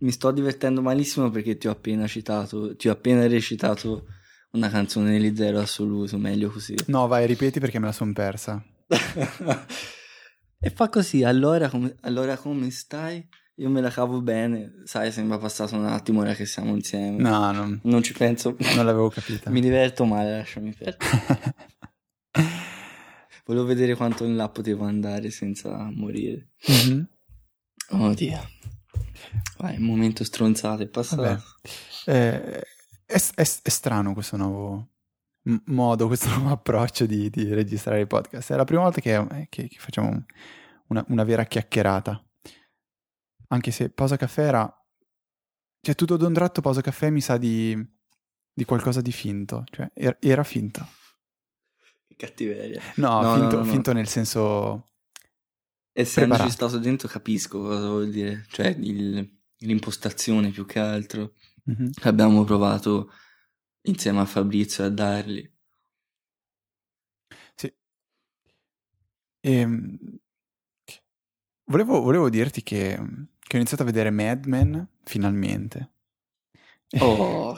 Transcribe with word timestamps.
mi 0.00 0.10
sto 0.10 0.30
divertendo 0.30 0.82
malissimo 0.82 1.30
perché 1.30 1.56
ti 1.56 1.68
ho 1.68 1.72
appena 1.72 2.06
citato, 2.06 2.76
ti 2.76 2.88
ho 2.88 2.92
appena 2.92 3.26
recitato 3.26 4.06
una 4.52 4.68
canzone 4.68 5.18
di 5.18 5.36
Zero 5.36 5.60
Assoluto, 5.60 6.18
meglio 6.18 6.50
così. 6.50 6.74
No, 6.86 7.06
vai, 7.06 7.26
ripeti 7.26 7.60
perché 7.60 7.78
me 7.78 7.86
la 7.86 7.92
son 7.92 8.12
persa. 8.12 8.62
e 10.58 10.70
fa 10.70 10.88
così, 10.88 11.22
allora 11.22 11.68
come, 11.68 11.94
allora 12.00 12.36
come 12.36 12.70
stai? 12.70 13.26
Io 13.56 13.68
me 13.68 13.82
la 13.82 13.90
cavo 13.90 14.22
bene, 14.22 14.82
sai, 14.84 15.12
sembra 15.12 15.36
passato 15.36 15.76
un 15.76 15.84
attimo 15.84 16.20
ora 16.20 16.32
che 16.34 16.46
siamo 16.46 16.74
insieme. 16.74 17.20
No, 17.20 17.52
non, 17.52 17.78
non 17.84 18.02
ci 18.02 18.14
penso. 18.14 18.56
Non 18.74 18.86
l'avevo 18.86 19.10
capita. 19.10 19.50
Mi 19.52 19.60
diverto 19.60 20.06
male, 20.06 20.38
lasciami 20.38 20.72
perdere. 20.72 21.54
Volevo 23.44 23.66
vedere 23.66 23.94
quanto 23.96 24.24
in 24.24 24.36
là 24.36 24.48
potevo 24.48 24.84
andare 24.84 25.30
senza 25.30 25.90
morire. 25.92 26.52
Mm-hmm. 26.70 27.02
Oh 27.90 28.14
Dio. 28.14 28.48
Vai, 29.58 29.76
un 29.76 29.84
momento 29.84 30.24
stronzato, 30.24 30.82
è 30.82 30.88
passato. 30.88 31.42
Eh, 32.06 32.12
è, 32.12 32.60
è, 33.06 33.20
è, 33.34 33.44
strano 33.44 34.12
questo 34.14 34.36
nuovo 34.36 34.88
modo, 35.66 36.06
questo 36.06 36.28
nuovo 36.28 36.50
approccio 36.54 37.06
di, 37.06 37.30
di, 37.30 37.52
registrare 37.52 38.00
i 38.00 38.06
podcast. 38.06 38.52
È 38.52 38.56
la 38.56 38.64
prima 38.64 38.82
volta 38.82 39.00
che, 39.00 39.46
che, 39.48 39.68
che 39.68 39.78
facciamo 39.78 40.24
una, 40.88 41.04
una, 41.08 41.24
vera 41.24 41.44
chiacchierata. 41.44 42.22
Anche 43.48 43.70
se 43.70 43.90
Pausa 43.90 44.16
Caffè 44.16 44.42
era... 44.42 44.74
Cioè 45.82 45.94
tutto 45.94 46.16
d'un 46.16 46.32
tratto 46.34 46.60
Pausa 46.60 46.82
Caffè 46.82 47.10
mi 47.10 47.20
sa 47.20 47.38
di, 47.38 47.76
di 48.52 48.64
qualcosa 48.64 49.00
di 49.00 49.12
finto. 49.12 49.64
Cioè 49.70 49.90
era, 49.94 50.16
era 50.20 50.44
finto. 50.44 50.86
Cattiveria. 52.16 52.82
No, 52.96 53.22
no, 53.22 53.34
finto, 53.34 53.56
no, 53.56 53.64
no. 53.64 53.70
finto 53.70 53.92
nel 53.92 54.08
senso... 54.08 54.89
Essendoci 56.00 56.50
stato 56.50 56.78
dentro 56.78 57.08
capisco 57.08 57.60
cosa 57.60 57.88
vuol 57.88 58.10
dire. 58.10 58.44
Cioè 58.48 58.68
il, 58.78 59.38
l'impostazione 59.58 60.50
più 60.50 60.66
che 60.66 60.78
altro. 60.78 61.34
Mm-hmm. 61.70 61.90
Abbiamo 62.02 62.44
provato 62.44 63.10
insieme 63.82 64.20
a 64.20 64.24
Fabrizio 64.24 64.84
a 64.84 64.88
darli. 64.88 65.50
Sì. 67.54 67.72
E, 69.40 69.52
ehm, 69.52 69.98
volevo, 71.64 72.00
volevo 72.00 72.28
dirti 72.28 72.62
che, 72.62 72.98
che, 73.38 73.56
ho 73.56 73.58
iniziato 73.58 73.82
a 73.82 73.86
vedere 73.86 74.10
Mad 74.10 74.46
Men 74.46 74.88
finalmente. 75.04 75.92
Oh, 76.98 77.56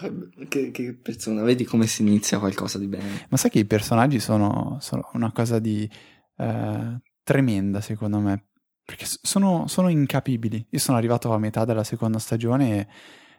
che, 0.49 0.71
che, 0.71 0.95
persona, 0.95 1.43
vedi 1.43 1.65
come 1.65 1.87
si 1.87 2.03
inizia 2.03 2.39
qualcosa 2.39 2.79
di 2.79 2.87
bene. 2.87 3.27
Ma 3.31 3.37
sai 3.39 3.51
che 3.51 3.61
i 3.61 3.65
personaggi 3.65 4.21
sono, 4.21 4.77
sono 4.81 5.09
una 5.15 5.33
cosa 5.33 5.59
di 5.59 5.91
eh, 6.37 7.01
tremenda, 7.23 7.81
secondo 7.81 8.19
me. 8.19 8.49
Perché 8.85 9.07
sono, 9.07 9.67
sono, 9.69 9.89
incapibili. 9.89 10.67
Io 10.71 10.79
sono 10.79 10.97
arrivato 10.99 11.33
a 11.33 11.39
metà 11.39 11.65
della 11.65 11.85
seconda 11.85 12.19
stagione 12.19 12.79
e, 12.79 12.89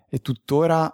e 0.10 0.22
tuttora 0.22 0.90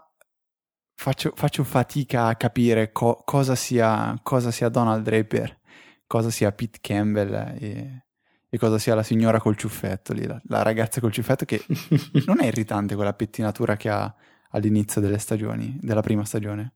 faccio, 0.95 1.31
faccio, 1.35 1.63
fatica 1.63 2.25
a 2.25 2.35
capire 2.35 2.91
co- 2.91 3.21
cosa, 3.23 3.55
sia, 3.55 4.19
cosa, 4.23 4.51
sia, 4.51 4.69
Donald 4.69 5.03
Draper, 5.03 5.59
cosa 6.07 6.29
sia 6.29 6.51
Pete 6.51 6.79
Campbell 6.81 7.33
e, 7.59 8.05
e 8.49 8.57
cosa 8.57 8.77
sia 8.79 8.95
la 8.95 9.03
signora 9.03 9.39
col 9.39 9.55
ciuffetto 9.55 10.13
lì, 10.13 10.25
la, 10.25 10.41
la 10.45 10.63
ragazza 10.63 10.99
col 10.99 11.11
ciuffetto 11.11 11.45
che 11.45 11.63
non 12.25 12.41
è 12.41 12.47
irritante 12.47 12.95
quella 12.95 13.13
pettinatura 13.13 13.77
che 13.77 13.89
ha 13.89 14.13
all'inizio 14.51 14.99
delle 14.99 15.19
stagioni, 15.19 15.77
della 15.79 16.01
prima 16.01 16.25
stagione. 16.25 16.73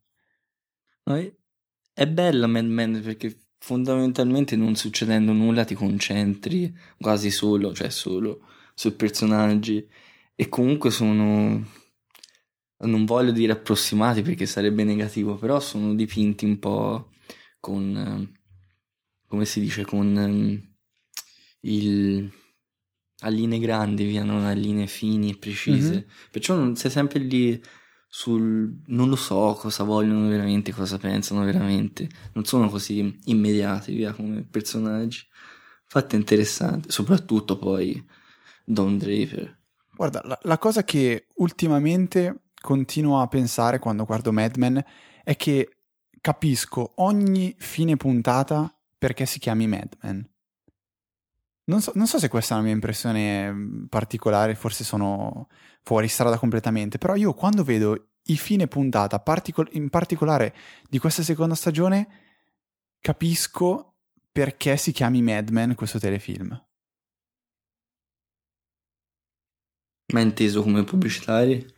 È 1.92 2.06
bella 2.06 2.46
Mad 2.46 2.64
Men 2.64 3.02
perché 3.02 3.43
fondamentalmente 3.64 4.56
non 4.56 4.76
succedendo 4.76 5.32
nulla 5.32 5.64
ti 5.64 5.74
concentri 5.74 6.70
quasi 6.98 7.30
solo, 7.30 7.72
cioè 7.72 7.88
solo 7.88 8.42
sui 8.74 8.92
personaggi 8.92 9.88
e 10.34 10.48
comunque 10.50 10.90
sono 10.90 11.66
non 12.76 13.04
voglio 13.06 13.32
dire 13.32 13.52
approssimati 13.52 14.20
perché 14.20 14.44
sarebbe 14.44 14.84
negativo, 14.84 15.36
però 15.36 15.60
sono 15.60 15.94
dipinti 15.94 16.44
un 16.44 16.58
po' 16.58 17.08
con 17.58 18.30
come 19.26 19.44
si 19.46 19.60
dice 19.60 19.86
con 19.86 20.62
il 21.60 22.30
a 23.20 23.28
linee 23.30 23.58
grandi, 23.60 24.04
via, 24.04 24.24
non 24.24 24.44
a 24.44 24.52
linee 24.52 24.86
fini 24.86 25.30
e 25.30 25.38
precise. 25.38 25.90
Mm-hmm. 25.90 26.08
Perciò 26.30 26.54
non 26.54 26.76
sei 26.76 26.90
sempre 26.90 27.18
lì 27.20 27.58
sul 28.16 28.72
non 28.86 29.08
lo 29.08 29.16
so 29.16 29.56
cosa 29.58 29.82
vogliono 29.82 30.28
veramente, 30.28 30.72
cosa 30.72 30.98
pensano 30.98 31.42
veramente. 31.42 32.08
Non 32.34 32.44
sono 32.44 32.68
così 32.68 33.18
immediati, 33.24 33.92
via, 33.92 34.12
come 34.12 34.42
personaggi. 34.48 35.26
Infatti 35.82 36.14
interessante, 36.14 36.92
soprattutto 36.92 37.58
poi 37.58 38.00
Don 38.64 38.98
Draper. 38.98 39.58
Guarda, 39.96 40.22
la, 40.22 40.38
la 40.42 40.58
cosa 40.58 40.84
che 40.84 41.26
ultimamente 41.38 42.42
continuo 42.60 43.20
a 43.20 43.26
pensare 43.26 43.80
quando 43.80 44.04
guardo 44.04 44.30
Mad 44.30 44.58
Men 44.58 44.84
è 45.24 45.34
che 45.34 45.78
capisco 46.20 46.92
ogni 46.98 47.52
fine 47.58 47.96
puntata 47.96 48.72
perché 48.96 49.26
si 49.26 49.40
chiami 49.40 49.66
Mad 49.66 49.96
Men. 50.02 50.30
Non 51.66 51.80
so, 51.80 51.90
non 51.96 52.06
so, 52.06 52.20
se 52.20 52.28
questa 52.28 52.52
è 52.54 52.58
una 52.58 52.66
mia 52.66 52.74
impressione 52.74 53.50
mm, 53.50 53.84
particolare, 53.86 54.54
forse 54.54 54.84
sono 54.84 55.48
fuori 55.84 56.08
strada 56.08 56.38
completamente, 56.38 56.98
però 56.98 57.14
io 57.14 57.34
quando 57.34 57.62
vedo 57.62 58.08
i 58.24 58.36
fine 58.36 58.66
puntata, 58.66 59.20
particol- 59.20 59.68
in 59.72 59.90
particolare 59.90 60.54
di 60.88 60.98
questa 60.98 61.22
seconda 61.22 61.54
stagione, 61.54 62.08
capisco 62.98 63.96
perché 64.32 64.76
si 64.76 64.92
chiami 64.92 65.22
Mad 65.22 65.50
Men 65.50 65.74
questo 65.74 65.98
telefilm. 65.98 66.60
Ma 70.12 70.20
inteso 70.20 70.62
come 70.62 70.84
pubblicitari? 70.84 71.72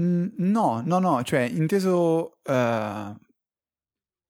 Mm, 0.00 0.28
no, 0.36 0.82
no, 0.84 0.98
no, 0.98 1.22
cioè 1.22 1.40
inteso... 1.40 2.38
Uh... 2.44 3.14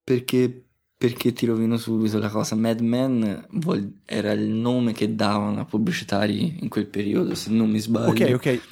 Perché 0.02 0.66
perché 0.98 1.32
ti 1.32 1.44
rovino 1.44 1.76
subito 1.76 2.18
la 2.18 2.30
cosa. 2.30 2.54
Mad 2.54 2.80
Men 2.80 3.46
vol- 3.50 4.00
era 4.06 4.32
il 4.32 4.48
nome 4.48 4.92
che 4.92 5.14
davano 5.14 5.60
a 5.60 5.64
pubblicitari 5.64 6.60
in 6.60 6.68
quel 6.68 6.86
periodo, 6.86 7.34
se 7.34 7.50
non 7.50 7.68
mi 7.68 7.78
sbaglio. 7.78 8.36
Ok, 8.36 8.46
ok. 8.46 8.62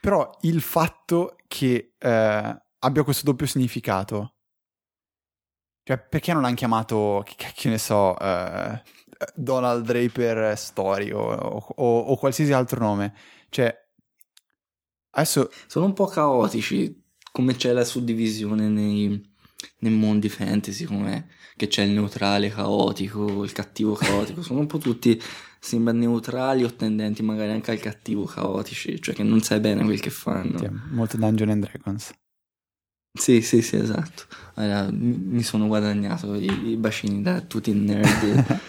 Però 0.00 0.38
il 0.42 0.60
fatto 0.62 1.36
che 1.46 1.94
eh, 1.98 2.62
abbia 2.78 3.02
questo 3.02 3.24
doppio 3.24 3.46
significato, 3.46 4.36
cioè 5.82 5.98
perché 5.98 6.32
non 6.32 6.42
l'hanno 6.42 6.54
chiamato, 6.54 7.22
che 7.24 7.34
cacchio 7.36 7.70
ne 7.70 7.78
so, 7.78 8.18
eh, 8.18 8.82
Donald 9.34 9.84
Draper 9.84 10.56
Story 10.56 11.10
o, 11.10 11.20
o, 11.20 11.98
o, 12.00 12.16
qualsiasi 12.16 12.52
altro 12.52 12.80
nome? 12.80 13.14
Cioè, 13.50 13.74
adesso... 15.10 15.50
Sono 15.66 15.86
un 15.86 15.92
po' 15.92 16.06
caotici, 16.06 17.04
come 17.30 17.56
c'è 17.56 17.72
la 17.72 17.84
suddivisione 17.84 18.68
nei 18.68 19.28
nei 19.80 19.92
mondi 19.92 20.28
fantasy 20.28 20.84
come 20.84 21.28
che 21.56 21.68
c'è 21.68 21.82
il 21.82 21.90
neutrale 21.90 22.48
caotico, 22.48 23.44
il 23.44 23.52
cattivo 23.52 23.94
caotico, 23.94 24.42
sono 24.42 24.60
un 24.60 24.66
po' 24.66 24.78
tutti 24.78 25.20
sembra 25.60 25.92
neutrali 25.92 26.64
o 26.64 26.74
tendenti 26.74 27.22
magari 27.22 27.52
anche 27.52 27.70
al 27.70 27.78
cattivo 27.78 28.24
caotici, 28.24 29.00
cioè 29.00 29.14
che 29.14 29.22
non 29.22 29.40
sai 29.42 29.60
bene 29.60 29.84
quel 29.84 30.00
che 30.00 30.10
fanno. 30.10 30.58
Sì, 30.58 30.68
molto 30.90 31.16
Dungeon 31.18 31.50
and 31.50 31.64
Dragons. 31.64 32.12
Sì, 33.12 33.42
sì, 33.42 33.60
sì, 33.60 33.76
esatto. 33.76 34.24
Allora, 34.54 34.88
mi 34.90 35.42
sono 35.42 35.66
guadagnato 35.66 36.34
i, 36.34 36.70
i 36.70 36.76
bacini 36.76 37.22
da 37.22 37.40
tutti 37.42 37.70
i 37.70 37.74
nerd. 37.74 38.60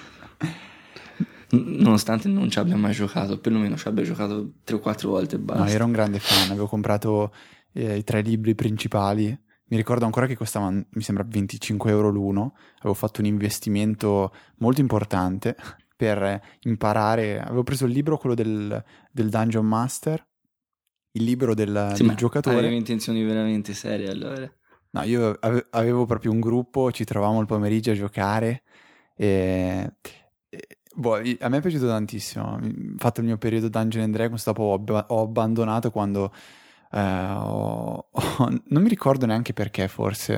Nonostante 1.52 2.28
non 2.28 2.50
ci 2.50 2.60
abbia 2.60 2.76
mai 2.76 2.94
giocato, 2.94 3.40
perlomeno 3.40 3.78
ci 3.78 3.88
abbia 3.88 4.04
giocato 4.04 4.54
tre 4.64 4.76
o 4.76 4.80
quattro 4.80 5.10
volte 5.10 5.36
e 5.36 5.40
basta. 5.40 5.64
No, 5.64 5.70
ero 5.70 5.86
un 5.86 5.92
grande 5.92 6.20
fan, 6.20 6.50
avevo 6.52 6.68
comprato 6.68 7.34
eh, 7.74 7.98
i 7.98 8.04
tre 8.04 8.22
libri 8.22 8.56
principali 8.56 9.38
mi 9.72 9.78
ricordo 9.78 10.04
ancora 10.04 10.28
che 10.28 10.36
costavano, 10.36 10.84
mi 10.90 11.02
sembra, 11.02 11.24
25 11.26 11.92
euro 11.92 12.10
l'uno. 12.10 12.56
Avevo 12.80 12.94
fatto 12.94 13.22
un 13.22 13.28
investimento 13.28 14.34
molto 14.58 14.82
importante 14.82 15.56
per 16.02 16.42
imparare. 16.62 17.40
Avevo 17.40 17.62
preso 17.62 17.86
il 17.86 17.92
libro, 17.92 18.18
quello 18.18 18.34
del, 18.34 18.84
del 19.12 19.30
Dungeon 19.30 19.68
Master, 19.68 20.28
il 21.12 21.24
libro 21.24 21.54
del, 21.54 21.92
sì, 21.94 22.04
del 22.04 22.16
giocatore. 22.16 22.58
Avevi 22.58 22.76
intenzioni 22.76 23.24
veramente 23.24 23.76
serie 23.76 24.10
allora. 24.10 24.52
No, 24.94 25.04
io 25.04 25.38
avevo 25.70 26.08
proprio 26.08 26.32
un 26.32 26.40
gruppo, 26.40 26.92
ci 26.92 27.04
trovavamo 27.04 27.40
il 27.40 27.46
pomeriggio 27.46 27.92
a 27.92 27.94
giocare 27.94 28.64
e, 29.16 29.98
e 30.50 30.68
boh, 30.96 31.18
a 31.18 31.50
me 31.50 31.58
è 31.58 31.62
piaciuto 31.62 31.86
tantissimo. 31.86 32.56
Ho 32.56 32.60
fatto 32.98 33.20
il 33.20 33.28
mio 33.28 33.38
periodo 33.38 33.70
Dungeon 33.70 34.06
and 34.06 34.14
Dragons, 34.14 34.44
dopo 34.44 34.64
ho, 34.64 35.06
ho 35.08 35.22
abbandonato 35.22 35.92
quando 35.92 36.34
Uh, 36.94 36.98
ho, 36.98 38.10
ho, 38.12 38.62
non 38.66 38.82
mi 38.84 38.90
ricordo 38.90 39.26
neanche 39.26 39.54
perché, 39.54 39.88
forse, 39.88 40.36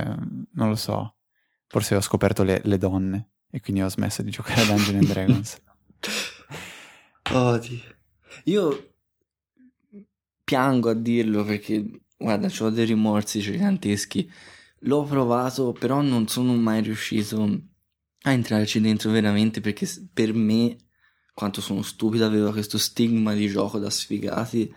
non 0.51 0.69
lo 0.69 0.75
so. 0.75 1.15
Forse 1.65 1.95
ho 1.95 2.01
scoperto 2.01 2.43
le, 2.43 2.61
le 2.63 2.77
donne 2.77 3.31
e 3.55 3.61
quindi 3.61 3.83
ho 3.83 3.87
smesso 3.87 4.23
di 4.23 4.31
giocare 4.31 4.61
a 4.61 4.65
Dungeons 4.65 4.97
and 4.97 5.05
Dragons. 5.05 5.61
Oddio. 7.29 7.95
Io 8.45 8.95
piango 10.43 10.89
a 10.89 10.95
dirlo 10.95 11.43
perché, 11.45 12.01
guarda, 12.17 12.49
ho 12.59 12.69
dei 12.71 12.85
rimorsi 12.85 13.41
giganteschi. 13.41 14.27
L'ho 14.85 15.03
provato, 15.03 15.71
però 15.71 16.01
non 16.01 16.27
sono 16.27 16.55
mai 16.55 16.81
riuscito 16.81 17.61
a 18.23 18.31
entrarci 18.31 18.81
dentro 18.81 19.11
veramente 19.11 19.61
perché 19.61 19.87
per 20.11 20.33
me, 20.33 20.75
quanto 21.31 21.61
sono 21.61 21.83
stupido, 21.83 22.25
avevo 22.25 22.51
questo 22.51 22.79
stigma 22.79 23.35
di 23.35 23.47
gioco 23.47 23.77
da 23.77 23.91
sfigati 23.91 24.73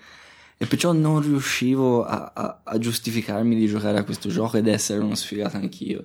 E 0.59 0.67
perciò 0.67 0.93
non 0.93 1.23
riuscivo 1.23 2.05
a, 2.05 2.31
a, 2.35 2.61
a 2.63 2.79
giustificarmi 2.79 3.57
di 3.57 3.67
giocare 3.69 3.97
a 3.99 4.05
questo 4.05 4.29
gioco 4.29 4.59
ed 4.59 4.67
essere 4.67 5.01
uno 5.01 5.15
sfigato 5.15 5.57
anch'io. 5.57 6.05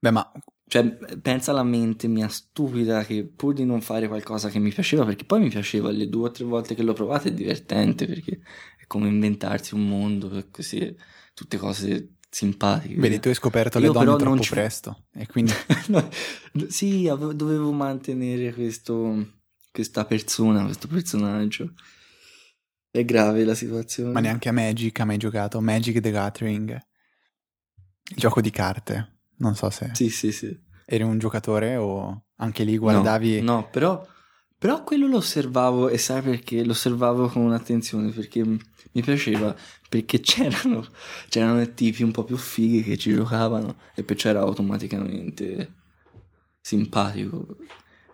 Beh, 0.00 0.10
ma 0.10 0.32
Cioè, 0.72 0.84
pensa 1.20 1.50
alla 1.50 1.64
mente 1.64 2.08
mia 2.08 2.28
stupida 2.28 3.04
che 3.04 3.26
pur 3.26 3.52
di 3.52 3.62
non 3.62 3.82
fare 3.82 4.08
qualcosa 4.08 4.48
che 4.48 4.58
mi 4.58 4.70
piaceva, 4.70 5.04
perché 5.04 5.26
poi 5.26 5.40
mi 5.40 5.50
piaceva 5.50 5.90
le 5.90 6.08
due 6.08 6.28
o 6.28 6.30
tre 6.30 6.46
volte 6.46 6.74
che 6.74 6.82
l'ho 6.82 6.94
provato, 6.94 7.28
è 7.28 7.32
divertente 7.34 8.06
perché 8.06 8.40
è 8.78 8.86
come 8.86 9.08
inventarsi 9.08 9.74
un 9.74 9.86
mondo, 9.86 10.30
così, 10.50 10.96
tutte 11.34 11.58
cose 11.58 12.14
simpatiche. 12.30 12.98
vedi, 12.98 13.20
tu 13.20 13.28
hai 13.28 13.34
scoperto 13.34 13.78
le 13.78 13.84
Io 13.84 13.92
donne 13.92 14.06
però 14.06 14.16
troppo 14.16 14.40
ci- 14.40 14.48
presto 14.48 15.04
e 15.12 15.26
quindi 15.26 15.52
No, 15.88 16.08
sì, 16.68 17.06
avevo- 17.06 17.34
dovevo 17.34 17.70
mantenere 17.72 18.54
questo, 18.54 19.40
questa 19.70 20.06
persona, 20.06 20.64
questo 20.64 20.88
personaggio. 20.88 21.74
È 22.90 23.04
grave 23.04 23.44
la 23.44 23.54
situazione. 23.54 24.12
ma 24.12 24.20
neanche 24.20 24.48
a 24.48 24.52
Magic 24.52 24.98
hai 25.00 25.04
mai 25.06 25.18
giocato 25.18 25.60
Magic 25.60 26.00
the 26.00 26.10
Gathering 26.10 26.70
il 26.70 28.16
gioco 28.16 28.40
di 28.40 28.50
carte 28.50 29.11
non 29.42 29.54
so 29.54 29.68
se 29.70 29.90
Sì, 29.92 30.08
sì, 30.08 30.32
sì. 30.32 30.56
eri 30.86 31.02
un 31.02 31.18
giocatore 31.18 31.76
o 31.76 32.24
anche 32.36 32.64
lì 32.64 32.76
guardavi 32.78 33.40
No, 33.42 33.54
no, 33.54 33.68
però, 33.70 34.06
però 34.56 34.82
quello 34.84 35.06
lo 35.06 35.18
osservavo 35.18 35.88
e 35.88 35.98
sai 35.98 36.22
perché? 36.22 36.64
Lo 36.64 36.72
osservavo 36.72 37.28
con 37.28 37.52
attenzione 37.52 38.10
perché 38.10 38.42
mi 38.44 39.02
piaceva, 39.02 39.54
perché 39.88 40.20
c'erano, 40.20 40.86
c'erano 41.28 41.66
tipi 41.72 42.02
un 42.02 42.10
po' 42.12 42.24
più 42.24 42.36
fighi 42.36 42.82
che 42.82 42.96
ci 42.96 43.12
giocavano 43.12 43.76
e 43.94 44.02
perciò 44.02 44.30
era 44.30 44.40
automaticamente 44.40 45.72
simpatico 46.60 47.56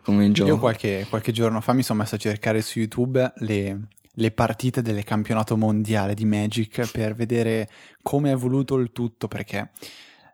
come 0.02 0.32
gioco. 0.32 0.50
io 0.50 0.58
qualche, 0.58 1.06
qualche 1.08 1.32
giorno 1.32 1.60
fa 1.60 1.74
mi 1.74 1.82
sono 1.82 1.98
messo 1.98 2.14
a 2.14 2.18
cercare 2.18 2.62
su 2.62 2.78
YouTube 2.78 3.32
le, 3.36 3.88
le 4.10 4.30
partite 4.30 4.80
del 4.80 5.04
campionato 5.04 5.56
mondiale 5.56 6.14
di 6.14 6.24
Magic 6.24 6.90
per 6.90 7.14
vedere 7.14 7.68
come 8.02 8.30
è 8.30 8.32
evoluto 8.32 8.76
il 8.76 8.90
tutto 8.92 9.28
perché 9.28 9.70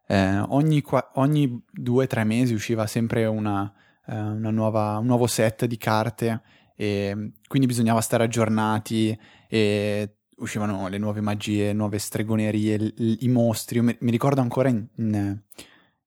eh, 0.06 0.38
ogni, 0.38 0.82
qua- 0.82 1.10
ogni 1.14 1.62
due 1.70 2.04
o 2.04 2.06
tre 2.06 2.24
mesi 2.24 2.54
usciva 2.54 2.86
sempre 2.86 3.24
una, 3.26 3.72
eh, 4.06 4.16
una 4.18 4.50
nuova, 4.50 4.98
un 4.98 5.06
nuovo 5.06 5.26
set 5.26 5.64
di 5.66 5.76
carte 5.76 6.42
e 6.76 7.32
quindi 7.46 7.68
bisognava 7.68 8.00
stare 8.00 8.24
aggiornati 8.24 9.18
e 9.48 10.16
uscivano 10.36 10.88
le 10.88 10.98
nuove 10.98 11.20
magie, 11.20 11.72
nuove 11.72 11.98
stregonerie, 11.98 12.78
l- 12.78 13.16
i 13.20 13.28
mostri. 13.28 13.80
Mi, 13.80 13.96
mi 14.00 14.10
ricordo 14.10 14.40
ancora 14.40 14.68
in, 14.68 14.86
in- 14.96 15.40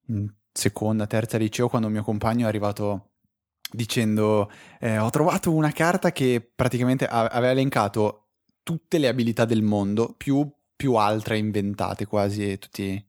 in 0.06 0.32
seconda, 0.52 1.06
terza 1.06 1.38
liceo 1.38 1.68
quando 1.68 1.88
mio 1.88 2.02
compagno 2.02 2.44
è 2.44 2.48
arrivato 2.48 3.10
dicendo 3.70 4.50
eh, 4.80 4.98
ho 4.98 5.10
trovato 5.10 5.52
una 5.52 5.72
carta 5.72 6.10
che 6.10 6.50
praticamente 6.54 7.06
aveva 7.06 7.50
elencato 7.50 8.28
tutte 8.62 8.98
le 8.98 9.08
abilità 9.08 9.44
del 9.44 9.62
mondo 9.62 10.14
più, 10.16 10.50
più 10.74 10.94
altre 10.94 11.38
inventate 11.38 12.06
quasi 12.06 12.58
tutti 12.58 13.02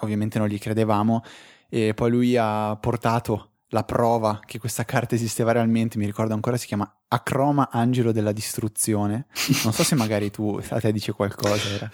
ovviamente 0.00 0.38
non 0.38 0.48
gli 0.48 0.58
credevamo 0.58 1.22
e 1.68 1.94
poi 1.94 2.10
lui 2.10 2.36
ha 2.36 2.76
portato 2.76 3.50
la 3.70 3.84
prova 3.84 4.40
che 4.44 4.58
questa 4.58 4.84
carta 4.84 5.14
esisteva 5.14 5.52
realmente, 5.52 5.98
mi 5.98 6.06
ricordo 6.06 6.34
ancora, 6.34 6.56
si 6.56 6.66
chiama 6.66 6.90
Acroma 7.08 7.68
Angelo 7.70 8.10
della 8.10 8.32
Distruzione. 8.32 9.26
Non 9.62 9.72
so 9.72 9.84
se 9.84 9.94
magari 9.94 10.30
tu, 10.30 10.60
a 10.70 10.80
te 10.80 10.90
dice 10.90 11.12
qualcosa, 11.12 11.68
era, 11.68 11.90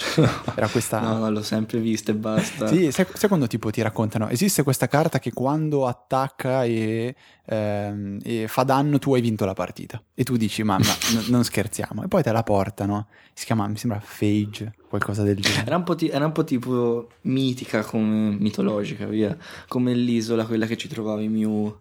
era 0.54 0.68
questa... 0.68 1.00
No, 1.00 1.18
no, 1.18 1.30
l'ho 1.30 1.42
sempre 1.42 1.80
vista 1.80 2.12
e 2.12 2.14
basta. 2.14 2.66
Sì, 2.66 2.90
sai, 2.90 3.06
sai 3.12 3.28
quando 3.28 3.46
tipo 3.46 3.70
ti 3.70 3.82
raccontano, 3.82 4.28
esiste 4.28 4.62
questa 4.62 4.88
carta 4.88 5.18
che 5.18 5.32
quando 5.32 5.86
attacca 5.86 6.64
e, 6.64 7.14
ehm, 7.44 8.20
e 8.22 8.46
fa 8.48 8.62
danno 8.62 8.98
tu 8.98 9.14
hai 9.14 9.20
vinto 9.20 9.44
la 9.44 9.52
partita. 9.52 10.02
E 10.14 10.24
tu 10.24 10.36
dici, 10.38 10.62
mamma, 10.62 10.84
n- 11.12 11.24
non 11.28 11.44
scherziamo. 11.44 12.04
E 12.04 12.08
poi 12.08 12.22
te 12.22 12.32
la 12.32 12.42
portano, 12.42 13.08
si 13.34 13.44
chiama, 13.44 13.68
mi 13.68 13.76
sembra 13.76 14.00
Phage, 14.02 14.72
qualcosa 14.88 15.22
del 15.22 15.36
genere. 15.40 15.66
Era 15.66 15.76
un, 15.76 15.82
po 15.84 15.94
ti- 15.94 16.08
era 16.08 16.24
un 16.24 16.32
po' 16.32 16.44
tipo 16.44 17.08
mitica 17.22 17.82
come 17.82 18.34
mitologica, 18.38 19.04
via. 19.04 19.36
Come 19.68 19.92
l'isola, 19.94 20.46
quella 20.46 20.64
che 20.64 20.78
ci 20.78 20.88
trovavi 20.88 21.28
Mew. 21.28 21.80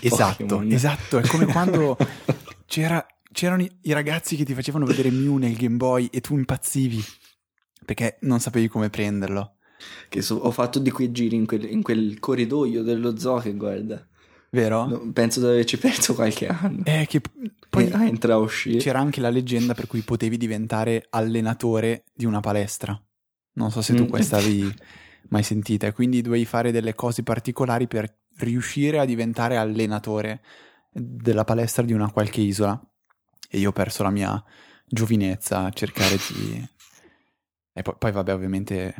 Esatto, 0.00 0.44
Pokémon. 0.46 0.72
esatto, 0.72 1.18
è 1.18 1.26
come 1.26 1.44
quando 1.46 1.96
c'era- 2.66 3.04
c'erano 3.32 3.62
i, 3.62 3.70
i 3.82 3.92
ragazzi 3.92 4.36
che 4.36 4.44
ti 4.44 4.54
facevano 4.54 4.84
vedere 4.86 5.10
Mew 5.10 5.36
nel 5.36 5.56
Game 5.56 5.76
Boy 5.76 6.08
e 6.12 6.20
tu 6.20 6.36
impazzivi 6.36 7.02
perché 7.84 8.16
non 8.22 8.40
sapevi 8.40 8.68
come 8.68 8.90
prenderlo. 8.90 9.56
Che 10.08 10.22
so- 10.22 10.36
ho 10.36 10.50
fatto 10.50 10.78
di 10.78 10.90
quei 10.90 11.10
giri 11.12 11.36
in 11.36 11.46
quel, 11.46 11.64
in 11.70 11.82
quel 11.82 12.18
corridoio 12.18 12.82
dello 12.82 13.18
zoo 13.18 13.38
che 13.38 13.54
guarda. 13.54 14.06
Vero? 14.50 14.86
No, 14.86 15.10
penso 15.12 15.40
di 15.40 15.46
averci 15.46 15.76
perso 15.78 16.14
qualche 16.14 16.46
anno. 16.46 16.82
Eh, 16.84 17.06
che 17.08 17.20
Poi 17.68 17.90
a 17.90 18.06
entra 18.06 18.34
a 18.34 18.38
uscire. 18.38 18.78
c'era 18.78 19.00
anche 19.00 19.20
la 19.20 19.28
leggenda 19.30 19.74
per 19.74 19.88
cui 19.88 20.00
potevi 20.02 20.36
diventare 20.36 21.06
allenatore 21.10 22.04
di 22.14 22.24
una 22.24 22.38
palestra. 22.40 22.98
Non 23.54 23.70
so 23.72 23.82
se 23.82 23.94
tu 23.94 24.04
Mm. 24.04 24.08
questa 24.08 24.36
avevi 24.36 24.72
mai 25.30 25.42
sentita. 25.42 25.88
E 25.88 25.92
quindi 25.92 26.20
dovevi 26.22 26.44
fare 26.44 26.70
delle 26.70 26.94
cose 26.94 27.24
particolari 27.24 27.88
per 27.88 28.16
riuscire 28.38 29.00
a 29.00 29.04
diventare 29.04 29.56
allenatore 29.56 30.40
della 30.94 31.44
palestra 31.44 31.82
di 31.82 31.92
una 31.92 32.10
qualche 32.10 32.40
isola. 32.40 32.80
E 33.50 33.58
io 33.58 33.70
ho 33.70 33.72
perso 33.72 34.02
la 34.02 34.10
mia 34.10 34.42
giovinezza 34.86 35.64
a 35.64 35.70
cercare 35.70 36.16
di... 36.16 36.68
E 37.72 37.82
poi, 37.82 37.94
poi 37.98 38.12
vabbè, 38.12 38.32
ovviamente... 38.32 38.94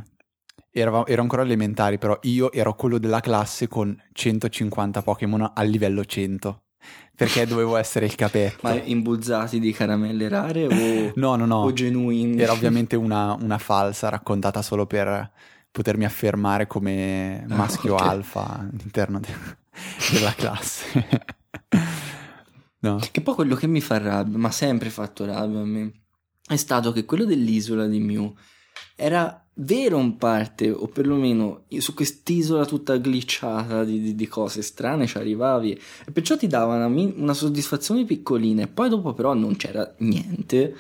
Ero, 0.77 1.07
ero 1.07 1.23
ancora 1.23 1.43
elementari, 1.43 1.99
però 1.99 2.19
io 2.23 2.51
ero 2.51 2.75
quello 2.75 2.99
della 2.99 3.21
classe 3.21 3.69
con 3.69 3.97
150 4.13 5.03
Pokémon 5.03 5.53
al 5.55 5.69
livello 5.69 6.05
100. 6.05 6.63
Perché 7.15 7.47
dovevo 7.47 7.77
essere 7.77 8.07
il 8.07 8.17
capetto. 8.17 8.59
Ma 8.63 8.75
imbuzzati 8.75 9.61
di 9.61 9.73
caramelle 9.73 10.29
rare 10.29 10.67
o, 10.67 11.13
No, 11.15 11.37
no, 11.37 11.47
no. 11.47 11.63
o 11.63 11.73
genuini? 11.73 12.41
Era 12.41 12.51
ovviamente 12.55 12.97
una, 12.97 13.35
una 13.35 13.59
falsa 13.59 14.09
raccontata 14.09 14.63
solo 14.63 14.85
per 14.87 15.31
potermi 15.71 16.05
affermare 16.05 16.67
come 16.67 17.45
maschio 17.49 17.95
ok. 17.95 18.01
alfa 18.03 18.59
all'interno 18.59 19.21
de- 19.21 19.29
della 20.13 20.33
classe. 20.33 21.25
No. 22.89 23.01
Che 23.11 23.21
poi 23.21 23.35
quello 23.35 23.55
che 23.55 23.67
mi 23.67 23.81
fa 23.81 23.99
rabbia, 23.99 24.39
ma 24.39 24.51
sempre 24.51 24.91
fatto 24.91 25.25
rabbia 25.25 25.61
a 25.61 25.65
me, 25.65 25.93
è 26.47 26.57
stato 26.57 26.93
che 26.93 27.05
quello 27.05 27.25
dell'isola 27.25 27.87
di 27.87 28.01
Mew 28.01 28.35
era 28.97 29.45
vero 29.55 29.99
in 29.99 30.17
parte, 30.17 30.71
o 30.71 30.89
perlomeno 30.89 31.65
su 31.79 31.95
quest'isola 31.95 32.67
tutta 32.67 32.97
glitchata 32.97 33.85
di, 33.85 34.01
di- 34.01 34.15
di 34.15 34.27
cose 34.27 34.63
strane 34.63 35.07
ci 35.07 35.17
arrivavi 35.17 35.81
e 36.07 36.11
perciò 36.11 36.37
ti 36.37 36.47
dava 36.47 36.75
una, 36.75 36.87
una 36.87 37.35
soddisfazione 37.35 38.05
piccolina 38.05 38.63
e 38.63 38.69
poi 38.69 38.89
dopo 38.89 39.15
però 39.15 39.33
non 39.35 39.57
c'era 39.57 39.95
niente, 39.99 40.75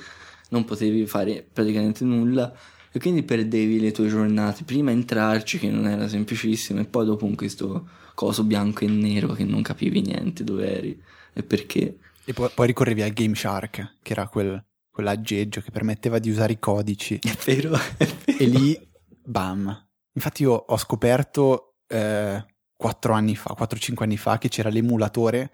non 0.50 0.64
potevi 0.64 1.06
fare 1.06 1.46
praticamente 1.50 2.04
nulla 2.04 2.52
e 2.92 2.98
quindi 3.00 3.22
perdevi 3.22 3.80
le 3.80 3.92
tue 3.92 4.08
giornate, 4.08 4.64
prima 4.64 4.90
entrarci 4.90 5.58
che 5.58 5.70
non 5.70 5.86
era 5.86 6.06
semplicissimo 6.08 6.80
e 6.80 6.84
poi 6.84 7.06
dopo 7.06 7.26
in 7.26 7.34
questo 7.34 7.88
coso 8.14 8.44
bianco 8.44 8.84
e 8.84 8.88
nero 8.88 9.32
che 9.32 9.44
non 9.44 9.62
capivi 9.62 10.00
niente 10.00 10.44
dove 10.44 10.76
eri 10.76 11.02
e 11.34 11.42
perché. 11.42 11.98
E 12.24 12.32
poi, 12.32 12.48
poi 12.54 12.66
ricorrevi 12.66 13.02
al 13.02 13.12
Game 13.12 13.34
Shark, 13.34 13.96
che 14.00 14.12
era 14.12 14.28
quel, 14.28 14.64
quell'aggeggio 14.90 15.60
che 15.60 15.70
permetteva 15.70 16.18
di 16.18 16.30
usare 16.30 16.54
i 16.54 16.58
codici. 16.58 17.18
È 17.18 17.36
vero, 17.44 17.74
è 17.96 18.06
vero. 18.06 18.38
E 18.38 18.46
lì, 18.46 18.88
bam. 19.22 19.88
Infatti 20.12 20.42
io 20.42 20.52
ho 20.52 20.76
scoperto 20.76 21.74
eh, 21.88 22.44
4 22.76 23.12
anni 23.12 23.36
fa, 23.36 23.54
4-5 23.58 24.02
anni 24.04 24.16
fa, 24.16 24.38
che 24.38 24.48
c'era 24.48 24.70
l'emulatore 24.70 25.50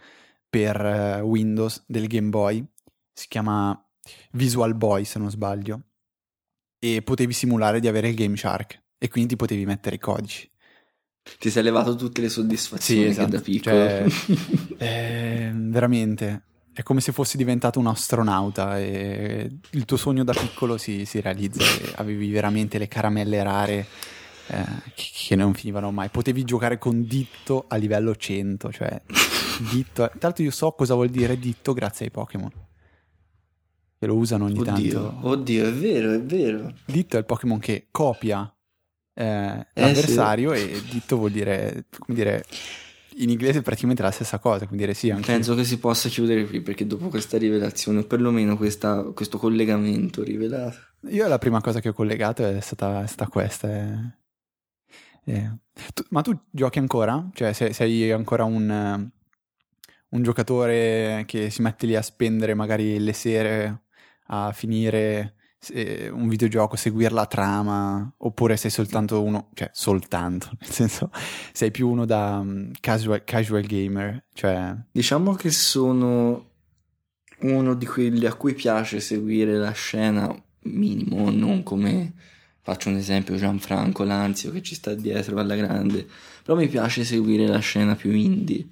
per 0.48 0.80
eh, 0.80 1.20
Windows 1.20 1.82
del 1.86 2.06
Game 2.06 2.28
Boy. 2.28 2.64
Si 3.12 3.26
chiama 3.28 3.76
Visual 4.32 4.74
Boy, 4.74 5.04
se 5.04 5.18
non 5.18 5.30
sbaglio. 5.30 5.82
E 6.78 7.02
potevi 7.02 7.32
simulare 7.32 7.80
di 7.80 7.88
avere 7.88 8.08
il 8.08 8.14
Game 8.14 8.36
Shark. 8.36 8.82
E 8.98 9.08
quindi 9.08 9.30
ti 9.30 9.36
potevi 9.36 9.64
mettere 9.64 9.96
i 9.96 9.98
codici. 9.98 10.50
Ti 11.38 11.50
sei 11.50 11.62
levato 11.62 11.94
tutte 11.96 12.20
le 12.20 12.28
soddisfazioni 12.28 13.02
Sì, 13.02 13.08
esatto. 13.08 13.28
da 13.30 13.40
piccolo. 13.40 13.74
Cioè, 13.76 14.06
Eh, 14.78 15.50
veramente. 15.54 16.42
È 16.72 16.82
come 16.82 17.00
se 17.00 17.12
fossi 17.12 17.36
diventato 17.36 17.78
un 17.78 17.86
astronauta 17.88 18.78
e 18.78 19.50
il 19.70 19.84
tuo 19.84 19.96
sogno 19.96 20.24
da 20.24 20.32
piccolo 20.32 20.78
si, 20.78 21.04
si 21.04 21.20
realizza 21.20 21.62
e 21.62 21.92
avevi 21.96 22.30
veramente 22.30 22.78
le 22.78 22.88
caramelle 22.88 23.42
rare 23.42 23.86
eh, 24.46 24.64
che, 24.94 25.04
che 25.28 25.36
non 25.36 25.52
finivano 25.52 25.90
mai. 25.90 26.08
Potevi 26.08 26.44
giocare 26.44 26.78
con 26.78 27.04
ditto 27.06 27.64
a 27.68 27.76
livello 27.76 28.14
100, 28.16 28.72
cioè 28.72 29.02
ditto. 29.70 30.06
Tra 30.08 30.18
l'altro 30.20 30.44
io 30.44 30.50
so 30.52 30.70
cosa 30.72 30.94
vuol 30.94 31.08
dire 31.10 31.38
ditto 31.38 31.72
grazie 31.74 32.06
ai 32.06 32.10
Pokémon. 32.12 32.50
Che 33.98 34.06
lo 34.06 34.14
usano 34.14 34.46
ogni 34.46 34.60
oddio, 34.60 34.72
tanto. 34.72 35.28
oddio, 35.28 35.66
è 35.66 35.72
vero, 35.72 36.12
è 36.12 36.22
vero. 36.22 36.72
Ditto 36.86 37.16
è 37.16 37.18
il 37.18 37.26
Pokémon 37.26 37.58
che 37.58 37.88
copia 37.90 38.50
eh, 39.20 39.66
Eh, 39.74 39.80
l'avversario 39.80 40.52
e 40.52 40.80
ditto 40.90 41.16
vuol 41.16 41.30
dire, 41.30 41.84
come 41.98 42.16
dire, 42.16 42.44
in 43.16 43.28
inglese 43.28 43.58
è 43.58 43.62
praticamente 43.62 44.02
la 44.02 44.10
stessa 44.10 44.38
cosa, 44.38 44.66
quindi 44.66 44.84
dire 44.84 44.94
sì, 44.94 45.10
anche 45.10 45.32
Penso 45.32 45.54
che 45.54 45.64
si 45.64 45.78
possa 45.78 46.08
chiudere 46.08 46.46
qui 46.46 46.60
perché 46.60 46.86
dopo 46.86 47.08
questa 47.08 47.36
rivelazione, 47.36 47.98
o 48.00 48.04
perlomeno 48.04 48.56
questa- 48.56 49.02
questo 49.14 49.36
collegamento 49.38 50.22
rivelato. 50.22 50.76
Io 51.08 51.26
la 51.28 51.38
prima 51.38 51.60
cosa 51.60 51.80
che 51.80 51.90
ho 51.90 51.92
collegato 51.92 52.46
è 52.46 52.60
stata, 52.60 53.02
è 53.02 53.06
stata 53.06 53.30
questa. 53.30 53.68
è- 53.68 53.98
è- 55.24 55.50
tu- 55.94 56.04
ma 56.10 56.22
tu 56.22 56.38
giochi 56.50 56.78
ancora? 56.78 57.28
Cioè 57.34 57.52
sei, 57.52 57.72
sei 57.72 58.10
ancora 58.10 58.44
un, 58.44 58.70
eh, 58.70 59.18
un 60.10 60.22
giocatore 60.22 61.24
che 61.26 61.50
si 61.50 61.62
mette 61.62 61.86
lì 61.86 61.94
a 61.96 62.02
spendere 62.02 62.54
magari 62.54 62.98
le 62.98 63.12
sere 63.12 63.82
a 64.26 64.52
finire 64.52 65.34
un 66.12 66.28
videogioco, 66.28 66.76
seguire 66.76 67.12
la 67.12 67.26
trama, 67.26 68.12
oppure 68.18 68.56
sei 68.56 68.70
soltanto 68.70 69.22
uno, 69.22 69.50
cioè 69.54 69.70
soltanto, 69.72 70.50
nel 70.60 70.70
senso 70.70 71.10
sei 71.52 71.70
più 71.70 71.88
uno 71.88 72.06
da 72.06 72.38
um, 72.42 72.70
casual, 72.80 73.24
casual 73.24 73.62
gamer, 73.62 74.24
cioè... 74.32 74.74
Diciamo 74.90 75.34
che 75.34 75.50
sono 75.50 76.48
uno 77.40 77.74
di 77.74 77.86
quelli 77.86 78.26
a 78.26 78.34
cui 78.34 78.54
piace 78.54 79.00
seguire 79.00 79.56
la 79.56 79.72
scena 79.72 80.34
minimo, 80.62 81.30
non 81.30 81.62
come 81.62 82.12
faccio 82.62 82.88
un 82.88 82.96
esempio 82.96 83.36
Gianfranco 83.36 84.04
Lanzio 84.04 84.52
che 84.52 84.62
ci 84.62 84.74
sta 84.74 84.94
dietro 84.94 85.38
alla 85.38 85.56
grande, 85.56 86.06
però 86.42 86.56
mi 86.56 86.68
piace 86.68 87.04
seguire 87.04 87.46
la 87.46 87.58
scena 87.58 87.94
più 87.94 88.12
indie 88.12 88.68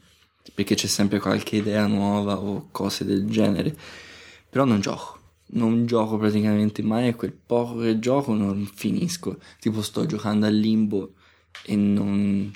perché 0.54 0.75
c'è 0.75 0.87
sempre 0.87 1.21
qualche 1.21 1.57
idea 1.57 1.87
nuova 1.87 2.38
o 2.38 2.68
cose 2.71 3.04
del 3.04 3.26
genere, 3.28 3.76
però 4.49 4.64
non 4.64 4.80
gioco. 4.80 5.18
Non 5.50 5.87
gioco 5.87 6.19
praticamente 6.19 6.83
mai 6.83 7.09
e 7.09 7.14
quel 7.14 7.33
poco 7.33 7.81
che 7.81 7.99
gioco 7.99 8.35
non 8.35 8.67
finisco. 8.67 9.38
Tipo 9.59 9.83
sto 9.83 10.05
giocando 10.07 10.47
a 10.47 10.50
limbo 10.50 11.14
e 11.64 11.75
non, 11.76 12.52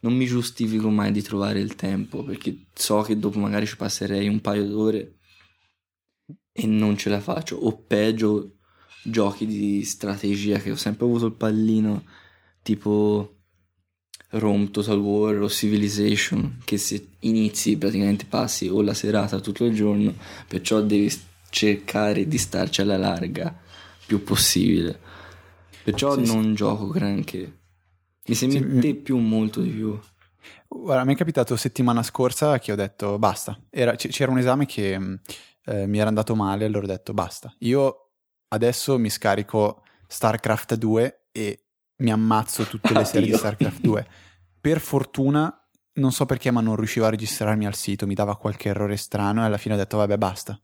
non 0.00 0.14
mi 0.14 0.26
giustifico 0.26 0.88
mai 0.90 1.10
di 1.10 1.22
trovare 1.22 1.60
il 1.60 1.74
tempo 1.74 2.22
perché 2.22 2.66
so 2.72 3.02
che 3.02 3.18
dopo 3.18 3.38
magari 3.38 3.66
ci 3.66 3.76
passerei 3.76 4.28
un 4.28 4.40
paio 4.40 4.66
d'ore 4.66 5.16
e 6.52 6.66
non 6.66 6.96
ce 6.96 7.08
la 7.08 7.20
faccio. 7.20 7.56
O 7.56 7.76
peggio, 7.76 8.58
giochi 9.02 9.46
di 9.46 9.82
strategia 9.84 10.58
che 10.58 10.70
ho 10.70 10.76
sempre 10.76 11.06
avuto 11.06 11.26
il 11.26 11.32
pallino, 11.32 12.04
tipo 12.62 13.38
Rome 14.30 14.70
Total 14.70 14.98
War 14.98 15.40
o 15.40 15.48
Civilization, 15.48 16.58
che 16.64 16.78
se 16.78 17.08
inizi 17.20 17.76
praticamente 17.76 18.26
passi 18.26 18.68
o 18.68 18.80
la 18.82 18.94
serata 18.94 19.40
tutto 19.40 19.64
il 19.64 19.74
giorno, 19.74 20.14
perciò 20.46 20.80
devi 20.80 21.10
cercare 21.52 22.26
di 22.26 22.38
starci 22.38 22.80
alla 22.80 22.96
larga 22.96 23.54
più 24.06 24.24
possibile. 24.24 24.98
Perciò 25.84 26.14
sì, 26.14 26.24
non 26.32 26.44
sì. 26.44 26.54
gioco 26.54 26.88
granché. 26.88 27.58
Mi 28.26 28.34
si 28.34 28.46
mette 28.46 28.94
più 28.94 29.18
molto 29.18 29.60
di 29.60 29.68
più. 29.68 29.98
Guarda, 30.66 31.04
mi 31.04 31.12
è 31.12 31.16
capitato 31.16 31.54
settimana 31.56 32.02
scorsa 32.02 32.58
che 32.58 32.72
ho 32.72 32.74
detto 32.74 33.18
basta. 33.18 33.60
Era, 33.68 33.94
c'era 33.94 34.30
un 34.30 34.38
esame 34.38 34.64
che 34.64 34.98
mm, 34.98 35.14
eh, 35.66 35.86
mi 35.86 35.98
era 35.98 36.08
andato 36.08 36.34
male, 36.34 36.64
allora 36.64 36.84
ho 36.84 36.88
detto 36.88 37.12
basta. 37.12 37.54
Io 37.58 38.12
adesso 38.48 38.98
mi 38.98 39.10
scarico 39.10 39.82
StarCraft 40.06 40.76
2 40.76 41.26
e 41.32 41.64
mi 41.96 42.10
ammazzo 42.10 42.64
tutte 42.64 42.94
le 42.94 43.04
serie 43.04 43.30
di 43.30 43.36
StarCraft 43.36 43.80
2. 43.80 44.06
Per 44.58 44.80
fortuna, 44.80 45.54
non 45.94 46.12
so 46.12 46.24
perché, 46.24 46.50
ma 46.50 46.62
non 46.62 46.76
riuscivo 46.76 47.04
a 47.04 47.10
registrarmi 47.10 47.66
al 47.66 47.74
sito, 47.74 48.06
mi 48.06 48.14
dava 48.14 48.36
qualche 48.36 48.70
errore 48.70 48.96
strano 48.96 49.42
e 49.42 49.46
alla 49.46 49.58
fine 49.58 49.74
ho 49.74 49.78
detto 49.78 49.98
vabbè 49.98 50.16
basta. 50.16 50.58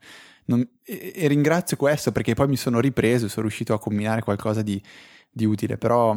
Non... 0.48 0.66
E, 0.82 1.12
e, 1.14 1.28
ringrazio 1.28 1.76
questo 1.76 2.12
perché 2.12 2.34
poi 2.34 2.48
mi 2.48 2.56
sono 2.56 2.80
ripreso 2.80 3.26
e 3.26 3.28
sono 3.28 3.42
riuscito 3.42 3.74
a 3.74 3.78
combinare 3.78 4.22
qualcosa 4.22 4.62
di, 4.62 4.82
di 5.30 5.44
utile, 5.44 5.78
però 5.78 6.16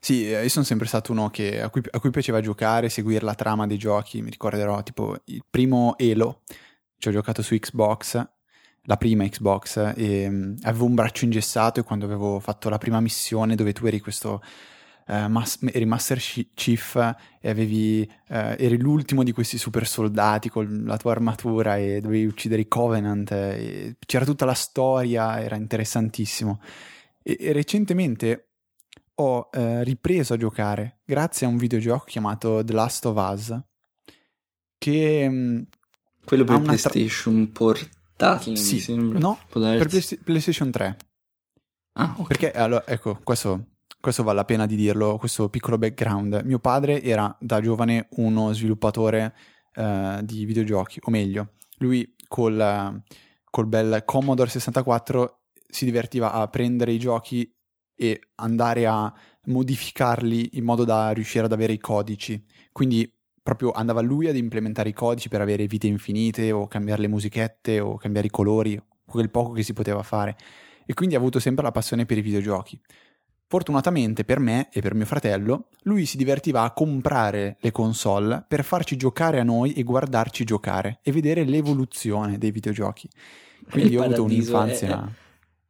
sì, 0.00 0.32
eh, 0.32 0.42
io 0.42 0.48
sono 0.48 0.64
sempre 0.64 0.86
stato 0.86 1.12
uno 1.12 1.30
che, 1.30 1.62
a, 1.62 1.70
cui, 1.70 1.82
a, 1.90 2.00
cui, 2.00 2.10
piaceva 2.10 2.40
giocare, 2.40 2.88
seguire 2.88 3.24
la 3.24 3.34
trama 3.34 3.66
dei 3.66 3.78
giochi, 3.78 4.22
mi 4.22 4.30
ricorderò 4.30 4.82
tipo 4.82 5.16
il 5.26 5.44
primo 5.48 5.96
Elo, 5.98 6.42
ci 6.98 7.08
ho 7.08 7.12
giocato 7.12 7.42
su 7.42 7.56
Xbox, 7.56 8.26
la 8.82 8.96
prima 8.96 9.28
Xbox, 9.28 9.92
e 9.94 10.26
um, 10.26 10.56
avevo 10.62 10.86
un 10.86 10.94
braccio 10.94 11.24
ingessato 11.24 11.80
e 11.80 11.82
quando 11.84 12.06
avevo 12.06 12.40
fatto 12.40 12.68
la 12.68 12.78
prima 12.78 13.00
missione 13.00 13.54
dove 13.54 13.72
tu 13.72 13.86
eri 13.86 14.00
questo... 14.00 14.42
Uh, 15.08 15.26
mas- 15.26 15.58
eri 15.72 15.86
Master 15.86 16.18
Chief 16.18 16.96
e 17.40 17.48
avevi, 17.48 18.06
uh, 18.28 18.34
eri 18.58 18.78
l'ultimo 18.78 19.22
di 19.22 19.32
questi 19.32 19.56
super 19.56 19.86
soldati 19.86 20.50
con 20.50 20.84
la 20.84 20.98
tua 20.98 21.12
armatura 21.12 21.78
e 21.78 22.02
dovevi 22.02 22.26
uccidere 22.26 22.60
i 22.60 22.68
Covenant. 22.68 23.96
c'era 24.04 24.24
tutta 24.26 24.44
la 24.44 24.52
storia, 24.52 25.40
era 25.40 25.56
interessantissimo. 25.56 26.60
E, 27.22 27.38
e 27.40 27.52
recentemente 27.52 28.50
ho 29.14 29.48
uh, 29.50 29.82
ripreso 29.82 30.34
a 30.34 30.36
giocare 30.36 31.00
grazie 31.04 31.46
a 31.46 31.50
un 31.50 31.56
videogioco 31.56 32.04
chiamato 32.04 32.62
The 32.62 32.72
Last 32.72 33.06
of 33.06 33.16
Us 33.16 33.58
che 34.78 35.26
um, 35.28 35.66
quello 36.24 36.44
per 36.44 36.60
PlayStation 36.60 37.50
tra... 37.52 37.72
portatile, 37.72 38.56
sì, 38.56 38.74
mi 38.74 38.80
sembra. 38.80 39.18
No, 39.18 39.38
per 39.50 39.86
Play- 39.86 40.18
PlayStation 40.22 40.70
3. 40.70 40.96
Ah, 41.94 42.14
ok. 42.18 42.26
Perché, 42.26 42.52
allora, 42.52 42.86
ecco, 42.86 43.18
questo, 43.24 43.77
questo 44.00 44.22
vale 44.22 44.36
la 44.36 44.44
pena 44.44 44.66
di 44.66 44.76
dirlo, 44.76 45.16
questo 45.18 45.48
piccolo 45.48 45.78
background. 45.78 46.42
Mio 46.44 46.58
padre 46.58 47.02
era 47.02 47.34
da 47.40 47.60
giovane 47.60 48.08
uno 48.12 48.52
sviluppatore 48.52 49.34
uh, 49.76 50.22
di 50.22 50.44
videogiochi, 50.44 51.00
o 51.02 51.10
meglio, 51.10 51.54
lui 51.78 52.14
col, 52.28 53.02
col 53.50 53.66
bel 53.66 54.02
Commodore 54.04 54.50
64 54.50 55.40
si 55.68 55.84
divertiva 55.84 56.32
a 56.32 56.46
prendere 56.48 56.92
i 56.92 56.98
giochi 56.98 57.52
e 57.94 58.20
andare 58.36 58.86
a 58.86 59.12
modificarli 59.46 60.50
in 60.52 60.64
modo 60.64 60.84
da 60.84 61.10
riuscire 61.10 61.44
ad 61.44 61.52
avere 61.52 61.72
i 61.72 61.78
codici. 61.78 62.42
Quindi 62.70 63.12
proprio 63.42 63.72
andava 63.72 64.00
lui 64.00 64.28
ad 64.28 64.36
implementare 64.36 64.90
i 64.90 64.92
codici 64.92 65.28
per 65.28 65.40
avere 65.40 65.66
vite 65.66 65.86
infinite 65.86 66.52
o 66.52 66.68
cambiare 66.68 67.00
le 67.00 67.08
musichette 67.08 67.80
o 67.80 67.96
cambiare 67.96 68.28
i 68.28 68.30
colori, 68.30 68.80
quel 69.04 69.30
poco 69.30 69.52
che 69.52 69.62
si 69.62 69.72
poteva 69.72 70.02
fare. 70.02 70.36
E 70.86 70.94
quindi 70.94 71.14
ha 71.14 71.18
avuto 71.18 71.38
sempre 71.40 71.64
la 71.64 71.72
passione 71.72 72.06
per 72.06 72.18
i 72.18 72.22
videogiochi. 72.22 72.80
Fortunatamente 73.50 74.24
per 74.24 74.40
me 74.40 74.68
e 74.70 74.82
per 74.82 74.94
mio 74.94 75.06
fratello, 75.06 75.68
lui 75.84 76.04
si 76.04 76.18
divertiva 76.18 76.64
a 76.64 76.72
comprare 76.72 77.56
le 77.60 77.72
console 77.72 78.44
per 78.46 78.62
farci 78.62 78.94
giocare 78.96 79.40
a 79.40 79.42
noi 79.42 79.72
e 79.72 79.84
guardarci 79.84 80.44
giocare 80.44 80.98
e 81.02 81.12
vedere 81.12 81.44
l'evoluzione 81.44 82.36
dei 82.36 82.50
videogiochi. 82.50 83.08
Quindi 83.70 83.96
ho 83.96 84.02
avuto 84.02 84.24
un'infanzia. 84.24 85.02
È 85.02 85.27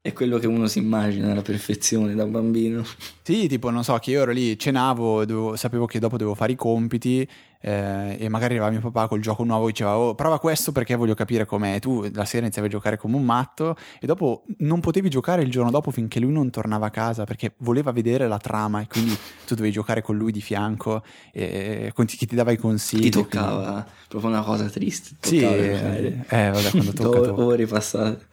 è 0.09 0.13
quello 0.13 0.39
che 0.39 0.47
uno 0.47 0.67
si 0.67 0.79
immagina 0.79 1.33
alla 1.33 1.43
perfezione 1.43 2.15
da 2.15 2.25
bambino. 2.25 2.85
Sì, 3.23 3.47
tipo, 3.47 3.71
non 3.71 3.85
so, 3.85 3.97
che 3.99 4.11
io 4.11 4.23
ero 4.23 4.33
lì, 4.33 4.59
cenavo, 4.59 5.25
dovevo, 5.25 5.57
sapevo 5.57 5.87
che 5.87 5.99
dopo 5.99 6.17
dovevo 6.17 6.35
fare 6.35 6.53
i 6.53 6.57
compiti 6.57 7.29
eh, 7.61 8.17
e 8.19 8.29
magari 8.29 8.55
arrivava 8.55 8.71
mio 8.71 8.81
papà 8.81 9.09
col 9.09 9.21
gioco 9.21 9.43
nuovo 9.45 9.67
e 9.67 9.73
diceva 9.73 9.99
oh, 9.99 10.15
prova 10.15 10.39
questo 10.39 10.73
perché 10.73 10.95
voglio 10.95 11.15
capire 11.15 11.45
com'è. 11.45 11.79
Tu 11.79 12.09
la 12.15 12.25
sera 12.25 12.45
iniziavi 12.45 12.69
a 12.69 12.71
giocare 12.71 12.97
come 12.97 13.17
un 13.17 13.25
matto 13.25 13.77
e 14.01 14.07
dopo 14.07 14.45
non 14.59 14.81
potevi 14.81 15.11
giocare 15.11 15.43
il 15.43 15.51
giorno 15.51 15.71
dopo 15.71 15.91
finché 15.91 16.21
lui 16.21 16.33
non 16.33 16.51
tornava 16.51 16.87
a 16.87 16.91
casa 16.91 17.25
perché 17.25 17.53
voleva 17.59 17.93
vedere 17.93 18.27
la 18.29 18.39
trama 18.39 18.81
e 18.81 18.87
quindi 18.87 19.15
tu 19.47 19.55
dovevi 19.55 19.73
giocare 19.73 20.01
con 20.01 20.17
lui 20.17 20.33
di 20.33 20.41
fianco 20.41 21.03
e, 21.33 21.93
e 21.95 22.05
che 22.07 22.27
ti 22.27 22.35
dava 22.35 22.53
i 22.53 22.57
consigli. 22.57 23.03
Ti 23.03 23.11
toccava, 23.11 23.73
quindi... 23.73 23.91
proprio 24.09 24.31
una 24.31 24.43
cosa 24.43 24.69
triste. 24.69 25.17
Sì, 25.21 25.41
eh, 25.41 26.25
eh, 26.29 26.51
vabbè, 26.51 26.71
quando 26.71 26.93
tocca, 26.93 27.21
tocca. 27.29 27.43
Ore 27.43 27.67
passate. 27.67 28.27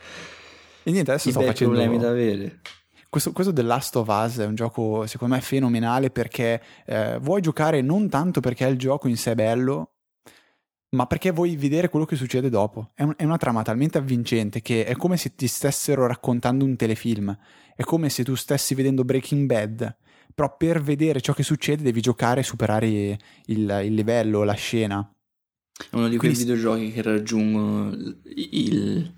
E 0.88 0.92
niente, 0.92 1.10
adesso 1.12 1.30
I 1.30 1.32
sto 1.32 1.42
facendo... 1.42 1.74
problemi 1.74 1.98
da 2.00 2.10
avere. 2.10 2.60
Questo, 3.10 3.32
questo 3.32 3.52
The 3.52 3.64
Last 3.64 3.96
of 3.96 4.08
Us 4.08 4.38
è 4.38 4.46
un 4.46 4.54
gioco 4.54 5.08
secondo 5.08 5.34
me 5.34 5.42
fenomenale 5.42 6.12
perché 6.12 6.62
eh, 6.86 7.18
vuoi 7.20 7.42
giocare 7.42 7.82
non 7.82 8.08
tanto 8.08 8.40
perché 8.40 8.68
il 8.68 8.78
gioco 8.78 9.08
in 9.08 9.18
sé 9.18 9.32
è 9.32 9.36
bello, 9.36 9.94
ma 10.90 11.08
perché 11.08 11.32
vuoi 11.32 11.56
vedere 11.56 11.90
quello 11.90 12.06
che 12.06 12.16
succede 12.16 12.50
dopo. 12.50 12.92
È, 12.94 13.02
un, 13.02 13.14
è, 13.18 13.24
una 13.24 13.38
trama 13.38 13.64
talmente 13.64 13.98
avvincente 13.98 14.62
che 14.62 14.86
è 14.86 14.96
come 14.96 15.18
se 15.18 15.34
ti 15.34 15.48
stessero 15.48 16.06
raccontando 16.06 16.66
un 16.66 16.76
telefilm, 16.76 17.36
è 17.76 17.82
come 17.82 18.10
se 18.10 18.24
tu 18.24 18.36
stessi 18.36 18.76
vedendo 18.76 19.04
Breaking 19.04 19.48
Bad, 19.48 19.96
però 20.36 20.56
per 20.56 20.84
vedere 20.84 21.20
ciò 21.20 21.34
che 21.34 21.44
succede 21.44 21.82
devi 21.82 22.02
giocare 22.02 22.42
e 22.42 22.44
superare 22.44 22.88
il, 22.88 23.18
il 23.46 23.94
livello, 23.94 24.44
la 24.44 24.54
scena. 24.54 25.10
È 25.90 25.96
uno 25.96 26.10
di 26.10 26.18
quei 26.18 26.32
Quindi... 26.32 26.52
videogiochi 26.52 26.92
che 26.92 27.02
raggiungono 27.02 27.92
il 28.36 29.14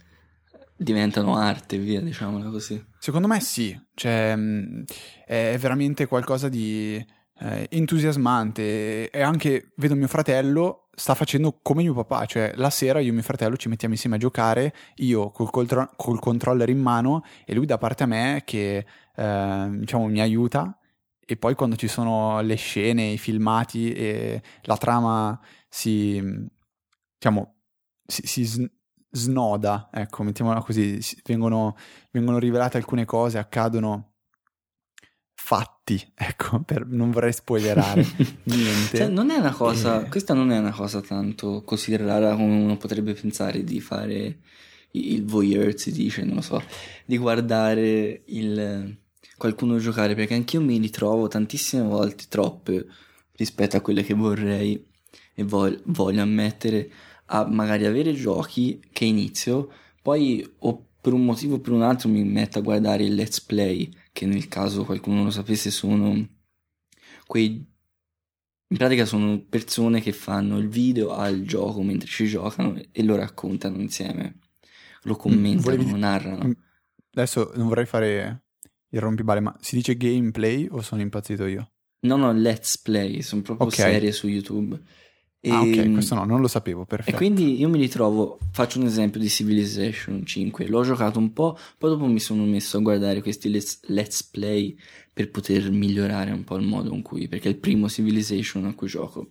diventano 0.78 1.36
arte, 1.36 1.78
via, 1.78 2.02
diciamola 2.02 2.50
così. 2.50 2.84
Secondo 3.00 3.28
me 3.28 3.40
sì, 3.42 3.78
cioè, 3.96 4.36
mm, 4.36 4.84
è 5.26 5.58
veramente 5.60 6.06
qualcosa 6.06 6.48
di 6.50 7.04
eh, 7.40 7.68
entusiasmante 7.70 9.10
e 9.10 9.22
anche 9.22 9.72
vedo 9.76 9.96
mio 9.96 10.08
fratello 10.08 10.90
sta 10.94 11.14
facendo 11.14 11.60
come 11.62 11.84
mio 11.84 11.94
papà, 11.94 12.26
cioè 12.26 12.54
la 12.56 12.70
sera 12.70 13.00
io 13.00 13.10
e 13.10 13.14
mio 13.14 13.22
fratello 13.22 13.56
ci 13.56 13.70
mettiamo 13.70 13.94
insieme 13.94 14.16
a 14.16 14.20
giocare, 14.20 14.74
io 14.96 15.30
col, 15.30 15.50
col, 15.52 15.90
col 15.96 16.20
controller 16.20 16.70
in 16.70 16.80
mano 16.80 17.24
e 17.46 17.54
lui 17.54 17.66
da 17.66 17.78
parte 17.78 18.04
a 18.04 18.08
me 18.08 18.42
che 18.46 18.86
eh, 19.16 19.68
diciamo 19.72 20.08
mi 20.08 20.22
aiuta 20.22 20.80
e 21.20 21.38
poi 21.38 21.56
quando 21.56 21.76
ci 21.76 21.88
sono 21.88 22.42
le 22.42 22.56
scene, 22.56 23.12
i 23.12 23.18
filmati 23.18 23.92
e 23.94 24.42
la 24.64 24.78
trama 24.78 25.40
si 25.70 26.22
diciamo 27.18 27.56
si, 28.08 28.46
si, 28.46 28.72
snoda, 29.18 29.90
ecco, 29.92 30.24
mettiamola 30.24 30.62
così, 30.62 31.00
vengono, 31.26 31.76
vengono 32.12 32.40
rivelate 32.40 32.78
alcune 32.78 33.06
cose, 33.06 33.38
accadono 33.38 34.14
fatti, 35.34 36.02
ecco, 36.14 36.62
per, 36.62 36.86
non 36.86 37.12
vorrei 37.12 37.34
spoilerare 37.34 38.06
niente. 38.44 38.98
Cioè, 38.98 39.08
non 39.08 39.30
è 39.30 39.38
una 39.38 39.54
cosa, 39.54 40.06
e... 40.06 40.10
questa 40.10 40.34
non 40.34 40.52
è 40.52 40.58
una 40.58 40.72
cosa 40.72 41.02
tanto 41.02 41.64
così 41.64 41.96
rara 41.96 42.36
come 42.36 42.62
uno 42.62 42.78
potrebbe 42.78 43.14
pensare 43.14 43.64
di 43.64 43.80
fare 43.80 44.40
il 44.92 45.26
voyeur, 45.26 45.78
si 45.78 45.92
dice, 45.92 46.24
non 46.24 46.36
lo 46.36 46.42
so, 46.42 46.62
di 47.06 47.18
guardare 47.18 48.24
il, 48.26 48.98
qualcuno 49.38 49.78
giocare, 49.78 50.16
perché 50.16 50.34
anch'io 50.34 50.62
mi 50.62 50.78
ritrovo 50.78 51.28
tantissime 51.28 51.84
volte, 51.84 52.26
troppe, 52.28 52.86
rispetto 53.34 53.78
a 53.78 53.82
quelle 53.82 54.04
che 54.04 54.14
vorrei 54.14 54.84
e 55.34 55.44
voglio, 55.44 55.80
voglio 55.86 56.22
ammettere, 56.24 56.90
a 57.28 57.46
magari 57.48 57.86
avere 57.86 58.14
giochi 58.14 58.82
che 58.92 59.06
inizio, 59.06 59.72
poi 60.02 60.48
o 60.60 60.86
per 61.00 61.14
un 61.14 61.24
motivo 61.24 61.56
o 61.56 61.60
per 61.60 61.72
un 61.72 61.84
altro 61.84 62.10
mi 62.10 62.24
metto 62.24 62.60
a 62.60 62.62
guardare 62.62 63.04
il 63.04 63.16
let's 63.16 63.42
play, 63.42 63.90
che 64.12 64.26
nel 64.26 64.48
caso 64.48 64.84
qualcuno 64.84 65.24
lo 65.24 65.30
sapesse 65.30 65.72
sono 65.72 66.28
quei... 67.26 67.76
In 68.70 68.76
pratica 68.76 69.06
sono 69.06 69.40
persone 69.40 70.02
che 70.02 70.12
fanno 70.12 70.58
il 70.58 70.68
video 70.68 71.14
al 71.14 71.44
gioco 71.44 71.82
mentre 71.82 72.10
ci 72.10 72.28
giocano 72.28 72.78
e 72.92 73.04
lo 73.04 73.16
raccontano 73.16 73.78
insieme, 73.78 74.40
lo 75.04 75.14
mm, 75.14 75.18
commentano, 75.18 75.78
mm, 75.78 75.78
volevi... 75.78 76.00
narrano. 76.00 76.48
Mm, 76.48 76.52
adesso 77.12 77.54
non 77.56 77.68
vorrei 77.70 77.86
fare 77.86 78.44
il 78.90 79.00
rompibale, 79.00 79.40
ma 79.40 79.56
si 79.62 79.76
dice 79.76 79.96
gameplay 79.96 80.68
o 80.70 80.82
sono 80.82 81.02
impazzito 81.02 81.46
io? 81.46 81.72
No, 82.02 82.18
no, 82.18 82.34
let's 82.34 82.78
play, 82.78 83.22
sono 83.22 83.42
proprio 83.42 83.68
okay. 83.68 83.94
serie 83.94 84.12
su 84.12 84.28
YouTube. 84.28 84.78
E, 85.40 85.52
ah, 85.52 85.62
ok, 85.62 85.92
questo 85.92 86.16
no, 86.16 86.26
non 86.26 86.42
lo 86.42 86.48
sapevo, 86.48 86.86
perfetto. 86.86 87.16
E 87.16 87.18
quindi 87.18 87.60
io 87.60 87.70
mi 87.70 87.80
ritrovo, 87.80 88.40
faccio 88.52 88.80
un 88.80 88.86
esempio 88.86 89.20
di 89.20 89.30
Civilization 89.30 90.26
5, 90.26 90.68
l'ho 90.68 90.84
giocato 90.84 91.20
un 91.20 91.32
po', 91.32 91.58
poi 91.78 91.92
dopo 91.92 92.06
mi 92.08 92.20
sono 92.20 92.44
messo 92.44 92.78
a 92.78 92.82
guardare 92.82 93.22
questi 93.22 93.50
let's, 93.50 93.80
let's 93.84 94.24
play 94.24 94.76
per 95.14 95.30
poter 95.30 95.70
migliorare 95.72 96.32
un 96.32 96.44
po' 96.44 96.56
il 96.56 96.66
modo 96.66 96.94
in 96.94 97.04
cui, 97.04 97.28
perché 97.28 97.48
è 97.48 97.52
il 97.52 97.58
primo 97.58 97.88
Civilization 97.88 98.66
a 98.66 98.74
cui 98.74 98.88
gioco, 98.88 99.28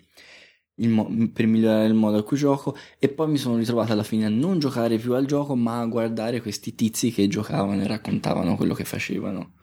mo- 0.76 1.28
per 1.32 1.46
migliorare 1.46 1.86
il 1.86 1.94
modo 1.94 2.18
a 2.18 2.22
cui 2.22 2.36
gioco, 2.36 2.76
e 3.00 3.08
poi 3.08 3.28
mi 3.28 3.38
sono 3.38 3.56
ritrovato 3.56 3.92
alla 3.92 4.04
fine 4.04 4.26
a 4.26 4.30
non 4.30 4.60
giocare 4.60 4.98
più 4.98 5.12
al 5.14 5.26
gioco, 5.26 5.56
ma 5.56 5.80
a 5.80 5.86
guardare 5.86 6.40
questi 6.40 6.74
tizi 6.76 7.10
che 7.10 7.26
giocavano 7.26 7.82
e 7.82 7.86
raccontavano 7.86 8.56
quello 8.56 8.74
che 8.74 8.84
facevano. 8.84 9.54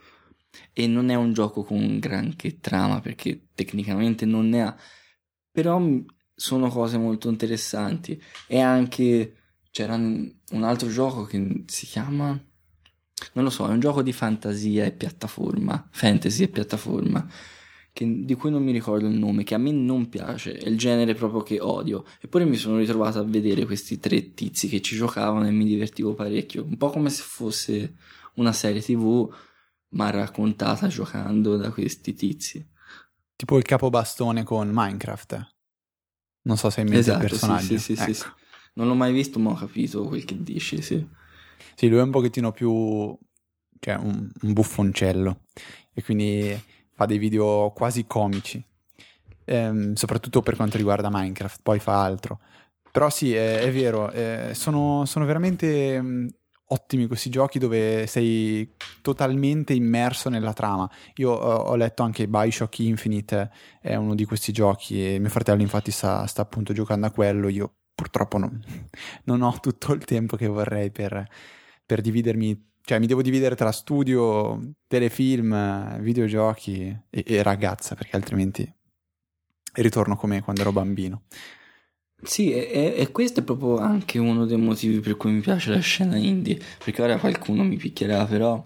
E 0.73 0.87
non 0.87 1.09
è 1.09 1.15
un 1.15 1.31
gioco 1.33 1.63
con 1.63 1.99
granché 1.99 2.59
trama, 2.59 2.99
perché 2.99 3.47
tecnicamente 3.55 4.25
non 4.25 4.49
ne 4.49 4.61
ha, 4.61 4.75
però 5.51 5.81
sono 6.35 6.69
cose 6.69 6.97
molto 6.97 7.29
interessanti 7.29 8.21
e 8.47 8.59
anche 8.59 9.35
c'era 9.71 9.95
un 9.95 10.63
altro 10.63 10.89
gioco 10.89 11.23
che 11.23 11.63
si 11.67 11.85
chiama 11.85 12.39
non 13.33 13.43
lo 13.43 13.49
so, 13.49 13.67
è 13.67 13.71
un 13.71 13.79
gioco 13.79 14.01
di 14.01 14.11
fantasia 14.11 14.85
e 14.85 14.91
piattaforma, 14.91 15.87
fantasy 15.91 16.43
e 16.43 16.47
piattaforma, 16.49 17.25
che, 17.91 18.25
di 18.25 18.33
cui 18.35 18.51
non 18.51 18.63
mi 18.63 18.71
ricordo 18.71 19.07
il 19.07 19.15
nome, 19.15 19.43
che 19.43 19.55
a 19.55 19.57
me 19.57 19.71
non 19.71 20.09
piace, 20.09 20.53
è 20.57 20.67
il 20.67 20.77
genere 20.77 21.13
proprio 21.13 21.41
che 21.41 21.59
odio. 21.59 22.05
Eppure 22.19 22.45
mi 22.45 22.55
sono 22.55 22.77
ritrovato 22.77 23.19
a 23.19 23.23
vedere 23.23 23.65
questi 23.65 23.99
tre 23.99 24.33
tizi 24.33 24.67
che 24.67 24.81
ci 24.81 24.95
giocavano 24.95 25.47
e 25.47 25.51
mi 25.51 25.65
divertivo 25.65 26.13
parecchio, 26.13 26.63
un 26.63 26.77
po' 26.77 26.89
come 26.89 27.09
se 27.09 27.23
fosse 27.23 27.95
una 28.35 28.51
serie 28.51 28.81
tv, 28.81 29.31
ma 29.89 30.09
raccontata 30.09 30.87
giocando 30.87 31.55
da 31.55 31.71
questi 31.71 32.13
tizi. 32.13 32.67
Tipo 33.35 33.57
il 33.57 33.63
capobastone 33.63 34.43
con 34.43 34.69
Minecraft. 34.71 35.52
Non 36.43 36.57
so 36.57 36.69
se 36.69 36.81
hai 36.81 36.85
in 36.87 36.93
mente 36.93 37.09
esatto, 37.09 37.23
il 37.23 37.29
personaggio. 37.29 37.65
Sì, 37.65 37.77
sì, 37.77 37.95
sì, 37.95 38.01
ecco. 38.01 38.13
sì, 38.13 38.25
Non 38.73 38.87
l'ho 38.87 38.95
mai 38.95 39.13
visto, 39.13 39.39
ma 39.39 39.51
ho 39.51 39.55
capito 39.55 40.03
quel 40.03 40.25
che 40.25 40.41
dici, 40.41 40.81
sì. 40.81 41.05
Sì, 41.75 41.87
lui 41.87 41.99
è 41.99 42.01
un 42.01 42.11
pochettino 42.11 42.51
più... 42.51 43.17
cioè 43.79 43.95
un, 43.95 44.29
un 44.41 44.53
buffoncello. 44.53 45.41
E 45.93 46.03
quindi 46.03 46.61
fa 46.91 47.05
dei 47.05 47.17
video 47.17 47.71
quasi 47.75 48.05
comici. 48.05 48.63
Ehm, 49.45 49.93
soprattutto 49.93 50.41
per 50.41 50.55
quanto 50.55 50.77
riguarda 50.77 51.09
Minecraft, 51.11 51.59
poi 51.61 51.79
fa 51.79 52.03
altro. 52.03 52.39
Però 52.91 53.09
sì, 53.09 53.33
è, 53.33 53.59
è 53.59 53.71
vero, 53.71 54.11
eh, 54.11 54.51
sono, 54.53 55.05
sono, 55.05 55.25
veramente 55.25 55.99
ottimi 56.67 57.07
questi 57.07 57.29
giochi 57.29 57.59
dove 57.59 58.07
sei 58.07 58.75
totalmente 59.01 59.73
immerso 59.73 60.29
nella 60.29 60.53
trama. 60.53 60.89
Io 61.15 61.31
uh, 61.31 61.69
ho 61.69 61.75
letto 61.75 62.03
anche 62.03 62.27
Bioshock 62.27 62.79
Infinite, 62.79 63.51
è 63.81 63.95
uno 63.95 64.15
di 64.15 64.25
questi 64.25 64.51
giochi 64.51 65.15
e 65.15 65.19
mio 65.19 65.29
fratello 65.29 65.61
infatti 65.61 65.91
sta, 65.91 66.25
sta 66.25 66.41
appunto 66.41 66.73
giocando 66.73 67.07
a 67.07 67.11
quello, 67.11 67.47
io 67.49 67.75
purtroppo 67.93 68.37
non, 68.37 68.61
non, 69.25 69.41
ho 69.41 69.59
tutto 69.59 69.93
il 69.93 70.03
tempo 70.05 70.35
che 70.37 70.47
vorrei 70.47 70.91
per, 70.91 71.27
per 71.85 72.01
dividermi 72.01 72.71
cioè 72.85 72.99
mi 72.99 73.07
devo 73.07 73.21
dividere 73.21 73.55
tra 73.55 73.71
studio, 73.71 74.59
telefilm, 74.87 76.01
videogiochi 76.01 76.87
e, 77.09 77.23
e, 77.25 77.41
ragazza, 77.41 77.95
perché 77.95 78.17
altrimenti 78.17 78.69
ritorno 79.75 80.17
come 80.17 80.41
quando 80.41 80.61
ero 80.61 80.73
bambino. 80.73 81.23
Sì, 82.23 82.51
e, 82.53 82.93
e, 82.95 83.11
questo 83.11 83.41
è 83.41 83.43
proprio 83.43 83.77
anche 83.77 84.17
uno 84.17 84.45
dei 84.45 84.57
motivi 84.57 84.99
per 84.99 85.17
cui 85.17 85.31
mi 85.31 85.41
piace 85.41 85.71
la 85.71 85.79
scena 85.79 86.15
indie, 86.15 86.59
perché 86.83 87.01
ora 87.01 87.17
qualcuno 87.17 87.63
mi 87.63 87.75
picchierà, 87.75 88.25
però 88.25 88.65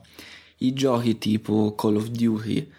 i 0.60 0.74
giochi 0.74 1.17
tipo 1.17 1.74
Call 1.76 1.96
of 1.96 2.08
Duty 2.10 2.72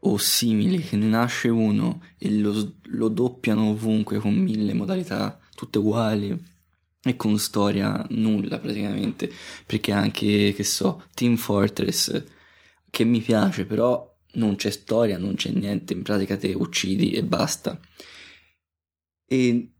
o 0.00 0.16
simili, 0.18 0.78
che 0.78 0.96
ne 0.96 1.06
nasce 1.06 1.48
uno 1.48 2.02
e 2.18 2.30
lo, 2.32 2.74
lo 2.82 3.08
doppiano 3.08 3.70
ovunque 3.70 4.18
con 4.18 4.34
mille 4.34 4.74
modalità, 4.74 5.38
tutte 5.54 5.78
uguali, 5.78 6.36
e 7.02 7.16
con 7.16 7.38
storia 7.38 8.04
nulla 8.10 8.58
praticamente, 8.58 9.30
perché 9.66 9.92
anche, 9.92 10.52
che 10.54 10.64
so, 10.64 11.04
Team 11.14 11.36
Fortress, 11.36 12.24
che 12.90 13.04
mi 13.04 13.20
piace, 13.20 13.66
però 13.66 14.12
non 14.34 14.56
c'è 14.56 14.70
storia, 14.70 15.16
non 15.18 15.34
c'è 15.36 15.50
niente, 15.50 15.92
in 15.92 16.02
pratica 16.02 16.36
te 16.36 16.52
uccidi 16.54 17.12
e 17.12 17.22
basta. 17.22 17.78
E 19.26 19.73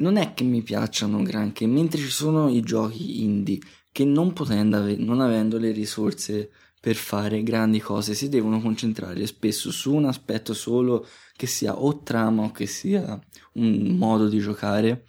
non 0.00 0.16
è 0.16 0.34
che 0.34 0.44
mi 0.44 0.62
piacciono 0.62 1.22
granché, 1.22 1.66
mentre 1.66 2.00
ci 2.00 2.10
sono 2.10 2.48
i 2.48 2.60
giochi 2.60 3.22
indie 3.22 3.58
che 3.92 4.04
non 4.04 4.32
potendo, 4.32 4.94
non 4.96 5.20
avendo 5.20 5.58
le 5.58 5.72
risorse 5.72 6.50
per 6.80 6.96
fare 6.96 7.42
grandi 7.42 7.80
cose, 7.80 8.14
si 8.14 8.28
devono 8.28 8.60
concentrare 8.60 9.26
spesso 9.26 9.70
su 9.70 9.94
un 9.94 10.06
aspetto 10.06 10.54
solo 10.54 11.06
che 11.34 11.46
sia 11.46 11.78
o 11.78 12.02
trama 12.02 12.44
o 12.44 12.50
che 12.52 12.66
sia 12.66 13.20
un 13.54 13.96
modo 13.96 14.28
di 14.28 14.38
giocare 14.38 15.06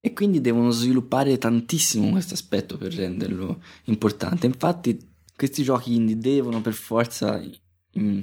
e 0.00 0.12
quindi 0.12 0.40
devono 0.40 0.70
sviluppare 0.70 1.38
tantissimo 1.38 2.10
questo 2.10 2.34
aspetto 2.34 2.76
per 2.76 2.94
renderlo 2.94 3.62
importante. 3.84 4.46
Infatti 4.46 4.98
questi 5.36 5.62
giochi 5.62 5.94
indie 5.94 6.18
devono 6.18 6.60
per 6.60 6.72
forza 6.72 7.40
mm, 7.98 8.20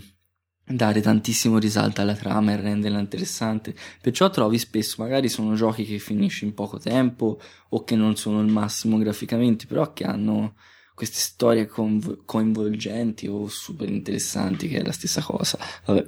dare 0.67 0.99
tantissimo 0.99 1.59
risalto 1.59 2.01
alla 2.01 2.15
trama 2.15 2.51
e 2.51 2.55
renderla 2.55 2.99
interessante. 2.99 3.75
Perciò 4.01 4.29
trovi 4.29 4.57
spesso, 4.57 5.01
magari 5.01 5.29
sono 5.29 5.53
giochi 5.53 5.85
che 5.85 5.99
finisci 5.99 6.45
in 6.45 6.53
poco 6.53 6.79
tempo 6.79 7.39
o 7.69 7.83
che 7.83 7.95
non 7.95 8.15
sono 8.15 8.41
il 8.41 8.51
massimo 8.51 8.97
graficamente, 8.97 9.67
però 9.67 9.93
che 9.93 10.03
hanno 10.05 10.55
queste 10.95 11.19
storie 11.19 11.67
coinvolgenti 11.67 13.27
o 13.27 13.47
super 13.47 13.89
interessanti, 13.89 14.67
che 14.67 14.79
è 14.79 14.83
la 14.83 14.91
stessa 14.91 15.21
cosa. 15.21 15.59
Vabbè. 15.85 16.07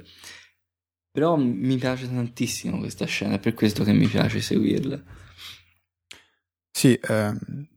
Però 1.10 1.36
mi 1.36 1.76
piace 1.76 2.06
tantissimo 2.06 2.78
questa 2.78 3.04
scena, 3.04 3.34
è 3.34 3.38
per 3.38 3.54
questo 3.54 3.84
che 3.84 3.92
mi 3.92 4.06
piace 4.06 4.40
seguirla. 4.40 5.02
Sì, 6.70 6.98
ehm, 7.00 7.68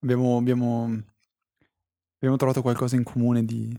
abbiamo, 0.00 0.36
abbiamo, 0.36 1.02
abbiamo 2.16 2.36
trovato 2.36 2.62
qualcosa 2.62 2.96
in 2.96 3.04
comune 3.04 3.44
di 3.44 3.78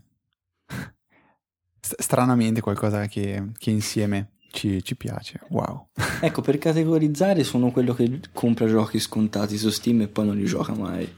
stranamente 1.98 2.62
qualcosa 2.62 3.06
che, 3.08 3.52
che 3.58 3.69
insieme 3.69 4.34
ci, 4.52 4.84
ci, 4.84 4.96
piace. 4.96 5.41
Wow. 5.50 5.88
Ecco, 6.22 6.41
per 6.41 6.58
categorizzare 6.58 7.43
sono 7.43 7.72
quello 7.72 7.93
che 7.93 8.22
compra 8.32 8.65
giochi 8.67 9.00
scontati 9.00 9.58
su 9.58 9.69
Steam 9.69 10.02
e 10.02 10.08
poi 10.08 10.26
non 10.26 10.38
li 10.38 10.46
gioca 10.46 10.74
mai. 10.74 11.12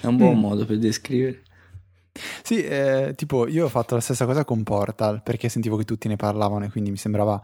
È 0.00 0.06
un 0.06 0.16
buon 0.16 0.36
mm. 0.36 0.40
modo 0.40 0.64
per 0.64 0.78
descrivere. 0.78 1.42
Sì, 2.42 2.62
eh, 2.62 3.12
tipo 3.14 3.46
io 3.46 3.66
ho 3.66 3.68
fatto 3.68 3.94
la 3.94 4.00
stessa 4.00 4.24
cosa 4.24 4.44
con 4.44 4.62
Portal 4.62 5.22
perché 5.22 5.50
sentivo 5.50 5.76
che 5.76 5.84
tutti 5.84 6.08
ne 6.08 6.16
parlavano 6.16 6.64
e 6.64 6.70
quindi 6.70 6.90
mi 6.90 6.96
sembrava 6.96 7.38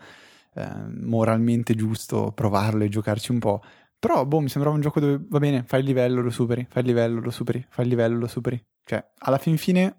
eh, 0.54 0.68
moralmente 1.02 1.74
giusto 1.74 2.32
provarlo 2.34 2.84
e 2.84 2.88
giocarci 2.88 3.30
un 3.32 3.38
po'. 3.38 3.62
Però, 3.98 4.24
boh, 4.24 4.40
mi 4.40 4.48
sembrava 4.48 4.74
un 4.74 4.82
gioco 4.82 4.98
dove 4.98 5.20
va 5.28 5.38
bene, 5.38 5.62
fai 5.64 5.80
il 5.80 5.86
livello, 5.86 6.22
lo 6.22 6.30
superi, 6.30 6.66
fai 6.68 6.82
il 6.82 6.88
livello, 6.88 7.20
lo 7.20 7.30
superi, 7.30 7.64
fai 7.68 7.84
il 7.84 7.90
livello, 7.90 8.18
lo 8.18 8.26
superi. 8.26 8.60
Cioè, 8.84 9.04
alla 9.18 9.38
fin 9.38 9.56
fine 9.56 9.96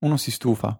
uno 0.00 0.16
si 0.16 0.30
stufa. 0.30 0.76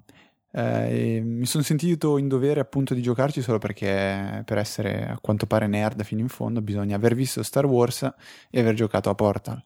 Eh, 0.51 1.21
mi 1.23 1.45
sono 1.45 1.63
sentito 1.63 2.17
in 2.17 2.27
dovere 2.27 2.61
appunto 2.61 2.95
di 2.95 3.03
giocarci 3.03 3.43
solo 3.43 3.59
perché 3.59 4.43
per 4.47 4.57
essere 4.57 5.07
a 5.07 5.19
quanto 5.21 5.47
pare 5.47 5.67
nerd 5.67 6.03
fino 6.05 6.23
in 6.23 6.29
fondo 6.29 6.63
bisogna 6.63 6.97
aver 6.97 7.15
visto 7.15 7.43
Star 7.43 7.67
Wars 7.67 8.11
e 8.51 8.61
aver 8.61 8.75
giocato 8.75 9.11
a 9.11 9.15
Portal. 9.15 9.63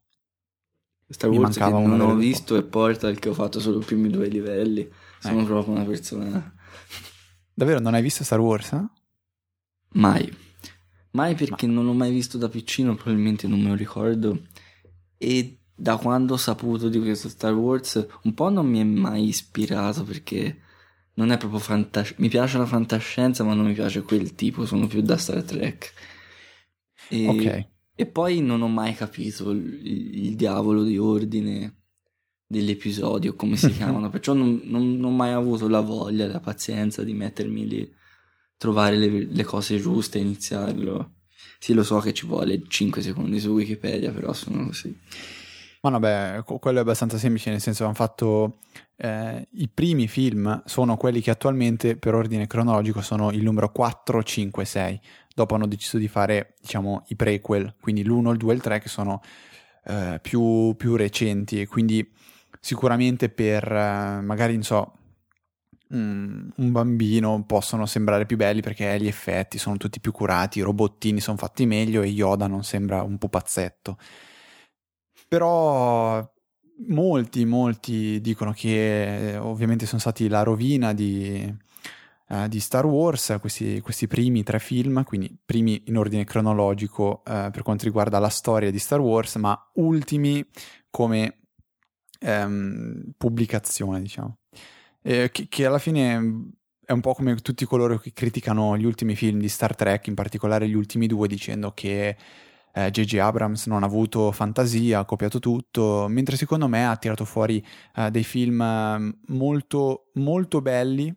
Star 1.09 1.31
mi 1.31 1.39
Wars 1.39 1.57
che 1.57 1.69
non 1.69 2.01
ho 2.01 2.15
visto 2.17 2.57
e 2.57 2.63
Portal 2.63 3.19
che 3.19 3.29
ho 3.29 3.35
fatto 3.35 3.61
solo 3.61 3.81
i 3.81 3.85
primi 3.85 4.09
due 4.09 4.29
livelli. 4.29 4.89
Sono 5.21 5.43
eh. 5.43 5.45
proprio 5.45 5.75
una 5.75 5.85
persona... 5.85 6.55
Davvero 7.55 7.81
non 7.81 7.95
hai 7.95 8.03
visto 8.03 8.25
Star 8.25 8.41
Wars? 8.41 8.73
Eh? 8.73 8.85
Mai. 9.93 10.35
Mai 11.13 11.35
perché 11.35 11.67
Ma... 11.67 11.75
non 11.75 11.85
l'ho 11.85 11.93
mai 11.93 12.11
visto 12.11 12.39
da 12.39 12.49
piccino, 12.49 12.95
probabilmente 12.95 13.47
non 13.47 13.61
me 13.61 13.69
lo 13.69 13.75
ricordo. 13.75 14.41
E 15.19 15.59
da 15.75 15.97
quando 15.97 16.35
ho 16.35 16.39
saputo 16.39 16.89
di 16.89 16.99
questo 16.99 17.29
Star 17.29 17.53
Wars, 17.53 18.05
un 18.23 18.35
po' 18.35 18.49
non 18.49 18.67
mi 18.67 18.81
è 18.81 18.85
mai 18.85 19.29
ispirato 19.29 20.03
perché 20.05 20.61
non 21.15 21.31
è 21.31 21.37
proprio 21.37 21.61
fantascienza. 21.61 22.23
Mi 22.23 22.29
piace 22.29 22.59
la 22.59 22.67
fantascienza, 22.67 23.45
ma 23.45 23.55
non 23.55 23.67
mi 23.67 23.75
piace 23.75 24.03
quel 24.03 24.35
tipo, 24.35 24.65
sono 24.67 24.87
più 24.87 25.03
da 25.03 25.17
Star 25.17 25.43
Trek. 25.43 25.93
E, 27.09 27.29
ok. 27.29 27.67
E 27.95 28.07
poi 28.07 28.41
non 28.41 28.63
ho 28.63 28.69
mai 28.69 28.95
capito 28.95 29.51
il, 29.51 29.81
il 30.27 30.35
diavolo 30.37 30.83
di 30.83 30.99
ordine 30.99 31.77
dell'episodio, 32.47 33.35
come 33.35 33.57
si 33.57 33.71
chiamano, 33.73 34.11
perciò 34.11 34.33
non, 34.33 34.61
non, 34.65 34.97
non, 34.97 35.13
ho 35.13 35.15
mai 35.15 35.33
avuto 35.33 35.69
la 35.69 35.81
voglia, 35.81 36.27
la 36.27 36.41
pazienza 36.41 37.03
di 37.03 37.13
mettermi 37.13 37.67
lì, 37.67 37.95
trovare 38.57 38.97
le, 38.97 39.27
le 39.27 39.45
cose 39.45 39.79
giuste 39.79 40.19
e 40.19 40.23
iniziarlo. 40.23 41.15
Sì, 41.59 41.75
lo 41.75 41.85
so 41.85 41.99
che 41.99 42.13
ci 42.13 42.27
vuole 42.27 42.63
5 42.67 43.03
secondi 43.03 43.39
su 43.39 43.51
Wikipedia, 43.51 44.11
però 44.11 44.33
sono 44.33 44.67
così. 44.67 44.97
Ma 45.85 45.91
no, 45.91 45.99
beh, 45.99 46.45
quello 46.61 46.79
è 46.79 46.81
abbastanza 46.83 47.19
semplice, 47.19 47.51
nel 47.51 47.61
senso 47.61 47.83
hanno 47.83 47.95
fatto 47.95 48.59
eh, 48.97 49.49
i 49.51 49.69
primi 49.69 50.07
film 50.07 50.63
sono 50.65 50.97
quelli 50.97 51.21
che 51.21 51.33
attualmente 51.33 51.97
per 51.97 52.15
ordine 52.15 52.47
cronologico 52.47 53.01
sono 53.01 53.33
il 53.33 53.43
numero 53.43 53.73
4, 53.73 54.23
5, 54.23 54.65
6. 54.65 55.01
Dopo 55.35 55.57
hanno 55.57 55.67
deciso 55.67 55.99
di 55.99 56.07
fare, 56.07 56.55
diciamo, 56.61 57.03
i 57.09 57.17
prequel, 57.17 57.75
quindi 57.81 58.05
l'1, 58.05 58.31
il 58.31 58.37
2 58.37 58.53
e 58.53 58.55
il 58.55 58.63
3 58.63 58.79
che 58.79 58.89
sono 58.89 59.23
eh, 59.87 60.21
più, 60.23 60.73
più, 60.77 60.95
recenti 60.95 61.61
e 61.61 61.67
quindi 61.67 62.09
sicuramente 62.61 63.29
per 63.29 63.65
eh, 63.65 64.21
magari, 64.21 64.53
non 64.53 64.63
so, 64.63 64.93
mm, 65.93 66.49
un 66.59 66.71
bambino 66.71 67.43
possono 67.45 67.87
sembrare 67.87 68.25
più 68.25 68.37
belli 68.37 68.61
perché 68.61 68.97
gli 69.01 69.09
effetti 69.09 69.59
sono 69.59 69.79
tutti 69.79 69.99
più 69.99 70.13
curati, 70.13 70.61
i 70.61 70.63
robottini 70.63 71.19
sono 71.19 71.37
fatti 71.39 71.67
meglio 71.67 72.03
e 72.03 72.07
Yoda 72.07 72.47
non 72.47 72.63
sembra 72.63 73.03
un 73.03 73.19
pupazzetto. 73.19 73.99
Però 75.33 76.31
molti, 76.89 77.47
molti 77.47 78.21
dicono 78.21 78.53
che 78.53 79.31
eh, 79.31 79.37
ovviamente 79.39 79.87
sono 79.87 79.99
stati 79.99 80.29
la 80.29 80.43
rovina 80.43 80.93
di, 80.93 81.51
uh, 82.29 82.47
di 82.49 82.61
Star 82.61 82.85
Wars, 82.85 83.39
questi, 83.41 83.81
questi, 83.81 84.07
primi 84.07 84.43
tre 84.43 84.59
film, 84.59 85.03
quindi 85.05 85.35
primi 85.43 85.85
in 85.87 85.97
ordine 85.97 86.25
cronologico 86.25 87.23
uh, 87.25 87.51
per 87.51 87.63
quanto 87.63 87.87
riguarda 87.87 88.19
la 88.19 88.29
storia 88.29 88.71
di 88.71 88.79
Star 88.79 89.01
Wars, 89.01 89.37
ma 89.37 89.59
ultimi 89.77 90.47
come 90.91 91.39
um, 92.21 93.15
pubblicazione, 93.17 94.03
diciamo. 94.03 94.37
Eh, 95.01 95.31
che, 95.33 95.47
che 95.49 95.65
alla 95.65 95.79
fine 95.79 96.13
è 96.85 96.93
un 96.93 97.01
po' 97.01 97.15
come 97.15 97.37
tutti 97.37 97.65
coloro 97.65 97.97
che 97.97 98.13
criticano 98.13 98.77
gli 98.77 98.85
ultimi 98.85 99.17
film 99.17 99.39
di 99.39 99.49
Star 99.49 99.75
Trek, 99.75 100.09
in 100.09 100.15
particolare 100.15 100.69
gli 100.69 100.75
ultimi 100.75 101.07
due, 101.07 101.27
dicendo 101.27 101.73
che 101.73 102.19
J.J. 102.73 103.15
Eh, 103.15 103.19
Abrams 103.19 103.67
non 103.67 103.83
ha 103.83 103.87
avuto 103.87 104.33
fantasia, 104.33 105.01
ha 105.01 105.05
copiato 105.05 105.39
tutto, 105.39 106.07
mentre 106.09 106.37
secondo 106.37 106.69
me 106.69 106.87
ha 106.87 106.97
tirato 106.97 107.25
fuori 107.25 107.65
uh, 107.97 108.09
dei 108.09 108.25
film 108.25 108.63
mm, 108.63 109.11
molto, 109.29 110.11
molto 110.15 110.63
belli, 110.63 111.15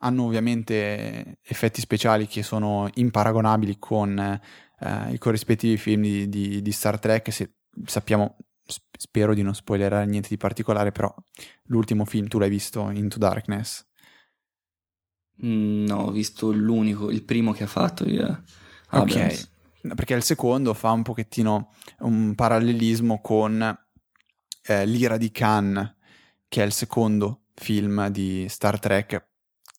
hanno 0.00 0.24
ovviamente 0.24 1.38
effetti 1.42 1.80
speciali 1.80 2.26
che 2.26 2.42
sono 2.42 2.88
imparagonabili 2.94 3.78
con 3.78 4.40
uh, 4.80 5.12
i 5.12 5.18
corrispettivi 5.18 5.76
film 5.78 6.02
di, 6.02 6.28
di, 6.28 6.62
di 6.62 6.72
Star 6.72 6.98
Trek, 6.98 7.32
se 7.32 7.54
sappiamo, 7.84 8.36
spero 8.98 9.32
di 9.32 9.42
non 9.42 9.54
spoilerare 9.54 10.04
niente 10.06 10.28
di 10.28 10.36
particolare, 10.36 10.92
però 10.92 11.12
l'ultimo 11.64 12.04
film 12.04 12.28
tu 12.28 12.38
l'hai 12.38 12.50
visto, 12.50 12.90
Into 12.90 13.18
Darkness? 13.18 13.86
Mm, 15.44 15.86
no, 15.86 16.02
ho 16.02 16.10
visto 16.10 16.52
l'unico, 16.52 17.10
il 17.10 17.24
primo 17.24 17.52
che 17.52 17.64
ha 17.64 17.68
fatto. 17.68 18.04
Yeah. 18.04 18.42
Ok, 18.90 19.48
perché 19.94 20.14
il 20.14 20.22
secondo 20.22 20.74
fa 20.74 20.90
un 20.90 21.02
pochettino 21.02 21.72
un 22.00 22.34
parallelismo 22.34 23.20
con 23.20 23.78
eh, 24.66 24.86
L'ira 24.86 25.16
di 25.16 25.30
Khan, 25.30 25.96
che 26.48 26.62
è 26.62 26.66
il 26.66 26.72
secondo 26.72 27.42
film 27.54 28.08
di 28.08 28.46
Star 28.48 28.78
Trek, 28.78 29.26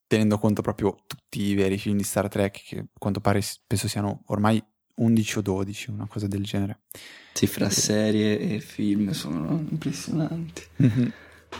tenendo 0.08 0.38
conto 0.38 0.62
proprio 0.62 1.04
tutti 1.06 1.42
i 1.42 1.54
veri 1.54 1.78
film 1.78 1.98
di 1.98 2.04
Star 2.04 2.28
Trek, 2.28 2.64
che 2.64 2.78
a 2.80 2.86
quanto 2.98 3.20
pare 3.20 3.42
penso 3.68 3.88
siano 3.88 4.24
ormai 4.28 4.62
11 4.96 5.38
o 5.38 5.42
12, 5.42 5.90
una 5.92 6.08
cosa 6.08 6.28
del 6.28 6.44
genere. 6.44 6.82
Sì, 7.34 7.48
fra 7.48 7.68
e... 7.68 7.72
serie 7.72 8.40
e 8.40 8.60
film 8.60 9.12
sono 9.12 9.66
impressionanti. 9.70 10.64
Mm-hmm. 10.82 11.08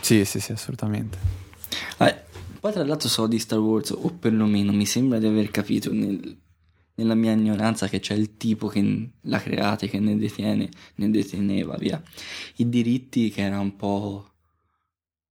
Sì, 0.00 0.24
sì, 0.24 0.40
sì, 0.40 0.52
assolutamente. 0.52 1.18
Ah, 1.98 2.14
poi 2.60 2.72
tra 2.72 2.84
l'altro 2.84 3.08
so 3.08 3.26
di 3.26 3.38
Star 3.38 3.58
Wars, 3.58 3.90
o 3.90 4.10
perlomeno 4.10 4.72
mi 4.72 4.86
sembra 4.86 5.18
di 5.18 5.26
aver 5.26 5.50
capito 5.50 5.92
nel 5.92 6.38
nella 7.00 7.14
mia 7.14 7.32
ignoranza 7.32 7.88
che 7.88 7.98
c'è 7.98 8.14
il 8.14 8.36
tipo 8.36 8.68
che 8.68 9.10
l'ha 9.20 9.40
creata, 9.40 9.86
che 9.86 9.98
ne 9.98 10.16
detiene, 10.18 10.68
ne 10.96 11.10
deteneva, 11.10 11.76
via. 11.76 12.00
I 12.56 12.68
diritti 12.68 13.30
che 13.30 13.42
era 13.42 13.58
un 13.58 13.74
po', 13.74 14.30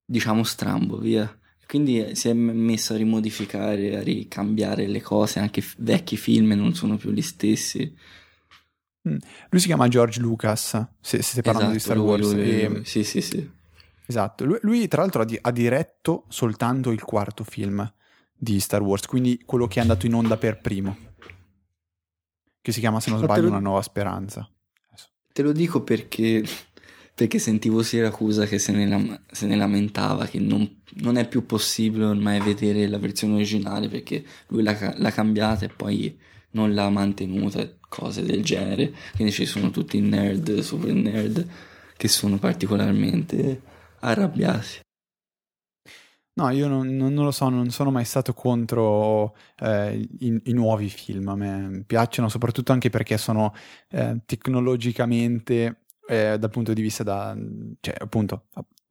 diciamo, 0.04 0.42
strambo, 0.42 0.98
via. 0.98 1.32
Quindi 1.66 2.16
si 2.16 2.28
è 2.28 2.32
messo 2.32 2.94
a 2.94 2.96
rimodificare, 2.96 3.96
a 3.96 4.02
ricambiare 4.02 4.88
le 4.88 5.00
cose, 5.00 5.38
anche 5.38 5.62
vecchi 5.78 6.16
film 6.16 6.50
non 6.52 6.74
sono 6.74 6.96
più 6.96 7.12
gli 7.12 7.22
stessi. 7.22 7.94
Mm. 9.08 9.16
Lui 9.50 9.60
si 9.60 9.66
chiama 9.66 9.86
George 9.86 10.20
Lucas, 10.20 10.86
se, 11.00 11.22
stai 11.22 11.42
parlando 11.42 11.76
esatto, 11.76 11.94
di 11.94 11.98
Star 11.98 11.98
Wars. 11.98 12.32
Lui, 12.32 12.44
lui, 12.44 12.68
lui. 12.68 12.84
Sì, 12.84 13.04
sì, 13.04 13.20
sì. 13.20 13.48
Esatto, 14.04 14.44
lui, 14.44 14.58
lui 14.62 14.88
tra 14.88 15.02
l'altro 15.02 15.22
ha, 15.22 15.24
di, 15.24 15.38
ha, 15.40 15.52
diretto 15.52 16.24
soltanto 16.28 16.90
il 16.90 17.04
quarto 17.04 17.44
film 17.44 17.88
di 18.36 18.58
Star 18.58 18.82
Wars, 18.82 19.06
quindi 19.06 19.40
quello 19.46 19.68
che 19.68 19.78
è 19.78 19.82
andato 19.82 20.06
in 20.06 20.14
onda 20.14 20.36
per 20.36 20.60
primo 20.60 21.08
che 22.60 22.72
si 22.72 22.80
chiama, 22.80 23.00
se 23.00 23.10
non 23.10 23.20
sbaglio, 23.20 23.42
lo... 23.42 23.48
Una 23.48 23.58
nuova 23.58 23.82
speranza. 23.82 24.48
Te 25.32 25.42
lo 25.42 25.52
dico 25.52 25.82
perché, 25.82 26.44
perché 27.14 27.38
sentivo 27.38 27.82
Siracusa 27.82 28.46
che 28.46 28.58
se 28.58 28.72
ne, 28.72 28.86
lam- 28.86 29.20
se 29.30 29.46
ne 29.46 29.56
lamentava 29.56 30.26
che 30.26 30.38
non, 30.38 30.82
non, 30.96 31.16
è 31.16 31.28
più 31.28 31.46
possibile 31.46 32.06
ormai 32.06 32.40
vedere 32.40 32.88
la 32.88 32.98
versione 32.98 33.34
originale 33.34 33.88
perché 33.88 34.24
lui 34.48 34.62
l'ha, 34.62 34.94
l'ha 34.96 35.10
cambiata 35.12 35.64
e 35.64 35.68
poi 35.68 36.18
non 36.52 36.74
l'ha 36.74 36.90
mantenuta, 36.90 37.68
cose 37.88 38.22
del 38.22 38.42
genere. 38.42 38.92
Quindi 39.14 39.32
ci 39.32 39.46
sono 39.46 39.70
tutti 39.70 39.98
i 39.98 40.00
nerd, 40.00 40.60
super 40.60 40.92
nerd, 40.92 41.46
che 41.96 42.08
sono 42.08 42.38
particolarmente 42.38 43.60
arrabbiati. 44.00 44.80
No, 46.32 46.48
io 46.50 46.68
non, 46.68 46.96
non, 46.96 47.14
lo 47.14 47.32
so, 47.32 47.48
non 47.48 47.70
sono 47.70 47.90
mai 47.90 48.04
stato 48.04 48.32
contro 48.32 49.36
eh, 49.58 50.08
i, 50.20 50.40
i, 50.44 50.52
nuovi 50.52 50.88
film, 50.88 51.28
a 51.28 51.34
me 51.34 51.82
piacciono 51.84 52.28
soprattutto 52.28 52.72
anche 52.72 52.88
perché 52.88 53.18
sono 53.18 53.52
eh, 53.90 54.20
tecnologicamente, 54.24 55.86
eh, 56.08 56.38
dal 56.38 56.50
punto 56.50 56.72
di 56.72 56.80
vista 56.80 57.02
da, 57.02 57.36
cioè 57.80 57.94
appunto, 57.98 58.46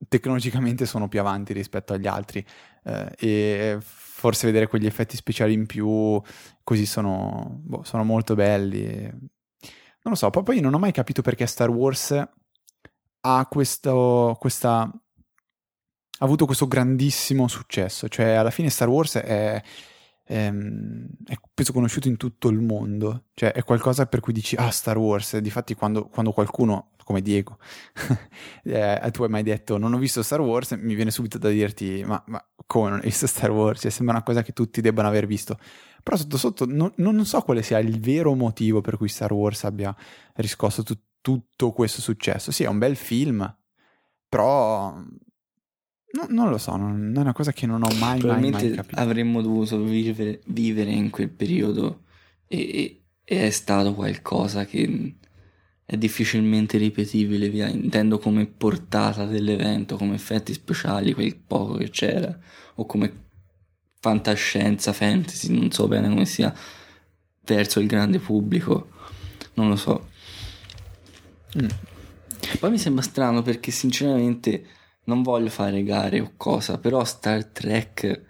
tecnologicamente 0.07 0.85
sono 0.85 1.07
più 1.07 1.19
avanti 1.21 1.53
rispetto 1.53 1.93
agli 1.93 2.07
altri 2.07 2.45
eh, 2.83 3.15
e 3.17 3.77
forse 3.81 4.45
vedere 4.45 4.67
quegli 4.67 4.85
effetti 4.85 5.15
speciali 5.15 5.53
in 5.53 5.65
più 5.65 6.21
così 6.63 6.85
sono, 6.85 7.59
boh, 7.63 7.83
sono 7.83 8.03
molto 8.03 8.35
belli. 8.35 9.01
Non 10.01 10.13
lo 10.13 10.15
so, 10.15 10.29
poi 10.29 10.59
non 10.59 10.73
ho 10.73 10.79
mai 10.79 10.91
capito 10.91 11.21
perché 11.21 11.45
Star 11.45 11.69
Wars 11.69 12.11
ha 13.21 13.47
questo, 13.49 14.35
questa 14.39 14.91
ha 16.19 16.25
avuto 16.25 16.45
questo 16.45 16.67
grandissimo 16.67 17.47
successo. 17.47 18.07
Cioè, 18.09 18.31
alla 18.31 18.51
fine 18.51 18.69
Star 18.69 18.89
Wars 18.89 19.15
è, 19.15 19.21
è, 19.21 19.63
ehm, 20.25 21.07
è, 21.25 21.35
penso 21.53 21.71
conosciuto 21.71 22.09
in 22.09 22.17
tutto 22.17 22.49
il 22.49 22.59
mondo. 22.59 23.27
Cioè, 23.33 23.53
è 23.53 23.63
qualcosa 23.63 24.05
per 24.05 24.19
cui 24.19 24.33
dici, 24.33 24.55
ah, 24.57 24.69
Star 24.69 24.97
Wars. 24.97 25.37
Difatti, 25.37 25.75
quando, 25.75 26.07
quando 26.07 26.33
qualcuno, 26.33 26.91
come 27.05 27.21
Diego, 27.21 27.57
eh, 28.63 29.09
tu 29.11 29.23
hai 29.23 29.29
mai 29.29 29.43
detto, 29.43 29.77
non 29.77 29.93
ho 29.93 29.97
visto 29.97 30.21
Star 30.21 30.41
Wars, 30.41 30.71
mi 30.71 30.93
viene 30.93 31.09
subito 31.09 31.37
da 31.37 31.49
dirti, 31.49 32.03
ma, 32.05 32.21
ma 32.27 32.45
come 32.65 32.89
non 32.89 32.99
hai 32.99 33.05
visto 33.05 33.25
Star 33.25 33.51
Wars? 33.51 33.81
Cioè, 33.81 33.91
sembra 33.91 34.15
una 34.15 34.23
cosa 34.23 34.41
che 34.41 34.51
tutti 34.51 34.81
debbano 34.81 35.07
aver 35.07 35.25
visto. 35.25 35.57
Però 36.03 36.17
sotto 36.17 36.37
sotto 36.37 36.65
non, 36.65 36.91
non 36.95 37.25
so 37.25 37.41
quale 37.41 37.61
sia 37.61 37.79
il 37.79 37.99
vero 37.99 38.35
motivo 38.35 38.81
per 38.81 38.97
cui 38.97 39.07
Star 39.07 39.31
Wars 39.31 39.63
abbia 39.63 39.95
riscosso 40.35 40.83
tu, 40.83 40.95
tutto 41.21 41.71
questo 41.71 42.01
successo. 42.01 42.51
Sì, 42.51 42.63
è 42.63 42.67
un 42.67 42.77
bel 42.77 42.97
film, 42.97 43.55
però 44.27 45.01
No, 46.11 46.25
non 46.29 46.49
lo 46.49 46.57
so, 46.57 46.75
non, 46.75 47.13
è 47.15 47.19
una 47.19 47.33
cosa 47.33 47.51
che 47.51 47.67
non 47.67 47.83
ho 47.83 47.93
mai, 47.99 48.19
mai, 48.21 48.49
mai 48.49 48.71
capito. 48.71 48.99
avremmo 48.99 49.41
dovuto 49.41 49.79
vivere, 49.83 50.41
vivere, 50.47 50.89
in 50.89 51.11
quel 51.11 51.29
periodo 51.29 52.05
e, 52.47 53.03
e, 53.23 53.45
è 53.45 53.49
stato 53.51 53.93
qualcosa 53.93 54.65
che 54.65 55.15
è 55.85 55.97
difficilmente 55.97 56.79
ripetibile, 56.79 57.49
via. 57.49 57.67
intendo 57.67 58.17
come 58.17 58.47
portata 58.47 59.25
dell'evento, 59.25 59.97
come 59.97 60.15
effetti 60.15 60.51
speciali, 60.53 61.13
quel 61.13 61.35
poco 61.35 61.75
che 61.75 61.89
c'era, 61.91 62.35
o 62.75 62.85
come 62.87 63.25
fantascienza, 63.99 64.93
fantasy, 64.93 65.53
non 65.53 65.71
so 65.71 65.87
bene 65.87 66.09
come 66.09 66.25
sia, 66.25 66.51
verso 67.43 67.79
il 67.79 67.87
grande 67.87 68.17
pubblico, 68.17 68.89
non 69.55 69.69
lo 69.69 69.75
so. 69.75 70.09
Mm. 71.59 71.67
Poi 72.59 72.71
mi 72.71 72.79
sembra 72.79 73.03
strano 73.03 73.43
perché 73.43 73.69
sinceramente 73.69 74.65
non 75.09 75.23
voglio 75.23 75.49
fare 75.49 75.83
gare 75.83 76.19
o 76.19 76.33
cosa, 76.37 76.77
però 76.77 77.03
Star 77.03 77.45
Trek 77.45 78.25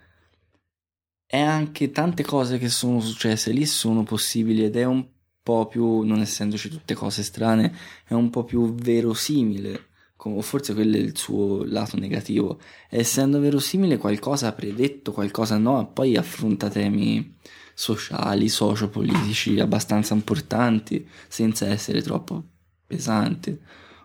è 1.25 1.39
anche 1.39 1.91
tante 1.91 2.23
cose 2.23 2.57
che 2.57 2.69
sono 2.69 3.01
successe 3.01 3.51
lì 3.51 3.65
sono 3.65 4.03
possibili 4.03 4.63
ed 4.63 4.77
è 4.77 4.85
un 4.85 5.05
po' 5.43 5.67
più, 5.67 6.01
non 6.01 6.21
essendoci 6.21 6.69
tutte 6.69 6.95
cose 6.95 7.21
strane, 7.23 7.75
è 8.05 8.13
un 8.13 8.29
po' 8.29 8.43
più 8.45 8.73
verosimile. 8.73 9.87
O 10.21 10.41
forse 10.41 10.73
quello 10.73 10.97
è 10.97 10.99
il 10.99 11.17
suo 11.17 11.63
lato 11.63 11.97
negativo. 11.97 12.59
Essendo 12.89 13.39
verosimile, 13.39 13.97
qualcosa 13.97 14.47
ha 14.47 14.51
predetto, 14.53 15.13
qualcosa 15.13 15.57
no, 15.57 15.91
poi 15.93 16.17
affronta 16.17 16.69
temi 16.69 17.37
sociali, 17.73 18.49
sociopolitici 18.49 19.59
abbastanza 19.59 20.13
importanti, 20.13 21.07
senza 21.27 21.67
essere 21.67 22.01
troppo 22.01 22.43
pesanti, 22.85 23.57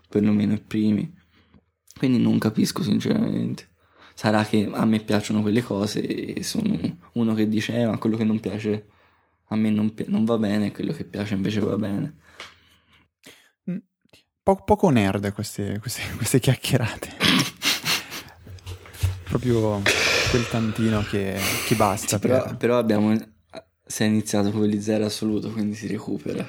perlomeno 0.08 0.54
i 0.54 0.60
primi. 0.60 1.22
Quindi 1.96 2.18
non 2.18 2.38
capisco 2.38 2.82
sinceramente. 2.82 3.68
Sarà 4.14 4.44
che 4.44 4.70
a 4.72 4.84
me 4.84 5.00
piacciono 5.00 5.42
quelle 5.42 5.62
cose 5.62 6.00
e 6.00 6.42
sono 6.42 6.78
uno 7.12 7.34
che 7.34 7.48
dice 7.48 7.76
eh, 7.76 7.86
ma 7.86 7.98
quello 7.98 8.16
che 8.16 8.24
non 8.24 8.38
piace 8.40 8.86
a 9.48 9.56
me 9.56 9.70
non, 9.70 9.92
non 10.06 10.24
va 10.24 10.38
bene 10.38 10.66
e 10.66 10.72
quello 10.72 10.92
che 10.92 11.04
piace 11.04 11.34
invece 11.34 11.60
va 11.60 11.76
bene. 11.76 12.16
Mm. 13.70 13.76
po- 14.42 14.62
poco 14.64 14.88
nerd 14.90 15.32
queste, 15.32 15.78
queste, 15.80 16.02
queste 16.16 16.40
chiacchierate. 16.40 17.08
Proprio 19.24 19.82
quel 20.30 20.48
tantino 20.48 21.02
che, 21.02 21.38
che 21.66 21.74
basta. 21.74 22.16
Sì, 22.16 22.18
per... 22.18 22.42
però, 22.42 22.56
però 22.56 22.78
abbiamo 22.78 23.16
si 23.86 24.02
è 24.02 24.06
iniziato 24.06 24.50
con 24.50 24.64
gli 24.64 24.80
zero 24.80 25.04
assoluto, 25.04 25.50
quindi 25.50 25.74
si 25.74 25.86
recupera. 25.86 26.46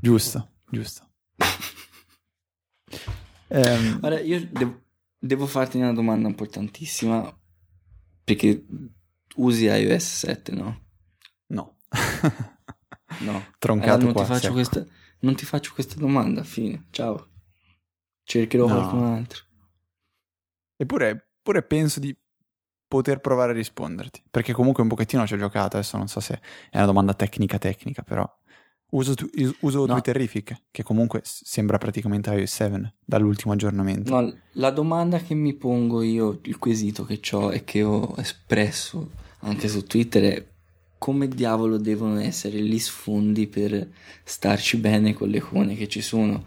Giusto, 0.00 0.48
giusto. 0.70 1.08
ehm... 3.48 4.00
Ora, 4.02 4.20
io 4.20 4.46
devo, 4.50 4.82
devo, 5.18 5.46
farti 5.46 5.76
una 5.76 5.92
domanda 5.92 6.28
importantissima, 6.28 7.34
perché 8.22 8.64
usi 9.36 9.64
iOS 9.66 10.18
7, 10.18 10.52
no? 10.52 10.80
No. 11.46 11.76
no. 13.20 13.46
Troncato 13.58 13.92
allora, 13.92 14.04
non, 14.04 14.12
qua, 14.12 14.24
ti 14.24 14.32
faccio 14.32 14.52
questa, 14.52 14.84
non 15.20 15.34
ti 15.34 15.44
faccio 15.44 15.72
questa 15.74 15.96
domanda, 15.96 16.42
fine, 16.42 16.86
ciao. 16.90 17.30
Cercherò 18.22 18.66
no. 18.66 18.74
qualcun 18.74 19.04
altro. 19.04 19.42
Eppure, 20.76 21.10
eppure 21.38 21.62
penso 21.62 22.00
di 22.00 22.16
poter 22.86 23.20
provare 23.20 23.52
a 23.52 23.54
risponderti. 23.54 24.22
Perché 24.30 24.52
comunque 24.52 24.82
un 24.82 24.88
pochettino 24.88 25.26
ci 25.26 25.34
ho 25.34 25.38
giocato, 25.38 25.76
adesso 25.76 25.96
non 25.96 26.08
so 26.08 26.20
se 26.20 26.40
è 26.70 26.76
una 26.76 26.86
domanda 26.86 27.14
tecnica 27.14 27.58
tecnica, 27.58 28.02
però 28.02 28.24
uso, 28.94 29.14
uso 29.60 29.80
no. 29.80 29.86
Twitterific, 29.86 30.62
che 30.70 30.82
comunque 30.82 31.20
sembra 31.24 31.78
praticamente 31.78 32.30
iOS 32.30 32.52
7 32.52 32.94
dall'ultimo 33.04 33.52
aggiornamento. 33.52 34.18
No, 34.18 34.34
la 34.52 34.70
domanda 34.70 35.18
che 35.18 35.34
mi 35.34 35.54
pongo 35.54 36.02
io, 36.02 36.40
il 36.42 36.58
quesito 36.58 37.04
che 37.04 37.20
ho 37.32 37.52
e 37.52 37.64
che 37.64 37.82
ho 37.82 38.14
espresso 38.18 39.10
anche 39.40 39.68
su 39.68 39.84
Twitter 39.84 40.22
è 40.22 40.46
come 40.98 41.28
diavolo 41.28 41.76
devono 41.76 42.18
essere 42.18 42.58
gli 42.60 42.78
sfondi 42.78 43.46
per 43.46 43.90
starci 44.22 44.78
bene 44.78 45.12
con 45.12 45.28
le 45.28 45.36
icone 45.36 45.74
che 45.74 45.86
ci 45.86 46.00
sono? 46.00 46.44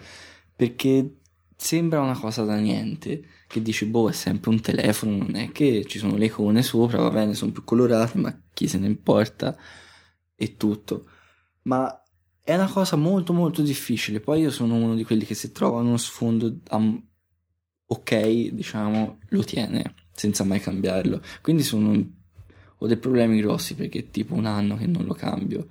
Perché 0.55 1.17
sembra 1.55 2.01
una 2.01 2.17
cosa 2.17 2.43
da 2.43 2.55
niente 2.55 3.23
che 3.47 3.61
dici 3.61 3.85
boh 3.85 4.09
è 4.09 4.13
sempre 4.13 4.49
un 4.49 4.59
telefono 4.59 5.17
non 5.17 5.35
è 5.35 5.51
che 5.51 5.85
ci 5.85 5.97
sono 5.97 6.15
le 6.15 6.25
icone 6.25 6.61
sopra 6.61 7.01
va 7.01 7.09
bene 7.09 7.33
sono 7.33 7.51
più 7.51 7.63
colorate 7.63 8.17
ma 8.17 8.41
chi 8.53 8.67
se 8.67 8.77
ne 8.77 8.85
importa 8.85 9.57
e 10.35 10.55
tutto 10.55 11.05
ma 11.63 12.03
è 12.47 12.55
una 12.55 12.69
cosa 12.69 12.95
molto 12.95 13.33
molto 13.33 13.61
difficile. 13.61 14.21
Poi 14.21 14.39
io 14.39 14.51
sono 14.51 14.75
uno 14.75 14.95
di 14.95 15.03
quelli 15.03 15.25
che 15.25 15.33
se 15.33 15.51
trova 15.51 15.81
uno 15.81 15.97
sfondo 15.97 16.59
um, 16.69 17.03
ok 17.87 18.51
diciamo 18.51 19.17
lo 19.27 19.43
tiene 19.43 19.95
senza 20.13 20.45
mai 20.45 20.61
cambiarlo. 20.61 21.21
Quindi 21.41 21.63
sono 21.63 22.11
ho 22.77 22.87
dei 22.87 22.95
problemi 22.95 23.41
grossi 23.41 23.75
perché 23.75 23.99
è 23.99 24.09
tipo 24.11 24.33
un 24.33 24.45
anno 24.45 24.77
che 24.77 24.87
non 24.87 25.03
lo 25.03 25.13
cambio. 25.13 25.67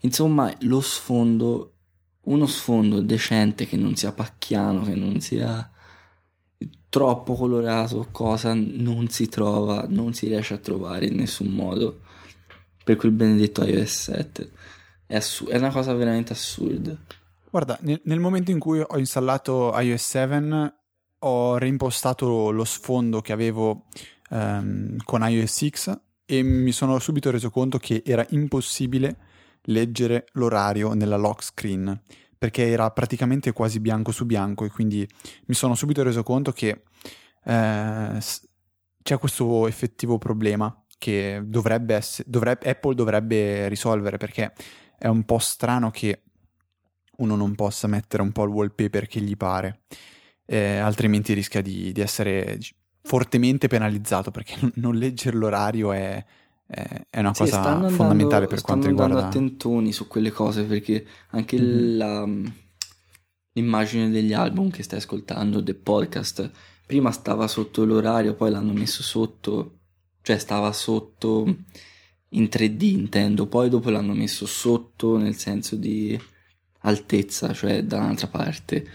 Insomma 0.00 0.54
lo 0.60 0.82
sfondo 0.82 1.76
uno 2.24 2.46
sfondo 2.46 3.00
decente 3.00 3.64
che 3.64 3.78
non 3.78 3.96
sia 3.96 4.12
pacchiano, 4.12 4.82
che 4.82 4.94
non 4.94 5.20
sia 5.20 5.70
troppo 6.90 7.36
colorato, 7.36 8.06
cosa 8.10 8.52
non 8.52 9.08
si 9.08 9.30
trova, 9.30 9.86
non 9.88 10.12
si 10.12 10.26
riesce 10.26 10.52
a 10.52 10.58
trovare 10.58 11.06
in 11.06 11.16
nessun 11.16 11.48
modo 11.48 12.00
per 12.84 12.96
quel 12.96 13.12
benedetto 13.12 13.64
iOS 13.64 14.02
7. 14.12 14.50
È, 15.08 15.16
assu- 15.16 15.48
è 15.48 15.56
una 15.56 15.70
cosa 15.70 15.94
veramente 15.94 16.34
assurda. 16.34 16.94
Guarda, 17.50 17.78
nel, 17.80 17.98
nel, 18.04 18.20
momento 18.20 18.50
in 18.50 18.58
cui 18.58 18.78
ho 18.86 18.98
installato 18.98 19.72
iOS 19.80 20.06
7 20.06 20.74
ho 21.20 21.56
reimpostato 21.56 22.50
lo 22.50 22.64
sfondo 22.64 23.22
che 23.22 23.32
avevo 23.32 23.86
um, 24.28 24.96
con 25.04 25.26
iOS 25.26 25.68
X 25.68 26.00
e 26.26 26.42
mi 26.42 26.72
sono 26.72 26.98
subito 26.98 27.30
reso 27.30 27.50
conto 27.50 27.78
che 27.78 28.02
era 28.04 28.24
impossibile 28.30 29.16
leggere 29.62 30.26
l'orario 30.32 30.92
nella 30.92 31.16
lock 31.16 31.42
screen 31.42 32.00
perché 32.36 32.68
era 32.68 32.90
praticamente 32.90 33.52
quasi 33.52 33.80
bianco 33.80 34.12
su 34.12 34.26
bianco 34.26 34.66
e 34.66 34.68
quindi 34.68 35.08
mi 35.46 35.54
sono 35.54 35.74
subito 35.74 36.02
reso 36.02 36.22
conto 36.22 36.52
che 36.52 36.82
eh, 37.44 38.18
c'è 39.02 39.18
questo 39.18 39.66
effettivo 39.66 40.18
problema 40.18 40.84
che 40.98 41.40
dovrebbe 41.44 41.94
essere, 41.94 42.28
dovrebbe, 42.28 42.68
Apple 42.68 42.94
dovrebbe 42.94 43.68
risolvere 43.68 44.18
perché 44.18 44.52
è 44.98 45.06
un 45.06 45.24
po' 45.24 45.38
strano 45.38 45.90
che 45.90 46.22
uno 47.18 47.36
non 47.36 47.54
possa 47.54 47.86
mettere 47.86 48.22
un 48.22 48.32
po' 48.32 48.44
il 48.44 48.50
wallpaper 48.50 49.06
che 49.06 49.20
gli 49.20 49.36
pare, 49.36 49.80
eh, 50.44 50.78
altrimenti 50.78 51.32
rischia 51.32 51.62
di, 51.62 51.92
di 51.92 52.00
essere 52.00 52.58
fortemente 53.02 53.68
penalizzato 53.68 54.30
perché 54.30 54.56
non 54.74 54.96
leggere 54.96 55.36
l'orario 55.36 55.92
è, 55.92 56.24
è 56.66 57.18
una 57.18 57.32
cosa 57.32 57.46
sì, 57.46 57.54
andando, 57.54 57.88
fondamentale 57.88 58.46
per 58.46 58.60
quanto 58.60 58.86
riguarda... 58.86 59.14
Stanno 59.14 59.26
andando 59.26 59.46
attentoni 59.46 59.92
su 59.92 60.06
quelle 60.06 60.30
cose 60.30 60.64
perché 60.64 61.06
anche 61.30 61.58
mm-hmm. 61.58 61.96
la, 61.96 62.28
l'immagine 63.52 64.10
degli 64.10 64.32
album 64.32 64.70
che 64.70 64.82
stai 64.82 64.98
ascoltando, 64.98 65.60
del 65.60 65.76
podcast, 65.76 66.50
prima 66.86 67.10
stava 67.10 67.48
sotto 67.48 67.84
l'orario, 67.84 68.34
poi 68.34 68.50
l'hanno 68.50 68.72
messo 68.72 69.02
sotto, 69.02 69.78
cioè 70.22 70.38
stava 70.38 70.72
sotto 70.72 71.56
in 72.30 72.44
3D 72.44 72.82
intendo, 72.82 73.46
poi 73.46 73.68
dopo 73.68 73.90
l'hanno 73.90 74.14
messo 74.14 74.46
sotto 74.46 75.16
nel 75.16 75.36
senso 75.36 75.76
di 75.76 76.18
altezza, 76.80 77.52
cioè 77.52 77.84
da 77.84 77.98
un'altra 77.98 78.26
parte. 78.26 78.86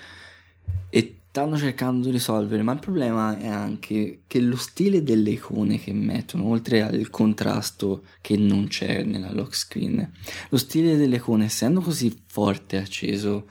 E 0.90 1.18
stanno 1.34 1.58
cercando 1.58 2.06
di 2.06 2.12
risolvere, 2.12 2.62
ma 2.62 2.74
il 2.74 2.80
problema 2.80 3.36
è 3.40 3.48
anche 3.48 4.22
che 4.28 4.40
lo 4.40 4.56
stile 4.56 5.02
delle 5.02 5.32
icone 5.32 5.80
che 5.80 5.92
mettono, 5.92 6.46
oltre 6.46 6.84
al 6.84 7.10
contrasto 7.10 8.04
che 8.22 8.38
non 8.38 8.68
c'è 8.68 9.04
nella 9.04 9.32
lock 9.32 9.56
screen, 9.56 10.12
lo 10.50 10.58
stile 10.58 10.96
delle 10.96 11.16
icone 11.16 11.46
essendo 11.46 11.82
così 11.82 12.16
forte 12.28 12.76
e 12.76 12.80
acceso, 12.82 13.50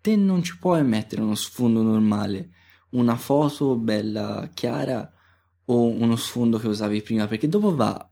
te 0.00 0.16
non 0.16 0.42
ci 0.42 0.58
puoi 0.58 0.82
mettere 0.82 1.22
uno 1.22 1.36
sfondo 1.36 1.82
normale, 1.82 2.50
una 2.90 3.14
foto 3.14 3.76
bella 3.76 4.50
chiara 4.52 5.08
o 5.66 5.86
uno 5.86 6.16
sfondo 6.16 6.58
che 6.58 6.66
usavi 6.66 7.00
prima, 7.02 7.28
perché 7.28 7.48
dopo 7.48 7.72
va 7.76 8.09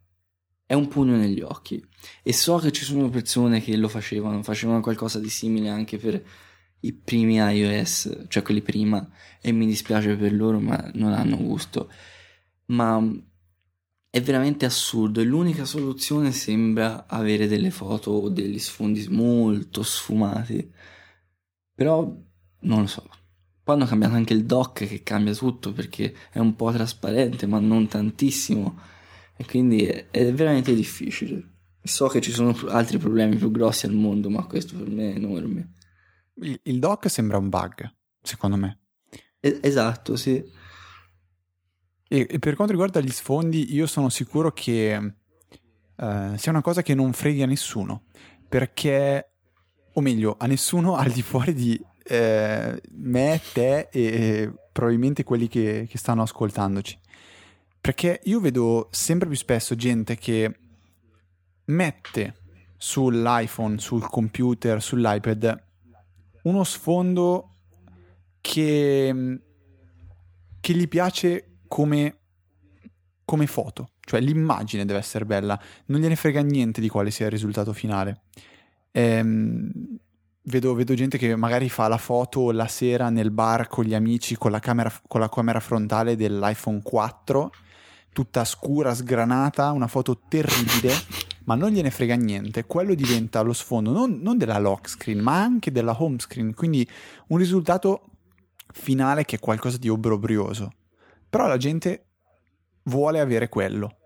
è 0.68 0.74
un 0.74 0.86
pugno 0.86 1.16
negli 1.16 1.40
occhi 1.40 1.82
e 2.22 2.34
so 2.34 2.58
che 2.58 2.72
ci 2.72 2.84
sono 2.84 3.08
persone 3.08 3.62
che 3.62 3.74
lo 3.78 3.88
facevano, 3.88 4.42
facevano 4.42 4.82
qualcosa 4.82 5.18
di 5.18 5.30
simile 5.30 5.70
anche 5.70 5.96
per 5.96 6.22
i 6.80 6.92
primi 6.92 7.36
iOS, 7.36 8.26
cioè 8.28 8.42
quelli 8.42 8.60
prima, 8.60 9.08
e 9.40 9.50
mi 9.50 9.64
dispiace 9.64 10.14
per 10.16 10.34
loro, 10.34 10.60
ma 10.60 10.90
non 10.92 11.14
hanno 11.14 11.38
gusto. 11.38 11.90
Ma 12.66 13.02
è 14.10 14.20
veramente 14.20 14.66
assurdo 14.66 15.20
e 15.22 15.24
l'unica 15.24 15.64
soluzione 15.64 16.32
sembra 16.32 17.06
avere 17.06 17.46
delle 17.46 17.70
foto 17.70 18.10
o 18.10 18.28
degli 18.28 18.58
sfondi 18.58 19.08
molto 19.08 19.82
sfumati. 19.82 20.70
Però 21.74 22.14
non 22.60 22.80
lo 22.80 22.86
so. 22.86 23.08
Poi 23.62 23.74
hanno 23.74 23.86
cambiato 23.86 24.16
anche 24.16 24.34
il 24.34 24.44
dock 24.44 24.86
che 24.86 25.02
cambia 25.02 25.34
tutto 25.34 25.72
perché 25.72 26.14
è 26.30 26.38
un 26.38 26.54
po' 26.56 26.70
trasparente, 26.72 27.46
ma 27.46 27.58
non 27.58 27.88
tantissimo. 27.88 28.96
E 29.40 29.44
quindi 29.44 29.86
è, 29.86 30.08
è 30.10 30.32
veramente 30.32 30.74
difficile. 30.74 31.56
So 31.80 32.08
che 32.08 32.20
ci 32.20 32.32
sono 32.32 32.56
altri 32.66 32.98
problemi 32.98 33.36
più 33.36 33.52
grossi 33.52 33.86
al 33.86 33.92
mondo, 33.92 34.28
ma 34.28 34.44
questo 34.44 34.76
per 34.76 34.88
me 34.88 35.12
è 35.12 35.16
enorme. 35.16 35.74
Il, 36.34 36.58
il 36.64 36.78
dock 36.80 37.08
sembra 37.08 37.38
un 37.38 37.48
bug, 37.48 37.88
secondo 38.20 38.56
me. 38.56 38.80
esatto, 39.40 40.16
sì. 40.16 40.44
E, 42.08 42.26
e, 42.28 42.38
per 42.40 42.56
quanto 42.56 42.72
riguarda 42.72 43.00
gli 43.00 43.10
sfondi, 43.10 43.72
io 43.72 43.86
sono 43.86 44.08
sicuro 44.08 44.52
che 44.52 44.96
uh, 44.98 46.36
sia 46.36 46.50
una 46.50 46.62
cosa 46.62 46.82
che 46.82 46.94
non 46.94 47.12
freghi 47.12 47.42
a 47.42 47.46
nessuno. 47.46 48.06
Perché, 48.48 49.30
o 49.92 50.00
meglio, 50.00 50.34
a 50.36 50.46
nessuno 50.46 50.96
al 50.98 51.12
di 51.12 51.22
fuori 51.22 51.54
di 51.54 51.80
eh, 52.02 52.82
me, 52.90 53.40
te 53.52 53.88
e, 53.92 54.02
e 54.02 54.52
probabilmente 54.72 55.22
quelli 55.22 55.46
che, 55.46 55.86
che 55.88 55.98
stanno 55.98 56.22
ascoltandoci. 56.22 56.98
Perché 57.80 58.20
io 58.24 58.40
vedo 58.40 58.88
sempre 58.90 59.28
più 59.28 59.36
spesso 59.36 59.74
gente 59.74 60.16
che 60.16 60.54
mette 61.66 62.34
sull'iPhone, 62.76 63.78
sul 63.78 64.06
computer, 64.08 64.82
sull'iPad 64.82 65.66
uno 66.48 66.64
sfondo 66.64 67.54
che, 68.40 69.40
che 70.60 70.74
gli 70.74 70.88
piace 70.88 71.58
come, 71.68 72.18
come 73.24 73.46
foto, 73.46 73.90
cioè 74.00 74.20
l'immagine 74.20 74.84
deve 74.84 74.98
essere 74.98 75.24
bella, 75.24 75.60
non 75.86 76.00
gliene 76.00 76.16
frega 76.16 76.40
niente 76.40 76.80
di 76.80 76.88
quale 76.88 77.10
sia 77.10 77.26
il 77.26 77.32
risultato 77.32 77.72
finale. 77.72 78.22
Ehm, 78.92 79.70
vedo, 80.44 80.74
vedo, 80.74 80.94
gente 80.94 81.18
che 81.18 81.36
magari 81.36 81.68
fa 81.68 81.88
la 81.88 81.98
foto 81.98 82.50
la 82.50 82.68
sera 82.68 83.10
nel 83.10 83.30
bar 83.30 83.68
con 83.68 83.84
gli 83.84 83.94
amici 83.94 84.36
con 84.36 84.50
la 84.50 84.60
camera, 84.60 84.90
con 85.06 85.20
la 85.20 85.28
camera 85.28 85.60
frontale 85.60 86.16
dell'iPhone 86.16 86.80
4, 86.82 87.52
tutta 88.12 88.44
scura, 88.44 88.94
sgranata, 88.94 89.70
una 89.72 89.86
foto 89.86 90.20
terribile 90.28 90.92
ma 91.48 91.54
non 91.54 91.70
gliene 91.70 91.90
frega 91.90 92.14
niente, 92.14 92.66
quello 92.66 92.94
diventa 92.94 93.40
lo 93.40 93.54
sfondo 93.54 93.90
non, 93.90 94.18
non 94.20 94.36
della 94.36 94.58
lock 94.58 94.90
screen, 94.90 95.20
ma 95.20 95.40
anche 95.40 95.72
della 95.72 95.96
home 95.98 96.18
screen, 96.18 96.52
quindi 96.52 96.86
un 97.28 97.38
risultato 97.38 98.02
finale 98.72 99.24
che 99.24 99.36
è 99.36 99.38
qualcosa 99.38 99.78
di 99.78 99.88
obbrobrioso. 99.88 100.72
Però 101.28 101.46
la 101.46 101.56
gente 101.56 102.04
vuole 102.84 103.20
avere 103.20 103.48
quello. 103.48 103.96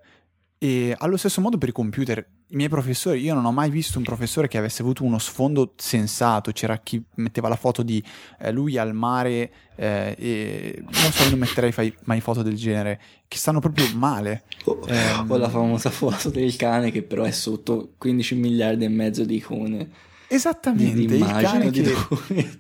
E 0.59 0.95
allo 0.97 1.17
stesso 1.17 1.41
modo 1.41 1.59
per 1.59 1.71
i 1.71 1.73
computer, 1.73 2.25
i 2.53 2.57
miei 2.57 2.69
professori, 2.69 3.23
io 3.23 3.33
non 3.33 3.47
ho 3.47 3.53
mai 3.53 3.71
visto 3.71 3.97
un 3.97 4.05
professore 4.05 4.47
che 4.47 4.59
avesse 4.59 4.83
avuto 4.83 5.05
uno 5.05 5.19
sfondo 5.19 5.73
sensato, 5.77 6.53
c'era 6.53 6.77
chi 6.79 7.03
metteva 7.15 7.49
la 7.49 7.57
foto 7.57 7.83
di 7.83 8.03
eh, 8.39 8.53
lui 8.53 8.77
al 8.77 8.93
mare 8.93 9.51
eh, 9.75 10.15
e 10.19 10.83
non 10.83 11.13
so, 11.13 11.29
non 11.31 11.39
metterei 11.39 11.73
fai, 11.73 11.95
mai 12.05 12.21
foto 12.21 12.43
del 12.43 12.55
genere, 12.55 13.01
che 13.27 13.39
stanno 13.39 13.59
proprio 13.59 13.87
male. 13.95 14.45
O, 14.65 14.85
eh, 14.87 15.25
o 15.27 15.37
la 15.39 15.49
famosa 15.49 15.89
foto 15.89 16.29
del 16.29 16.55
cane 16.57 16.91
che 16.91 17.03
però 17.03 17.25
è 17.25 17.31
sotto 17.31 17.95
15 17.97 18.35
miliardi 18.35 18.85
e 18.85 18.89
mezzo 18.89 19.25
di 19.25 19.37
icone. 19.37 19.91
Esattamente, 20.29 21.07
di, 21.07 21.15
il 21.15 21.27
cane 21.27 21.71
che... 21.71 21.89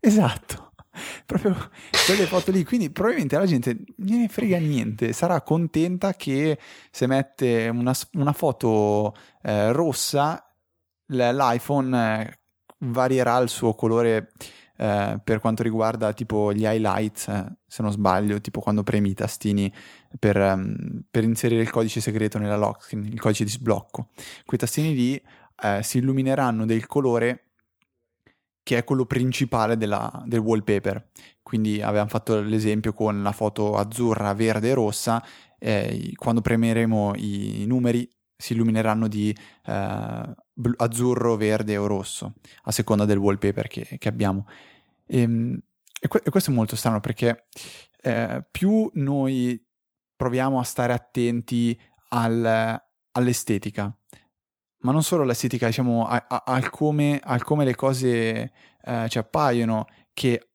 esatto 0.00 0.63
proprio 1.26 1.56
quelle 2.06 2.26
foto 2.26 2.50
lì. 2.50 2.64
Quindi 2.64 2.90
probabilmente 2.90 3.36
la 3.36 3.46
gente 3.46 3.84
ne 3.96 4.28
frega 4.28 4.58
niente, 4.58 5.12
sarà 5.12 5.40
contenta 5.42 6.14
che 6.14 6.58
se 6.90 7.06
mette 7.06 7.68
una, 7.68 7.94
una 8.12 8.32
foto 8.32 9.14
eh, 9.42 9.72
rossa, 9.72 10.44
l'iPhone 11.06 12.22
eh, 12.22 12.38
varierà 12.78 13.38
il 13.38 13.48
suo 13.48 13.74
colore 13.74 14.32
eh, 14.76 15.20
per 15.22 15.38
quanto 15.38 15.62
riguarda 15.62 16.12
tipo 16.12 16.52
gli 16.52 16.64
highlights, 16.64 17.28
eh, 17.28 17.56
se 17.66 17.82
non 17.82 17.92
sbaglio, 17.92 18.40
tipo 18.40 18.60
quando 18.60 18.82
premi 18.82 19.10
i 19.10 19.14
tastini 19.14 19.72
per, 20.18 20.36
um, 20.36 21.02
per, 21.10 21.24
inserire 21.24 21.62
il 21.62 21.70
codice 21.70 22.00
segreto 22.00 22.38
nella 22.38 22.56
lock 22.56 22.82
screen, 22.82 23.04
il 23.04 23.20
codice 23.20 23.44
di 23.44 23.50
sblocco. 23.50 24.08
Quei 24.44 24.58
tastini 24.58 24.94
lì 24.94 25.22
eh, 25.62 25.82
si 25.82 25.98
illumineranno 25.98 26.66
del 26.66 26.86
colore 26.86 27.53
che 28.64 28.78
è 28.78 28.84
quello 28.84 29.04
principale 29.04 29.76
della, 29.76 30.24
del 30.26 30.40
wallpaper. 30.40 31.10
Quindi 31.42 31.80
avevamo 31.82 32.08
fatto 32.08 32.40
l'esempio 32.40 32.92
con 32.94 33.22
la 33.22 33.32
foto 33.32 33.76
azzurra, 33.76 34.32
verde 34.32 34.70
e 34.70 34.74
rossa, 34.74 35.22
eh, 35.58 36.12
quando 36.16 36.40
premeremo 36.40 37.12
i 37.16 37.64
numeri 37.66 38.08
si 38.36 38.54
illumineranno 38.54 39.06
di 39.06 39.36
eh, 39.66 40.34
azzurro, 40.76 41.36
verde 41.36 41.76
o 41.76 41.86
rosso, 41.86 42.34
a 42.62 42.72
seconda 42.72 43.04
del 43.04 43.18
wallpaper 43.18 43.68
che, 43.68 43.96
che 43.98 44.08
abbiamo. 44.08 44.46
E, 45.06 45.20
ehm, 45.20 45.58
e, 46.00 46.08
que- 46.08 46.22
e, 46.24 46.30
questo 46.30 46.50
è 46.50 46.54
molto 46.54 46.74
strano 46.74 47.00
perché 47.00 47.46
eh, 48.02 48.44
più 48.50 48.90
noi 48.94 49.62
proviamo 50.16 50.58
a 50.58 50.64
stare 50.64 50.92
attenti 50.94 51.78
al, 52.08 52.80
all'estetica, 53.12 53.94
ma 54.84 54.92
non 54.92 55.02
solo 55.02 55.24
l'estetica, 55.24 55.66
diciamo, 55.66 56.06
al 56.06 56.70
come, 56.70 57.20
come 57.42 57.64
le 57.64 57.74
cose 57.74 58.52
eh, 58.82 59.06
ci 59.08 59.18
appaiono, 59.18 59.86
che 60.12 60.48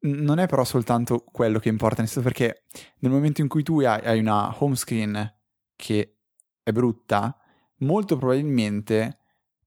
non 0.00 0.38
è 0.38 0.46
però 0.46 0.64
soltanto 0.64 1.24
quello 1.30 1.60
che 1.60 1.68
importa, 1.68 2.02
nel 2.02 2.08
senso 2.08 2.28
perché 2.28 2.64
nel 2.98 3.12
momento 3.12 3.40
in 3.40 3.46
cui 3.46 3.62
tu 3.62 3.80
hai, 3.80 4.00
hai 4.04 4.18
una 4.18 4.52
home 4.58 4.74
screen 4.74 5.34
che 5.76 6.16
è 6.60 6.72
brutta, 6.72 7.36
molto 7.78 8.16
probabilmente 8.16 9.18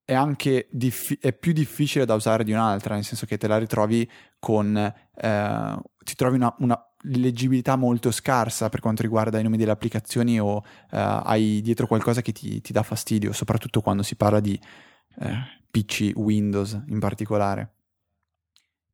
è 0.03 0.13
anche 0.13 0.67
diffi- 0.71 1.17
è 1.19 1.31
più 1.31 1.53
difficile 1.53 2.05
da 2.05 2.15
usare 2.15 2.43
di 2.43 2.51
un'altra, 2.51 2.95
nel 2.95 3.05
senso 3.05 3.25
che 3.25 3.37
te 3.37 3.47
la 3.47 3.57
ritrovi 3.57 4.09
con... 4.39 4.75
Eh, 4.75 5.79
ti 6.03 6.15
trovi 6.15 6.35
una, 6.35 6.53
una 6.59 6.77
leggibilità 7.13 7.75
molto 7.75 8.11
scarsa 8.11 8.69
per 8.69 8.79
quanto 8.79 9.01
riguarda 9.01 9.39
i 9.39 9.43
nomi 9.43 9.57
delle 9.57 9.71
applicazioni 9.71 10.39
o 10.39 10.57
uh, 10.57 10.63
hai 10.89 11.61
dietro 11.61 11.87
qualcosa 11.87 12.21
che 12.21 12.31
ti, 12.31 12.61
ti, 12.61 12.73
dà 12.73 12.83
fastidio, 12.83 13.31
soprattutto 13.31 13.81
quando 13.81 14.03
si 14.03 14.15
parla 14.15 14.39
di 14.39 14.59
eh, 15.19 15.37
PC 15.69 16.11
Windows 16.15 16.81
in 16.87 16.99
particolare. 16.99 17.73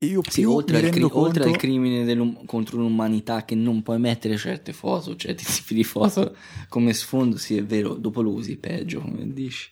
Io 0.04 0.22
sì, 0.28 0.44
oltre, 0.44 0.78
al, 0.78 0.90
cri- 0.90 1.02
conto... 1.02 1.20
oltre 1.20 1.44
al 1.44 1.56
crimine 1.58 2.44
contro 2.46 2.78
l'umanità 2.78 3.46
che 3.46 3.54
non 3.54 3.84
puoi 3.84 4.00
mettere 4.00 4.36
certe 4.36 4.74
foto, 4.74 5.16
certi 5.16 5.44
tipi 5.52 5.76
di 5.76 5.84
foto 5.84 6.36
come 6.70 6.94
sfondo, 6.94 7.38
sì 7.38 7.58
è 7.58 7.64
vero, 7.64 7.94
dopo 7.94 8.22
lo 8.22 8.32
usi 8.32 8.58
peggio, 8.58 9.02
come 9.02 9.32
dici. 9.32 9.70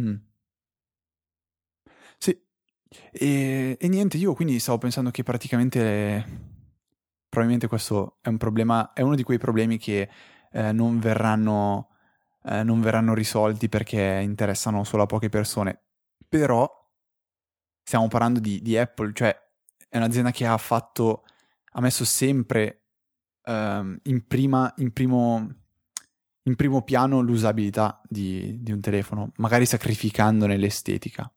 Mm. 0.00 0.14
E, 3.10 3.76
e, 3.80 3.88
niente, 3.88 4.16
io 4.16 4.34
quindi 4.34 4.58
stavo 4.58 4.78
pensando 4.78 5.10
che 5.10 5.22
praticamente 5.22 6.50
probabilmente 7.32 7.66
questo 7.66 8.18
è 8.20 8.28
un 8.28 8.36
problema, 8.36 8.92
è 8.92 9.00
uno 9.00 9.14
di 9.14 9.22
quei 9.22 9.38
problemi 9.38 9.78
che 9.78 10.06
eh, 10.52 10.72
non, 10.72 10.98
verranno, 10.98 11.88
eh, 12.44 12.62
non 12.62 12.82
verranno 12.82 13.14
risolti 13.14 13.70
perché 13.70 14.20
interessano 14.22 14.84
solo 14.84 15.04
a 15.04 15.06
poche 15.06 15.30
persone. 15.30 15.80
Però 16.28 16.70
stiamo 17.82 18.06
parlando 18.08 18.38
di, 18.38 18.60
di 18.60 18.76
Apple, 18.76 19.12
cioè 19.14 19.34
è 19.88 19.96
un'azienda 19.96 20.30
che 20.30 20.46
ha 20.46 20.58
fatto, 20.58 21.24
ha 21.72 21.80
messo 21.80 22.04
sempre 22.04 22.82
um, 23.44 23.98
in, 24.02 24.26
prima, 24.26 24.70
in, 24.76 24.92
primo, 24.92 25.54
in 26.42 26.54
primo 26.54 26.82
piano 26.82 27.20
l'usabilità 27.20 27.98
di, 28.06 28.58
di 28.60 28.72
un 28.72 28.80
telefono, 28.80 29.32
magari 29.36 29.64
sacrificandone 29.64 30.58
l'estetica. 30.58 31.32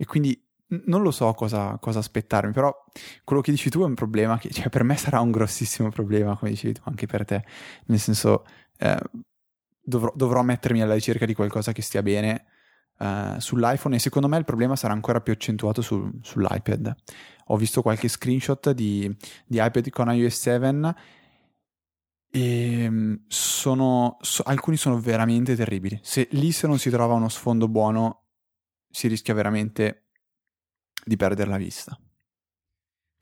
E 0.00 0.06
quindi 0.06 0.42
non 0.86 1.02
lo 1.02 1.10
so 1.10 1.30
cosa, 1.34 1.76
cosa, 1.78 1.98
aspettarmi, 1.98 2.52
però 2.52 2.74
quello 3.22 3.42
che 3.42 3.50
dici 3.50 3.68
tu 3.68 3.82
è 3.82 3.84
un 3.84 3.92
problema 3.92 4.38
che 4.38 4.48
cioè, 4.48 4.70
per 4.70 4.82
me 4.82 4.96
sarà 4.96 5.20
un 5.20 5.30
grossissimo 5.30 5.90
problema, 5.90 6.38
come 6.38 6.52
dicevi 6.52 6.72
tu, 6.72 6.80
anche 6.84 7.04
per 7.04 7.26
te. 7.26 7.44
Nel 7.84 7.98
senso, 7.98 8.46
eh, 8.78 8.98
dovrò, 9.82 10.10
dovrò, 10.16 10.42
mettermi 10.42 10.80
alla 10.80 10.94
ricerca 10.94 11.26
di 11.26 11.34
qualcosa 11.34 11.72
che 11.72 11.82
stia 11.82 12.02
bene 12.02 12.46
eh, 12.98 13.34
sull'iPhone 13.36 13.96
e 13.96 13.98
secondo 13.98 14.26
me 14.26 14.38
il 14.38 14.46
problema 14.46 14.74
sarà 14.74 14.94
ancora 14.94 15.20
più 15.20 15.34
accentuato 15.34 15.82
su, 15.82 16.10
sull'iPad. 16.22 16.96
Ho 17.48 17.56
visto 17.58 17.82
qualche 17.82 18.08
screenshot 18.08 18.70
di, 18.70 19.14
di 19.44 19.58
iPad 19.60 19.90
con 19.90 20.10
iOS 20.10 20.38
7 20.38 20.94
e 22.30 22.88
mm, 22.88 23.14
sono, 23.28 24.16
so, 24.22 24.42
alcuni 24.46 24.78
sono 24.78 24.98
veramente 24.98 25.54
terribili. 25.56 26.00
Se 26.02 26.26
lì 26.30 26.52
se 26.52 26.66
non 26.66 26.78
si 26.78 26.88
trova 26.88 27.12
uno 27.12 27.28
sfondo 27.28 27.68
buono 27.68 28.19
si 28.90 29.08
rischia 29.08 29.34
veramente 29.34 30.06
di 31.04 31.16
perdere 31.16 31.48
la 31.48 31.56
vista. 31.56 31.98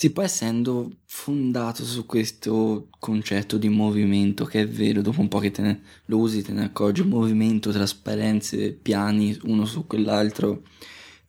Sì, 0.01 0.13
poi 0.13 0.27
essendo 0.27 1.01
fondato 1.07 1.85
su 1.85 2.07
questo 2.07 2.89
concetto 3.01 3.59
di 3.59 3.69
movimento, 3.69 4.45
che 4.45 4.61
è 4.61 4.69
vero, 4.69 5.03
dopo 5.03 5.21
un 5.21 5.27
po' 5.27 5.41
che 5.41 5.53
ne, 5.59 5.83
lo 6.05 6.19
usi 6.19 6.43
te 6.43 6.53
ne 6.53 6.65
accorgi, 6.65 7.03
movimento, 7.03 7.73
trasparenze, 7.73 8.75
piani 8.75 9.37
uno 9.43 9.65
su 9.65 9.89
quell'altro, 9.89 10.63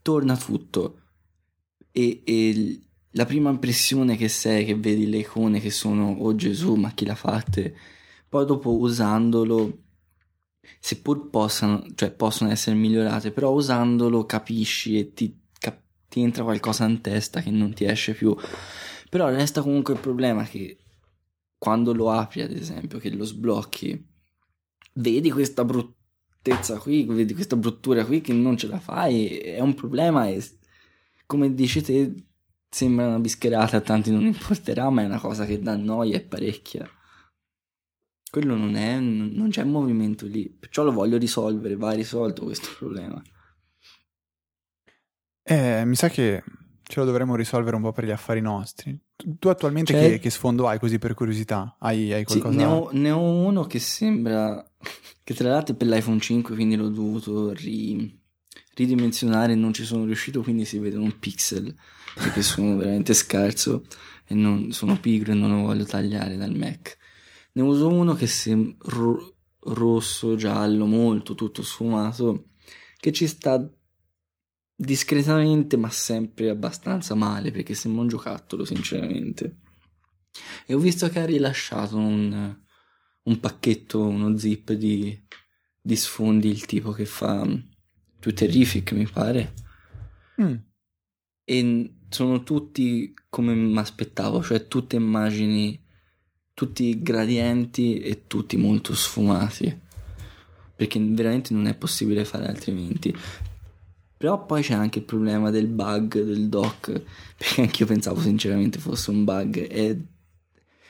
torna 0.04 0.38
tutto. 0.38 1.02
E, 1.91 2.21
e 2.23 2.80
la 3.13 3.25
prima 3.25 3.49
impressione 3.49 4.15
che 4.15 4.28
sei, 4.28 4.65
che 4.65 4.75
vedi 4.75 5.10
le 5.10 5.17
icone 5.17 5.60
che 5.60 5.71
sono, 5.71 6.12
oh 6.19 6.36
Gesù, 6.36 6.75
ma 6.75 6.91
chi 6.91 7.06
l'ha 7.06 7.15
fatte? 7.15 7.75
Poi 8.30 8.45
dopo 8.45 8.78
usandolo 8.78 9.86
seppur 10.79 11.29
possano, 11.29 11.84
cioè, 11.95 12.12
possono 12.12 12.51
essere 12.51 12.75
migliorate, 12.75 13.32
però 13.32 13.51
usandolo 13.51 14.25
capisci 14.25 14.97
e 14.99 15.13
ti, 15.13 15.39
cap- 15.60 15.82
ti 16.08 16.21
entra 16.21 16.43
qualcosa 16.43 16.86
in 16.86 17.01
testa 17.01 17.41
che 17.41 17.49
non 17.49 17.73
ti 17.73 17.86
esce 17.86 18.13
più. 18.13 18.36
Però 19.10 19.27
resta 19.29 19.62
comunque 19.62 19.93
il 19.93 19.99
problema 19.99 20.43
che 20.43 20.77
quando 21.58 21.93
lo 21.93 22.12
apri, 22.12 22.41
ad 22.41 22.51
esempio, 22.51 22.99
che 22.99 23.10
lo 23.10 23.25
sblocchi, 23.25 24.08
vedi 24.93 25.32
questa 25.32 25.65
bruttezza 25.65 26.77
qui, 26.77 27.05
vedi 27.05 27.34
questa 27.34 27.55
bruttura 27.55 28.05
qui 28.05 28.21
che 28.21 28.34
non 28.34 28.58
ce 28.58 28.67
la 28.67 28.79
fai, 28.79 29.27
è 29.38 29.60
un 29.60 29.73
problema 29.73 30.27
e 30.27 30.43
come 31.25 31.53
dici 31.53 31.82
te 31.82 32.13
sembra 32.69 33.08
una 33.08 33.19
bischerata, 33.19 33.77
a 33.77 33.82
tanti 33.82 34.12
non 34.12 34.25
importerà, 34.25 34.89
ma 34.89 35.01
è 35.01 35.05
una 35.05 35.19
cosa 35.19 35.45
che 35.45 35.60
dà 35.60 35.75
noia 35.75 36.17
e 36.17 36.21
parecchia. 36.21 36.89
Quello 38.30 38.56
non 38.56 38.76
è, 38.76 39.00
non 39.00 39.50
c'è 39.50 39.63
movimento 39.63 40.26
lì, 40.26 40.48
perciò 40.48 40.84
lo 40.84 40.92
voglio 40.92 41.18
risolvere, 41.18 41.76
va 41.76 41.92
risolto 41.92 42.44
questo 42.44 42.70
problema. 42.78 43.22
Eh, 45.42 45.84
mi 45.84 45.96
sa 45.96 46.10
che 46.10 46.44
ce 46.84 47.00
lo 47.00 47.06
dovremmo 47.06 47.36
risolvere 47.36 47.76
un 47.76 47.82
po' 47.82 47.92
per 47.92 48.06
gli 48.06 48.12
affari 48.12 48.42
nostri. 48.42 48.98
Tu 49.15 49.48
attualmente 49.48 49.94
che, 49.94 50.20
che, 50.20 50.30
sfondo 50.30 50.68
hai 50.68 50.80
così 50.80 51.00
per 51.00 51.13
curiosità? 51.13 51.76
Hai, 51.80 52.13
hai 52.13 52.24
qualcosa? 52.24 52.52
Sì, 52.52 52.58
ne, 52.58 52.65
ho, 52.65 52.89
ne, 52.92 53.12
ho, 53.12 53.22
uno 53.22 53.65
che 53.65 53.80
sembra, 53.80 54.63
che 55.24 55.34
tra 55.34 55.50
l'altro 55.50 55.74
è 55.74 55.78
per 55.78 55.88
l'iPhone 55.88 56.20
5, 56.20 56.54
quindi 56.54 56.76
l'ho 56.76 56.90
dovuto 56.90 57.52
ri, 57.54 58.15
ridimensionare 58.75 59.54
e 59.54 59.56
non 59.56 59.73
ci 59.73 59.86
sono 59.86 60.06
riuscito, 60.06 60.44
quindi 60.44 60.65
si 60.65 60.77
vede 60.77 60.98
un 60.98 61.17
pixel, 61.17 61.75
perché 62.13 62.44
sono 62.44 62.75
veramente 62.75 63.13
scarso 63.13 63.86
e 64.25 64.36
non, 64.36 64.71
sono 64.71 65.00
pigro 65.00 65.32
e 65.32 65.36
non 65.36 65.50
lo 65.50 65.62
voglio 65.62 65.86
tagliare 65.86 66.38
dal 66.38 66.56
Mac. 66.56 66.98
Ne 67.60 67.65
uso 67.65 67.89
uno 67.89 68.13
che 68.13 68.25
sembra 68.25 68.77
ro- 68.89 69.35
rosso, 69.63 70.37
giallo, 70.37 70.85
molto 70.85 71.35
tutto 71.35 71.62
sfumato, 71.62 72.51
che 72.97 73.12
ci 73.12 73.27
sta 73.27 73.69
discretamente 74.73 75.75
ma 75.75 75.89
sempre 75.89 76.49
abbastanza 76.49 77.15
male 77.15 77.51
perché 77.51 77.73
sembra 77.73 78.03
un 78.03 78.07
giocattolo 78.07 78.63
sinceramente. 78.63 79.57
E 80.65 80.73
ho 80.73 80.77
visto 80.77 81.10
che 81.10 81.19
ha 81.19 81.25
rilasciato 81.25 81.97
un, 81.97 82.57
un 83.23 83.39
pacchetto, 83.41 84.07
uno 84.07 84.37
zip 84.37 84.71
di, 84.71 85.21
di 85.81 85.95
sfondi, 85.97 86.47
il 86.47 86.65
tipo 86.65 86.91
che 86.91 87.05
fa 87.05 87.45
più 88.19 88.33
terrific 88.33 88.93
mi 88.93 89.05
pare. 89.05 89.53
Mm. 90.41 90.55
E 91.43 91.93
sono 92.07 92.41
tutti 92.43 93.13
come 93.27 93.53
mi 93.53 93.77
aspettavo, 93.77 94.41
cioè 94.41 94.65
tutte 94.65 94.95
immagini 94.95 95.87
tutti 96.60 97.01
gradienti 97.01 97.99
e 97.99 98.23
tutti 98.27 98.57
molto 98.57 98.93
sfumati. 98.93 99.79
Perché 100.75 100.99
veramente 101.01 101.53
non 101.53 101.67
è 101.67 101.73
possibile 101.73 102.25
fare 102.25 102.47
altrimenti. 102.47 103.15
Però 104.17 104.45
poi 104.45 104.62
c'è 104.62 104.73
anche 104.73 104.99
il 104.99 105.05
problema 105.05 105.51
del 105.51 105.67
bug 105.67 106.21
del 106.21 106.49
doc, 106.49 107.01
perché 107.37 107.62
anche 107.62 107.83
io 107.83 107.87
pensavo 107.87 108.19
sinceramente 108.19 108.77
fosse 108.77 109.10
un 109.10 109.23
bug. 109.23 109.55
E 109.71 110.01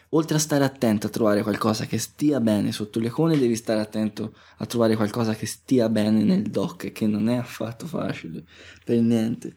oltre 0.10 0.38
a 0.38 0.40
stare 0.40 0.64
attento 0.64 1.06
a 1.06 1.12
trovare 1.12 1.44
qualcosa 1.44 1.86
che 1.86 2.00
stia 2.00 2.40
bene 2.40 2.72
sotto 2.72 3.00
le 3.00 3.10
icone, 3.10 3.38
devi 3.38 3.56
stare 3.56 3.80
attento 3.80 4.34
a 4.58 4.66
trovare 4.66 4.96
qualcosa 4.96 5.36
che 5.36 5.46
stia 5.46 5.88
bene 5.88 6.24
nel 6.24 6.50
doc, 6.50 6.92
che 6.92 7.06
non 7.06 7.30
è 7.30 7.36
affatto 7.36 7.86
facile, 7.86 8.44
per 8.84 9.00
niente. 9.02 9.54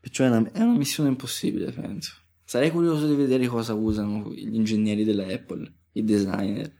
Perciò 0.00 0.26
è 0.26 0.28
una, 0.28 0.48
è 0.52 0.60
una 0.60 0.76
missione 0.76 1.08
impossibile, 1.08 1.72
penso. 1.72 2.12
Sarei 2.48 2.70
curioso 2.70 3.08
di 3.08 3.16
vedere 3.16 3.48
cosa 3.48 3.74
usano 3.74 4.32
gli 4.32 4.54
ingegneri 4.54 5.02
della 5.02 5.26
Apple, 5.26 5.68
i 5.92 6.04
designer. 6.04 6.72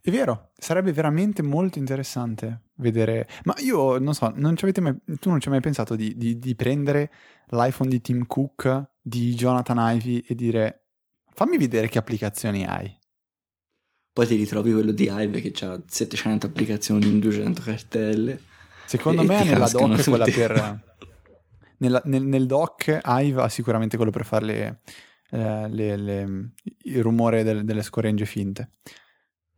È 0.00 0.08
vero, 0.08 0.52
sarebbe 0.56 0.92
veramente 0.92 1.42
molto 1.42 1.80
interessante 1.80 2.66
vedere. 2.74 3.28
Ma 3.42 3.56
io 3.58 3.98
non 3.98 4.14
so, 4.14 4.32
non 4.36 4.54
mai, 4.80 4.96
tu 5.18 5.30
non 5.30 5.40
ci 5.40 5.48
hai 5.48 5.54
mai 5.54 5.60
pensato 5.60 5.96
di, 5.96 6.16
di, 6.16 6.38
di, 6.38 6.54
prendere 6.54 7.10
l'iPhone 7.48 7.90
di 7.90 8.00
Tim 8.00 8.24
Cook, 8.24 8.90
di 9.02 9.34
Jonathan 9.34 9.96
Ivy 9.96 10.24
e 10.24 10.36
dire 10.36 10.84
fammi 11.34 11.58
vedere 11.58 11.88
che 11.88 11.98
applicazioni 11.98 12.64
hai. 12.64 12.96
Poi 14.12 14.26
ti 14.28 14.36
ritrovi 14.36 14.72
quello 14.72 14.92
di 14.92 15.08
Ivy 15.10 15.40
che 15.40 15.64
ha 15.64 15.82
700 15.84 16.46
applicazioni 16.46 17.08
in 17.08 17.18
200 17.18 17.62
cartelle. 17.62 18.40
Secondo 18.86 19.24
me 19.24 19.42
nella 19.42 19.68
doc 19.68 20.04
quella 20.04 20.24
per 20.24 20.86
nella, 21.78 22.00
nel, 22.04 22.22
nel, 22.22 22.46
doc 22.46 23.00
Hive 23.04 23.42
ha 23.42 23.48
sicuramente 23.48 23.96
quello 23.96 24.10
per 24.10 24.24
fare 24.24 24.44
le, 24.44 24.80
eh, 25.30 25.68
le, 25.68 25.96
le, 25.96 26.50
il 26.82 27.02
rumore 27.02 27.42
del, 27.42 27.64
delle 27.64 27.82
scoregge 27.82 28.24
finte. 28.24 28.72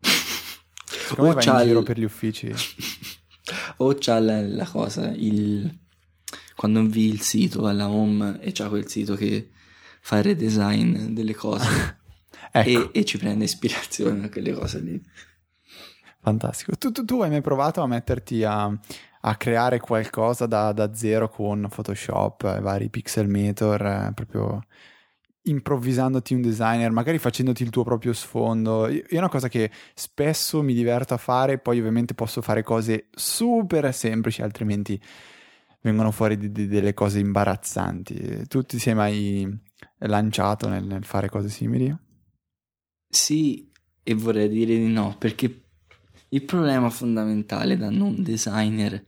Secondo 0.01 1.33
o 1.33 1.35
me 1.35 1.43
va 1.43 1.59
in 1.61 1.66
giro 1.66 1.83
per 1.83 1.99
gli 1.99 2.05
uffici. 2.05 2.53
o 3.79 3.97
c'ha 3.99 4.18
la, 4.21 4.41
la 4.41 4.66
cosa, 4.66 5.11
il... 5.11 5.79
quando 6.55 6.81
invii 6.81 7.09
il 7.09 7.21
sito 7.21 7.66
alla 7.66 7.89
home 7.89 8.41
e 8.41 8.53
c'ha 8.53 8.68
quel 8.68 8.89
sito 8.89 9.14
che 9.14 9.51
fa 10.01 10.18
il 10.18 10.25
redesign 10.25 11.12
delle 11.12 11.35
cose 11.35 11.99
ecco. 12.53 12.93
e, 12.93 13.01
e, 13.01 13.05
ci 13.05 13.18
prende 13.18 13.45
ispirazione 13.45 14.21
da 14.21 14.29
quelle 14.29 14.53
cose 14.53 14.81
lì. 14.81 15.03
Fantastico. 16.23 16.77
Tu, 16.77 16.93
tu, 16.93 17.05
tu 17.05 17.23
hai 17.23 17.31
mai 17.31 17.41
provato 17.41 17.81
a 17.81 17.87
metterti 17.87 18.45
a 18.45 18.79
a 19.23 19.37
creare 19.37 19.81
qualcosa 19.81 20.47
da, 20.47 20.73
da 20.73 20.95
zero 20.95 21.29
con 21.29 21.66
Photoshop, 21.68 22.45
eh, 22.45 22.61
vari 22.61 22.89
pixelmator, 22.89 23.87
eh, 23.87 24.12
proprio 24.14 24.64
improvvisandoti 25.43 26.35
un 26.35 26.43
designer, 26.43 26.91
magari 26.91 27.18
facendoti 27.18 27.62
il 27.62 27.71
tuo 27.71 27.83
proprio 27.83 28.12
sfondo. 28.12 28.87
È 28.87 29.16
una 29.16 29.29
cosa 29.29 29.49
che 29.49 29.71
spesso 29.95 30.62
mi 30.62 30.75
diverto 30.75 31.14
a 31.14 31.18
fare, 31.18 31.59
poi 31.59 31.79
ovviamente 31.79 32.14
posso 32.14 32.41
fare 32.41 32.62
cose 32.62 33.09
super 33.11 33.93
semplici, 33.93 34.43
altrimenti 34.43 35.01
vengono 35.83 36.11
fuori 36.11 36.37
di, 36.37 36.53
di, 36.53 36.66
delle 36.66 36.95
cose 36.95 37.18
imbarazzanti. 37.18 38.47
Tu 38.49 38.62
ti 38.62 38.79
sei 38.79 38.95
mai 38.95 39.59
lanciato 39.99 40.68
nel, 40.68 40.85
nel 40.85 41.05
fare 41.05 41.29
cose 41.29 41.49
simili? 41.49 41.95
Sì, 43.09 43.71
e 44.03 44.14
vorrei 44.14 44.49
dire 44.49 44.77
di 44.77 44.87
no, 44.87 45.16
perché 45.18 45.62
il 46.29 46.45
problema 46.45 46.91
fondamentale 46.91 47.77
da 47.77 47.91
non 47.91 48.23
designer 48.23 49.05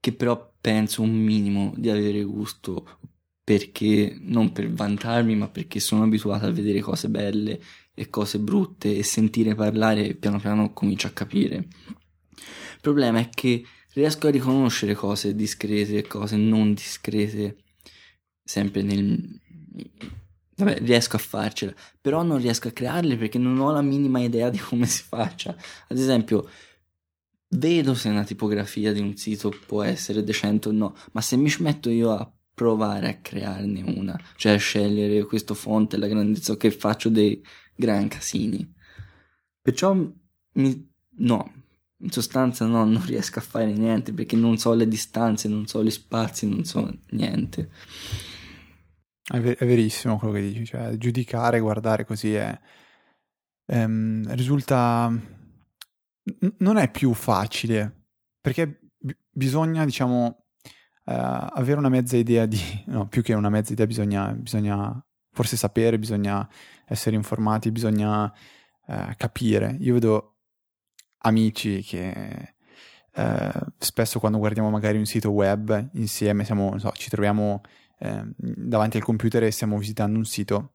che 0.00 0.12
però 0.12 0.54
penso 0.60 1.02
un 1.02 1.12
minimo 1.12 1.72
di 1.76 1.90
avere 1.90 2.22
gusto 2.22 2.98
perché 3.44 4.16
non 4.20 4.52
per 4.52 4.70
vantarmi 4.70 5.36
ma 5.36 5.48
perché 5.48 5.80
sono 5.80 6.04
abituato 6.04 6.46
a 6.46 6.50
vedere 6.50 6.80
cose 6.80 7.08
belle 7.08 7.60
e 7.92 8.08
cose 8.08 8.38
brutte 8.38 8.96
e 8.96 9.02
sentire 9.02 9.54
parlare 9.54 10.14
piano 10.14 10.38
piano 10.38 10.72
comincio 10.72 11.06
a 11.06 11.10
capire. 11.10 11.56
Il 11.56 12.80
problema 12.80 13.18
è 13.18 13.28
che 13.28 13.64
riesco 13.92 14.28
a 14.28 14.30
riconoscere 14.30 14.94
cose 14.94 15.34
discrete 15.34 15.98
e 15.98 16.06
cose 16.06 16.36
non 16.36 16.72
discrete 16.72 17.56
sempre 18.42 18.82
nel 18.82 19.40
vabbè 20.54 20.78
riesco 20.80 21.16
a 21.16 21.18
farcela 21.18 21.74
però 22.00 22.22
non 22.22 22.38
riesco 22.38 22.68
a 22.68 22.72
crearle 22.72 23.16
perché 23.16 23.38
non 23.38 23.58
ho 23.58 23.72
la 23.72 23.82
minima 23.82 24.20
idea 24.20 24.48
di 24.48 24.58
come 24.58 24.86
si 24.86 25.02
faccia. 25.02 25.54
Ad 25.88 25.98
esempio 25.98 26.48
vedo 27.50 27.94
se 27.94 28.08
una 28.08 28.24
tipografia 28.24 28.92
di 28.92 29.00
un 29.00 29.16
sito 29.16 29.52
può 29.66 29.82
essere 29.82 30.22
decente 30.22 30.68
o 30.68 30.72
no, 30.72 30.96
ma 31.12 31.20
se 31.20 31.36
mi 31.36 31.48
ci 31.48 31.62
metto 31.62 31.90
io 31.90 32.12
a 32.12 32.32
provare 32.54 33.08
a 33.08 33.16
crearne 33.16 33.82
una, 33.82 34.18
cioè 34.36 34.52
a 34.52 34.58
scegliere 34.58 35.24
questo 35.24 35.54
font 35.54 35.94
e 35.94 35.96
la 35.96 36.06
grandezza 36.06 36.56
che 36.56 36.70
faccio 36.70 37.08
dei 37.08 37.42
gran 37.74 38.08
casini. 38.08 38.74
Perciò 39.62 39.94
mi, 39.94 40.92
no, 41.18 41.52
in 41.98 42.10
sostanza 42.10 42.66
no, 42.66 42.84
non 42.84 43.04
riesco 43.04 43.38
a 43.38 43.42
fare 43.42 43.72
niente 43.72 44.12
perché 44.12 44.36
non 44.36 44.58
so 44.58 44.74
le 44.74 44.86
distanze, 44.86 45.48
non 45.48 45.66
so 45.66 45.82
gli 45.82 45.90
spazi, 45.90 46.48
non 46.48 46.64
so 46.64 46.90
niente. 47.10 47.70
È, 49.24 49.40
ver- 49.40 49.58
è 49.58 49.66
verissimo 49.66 50.18
quello 50.18 50.34
che 50.34 50.42
dici, 50.42 50.64
cioè 50.66 50.96
giudicare, 50.96 51.60
guardare 51.60 52.04
così 52.04 52.34
è, 52.34 52.58
ehm, 53.66 54.34
risulta 54.34 55.38
non 56.58 56.76
è 56.76 56.90
più 56.90 57.12
facile 57.14 58.00
perché 58.40 58.80
b- 58.98 59.10
bisogna, 59.30 59.84
diciamo, 59.84 60.44
uh, 61.04 61.12
avere 61.12 61.78
una 61.78 61.88
mezza 61.88 62.16
idea 62.16 62.46
di, 62.46 62.58
no, 62.86 63.06
più 63.08 63.22
che 63.22 63.34
una 63.34 63.50
mezza 63.50 63.72
idea, 63.72 63.86
bisogna, 63.86 64.32
bisogna 64.32 65.04
forse 65.32 65.56
sapere, 65.56 65.98
bisogna 65.98 66.48
essere 66.86 67.16
informati, 67.16 67.70
bisogna 67.70 68.24
uh, 68.24 69.14
capire. 69.16 69.76
Io 69.80 69.94
vedo 69.94 70.36
amici 71.18 71.82
che 71.82 72.54
uh, 73.14 73.66
spesso 73.78 74.18
quando 74.18 74.38
guardiamo 74.38 74.70
magari 74.70 74.98
un 74.98 75.06
sito 75.06 75.30
web 75.30 75.90
insieme, 75.94 76.44
siamo, 76.44 76.78
so, 76.78 76.90
ci 76.92 77.10
troviamo 77.10 77.60
ehm, 77.98 78.32
davanti 78.36 78.96
al 78.96 79.02
computer 79.02 79.42
e 79.44 79.50
stiamo 79.50 79.78
visitando 79.78 80.18
un 80.18 80.24
sito. 80.24 80.74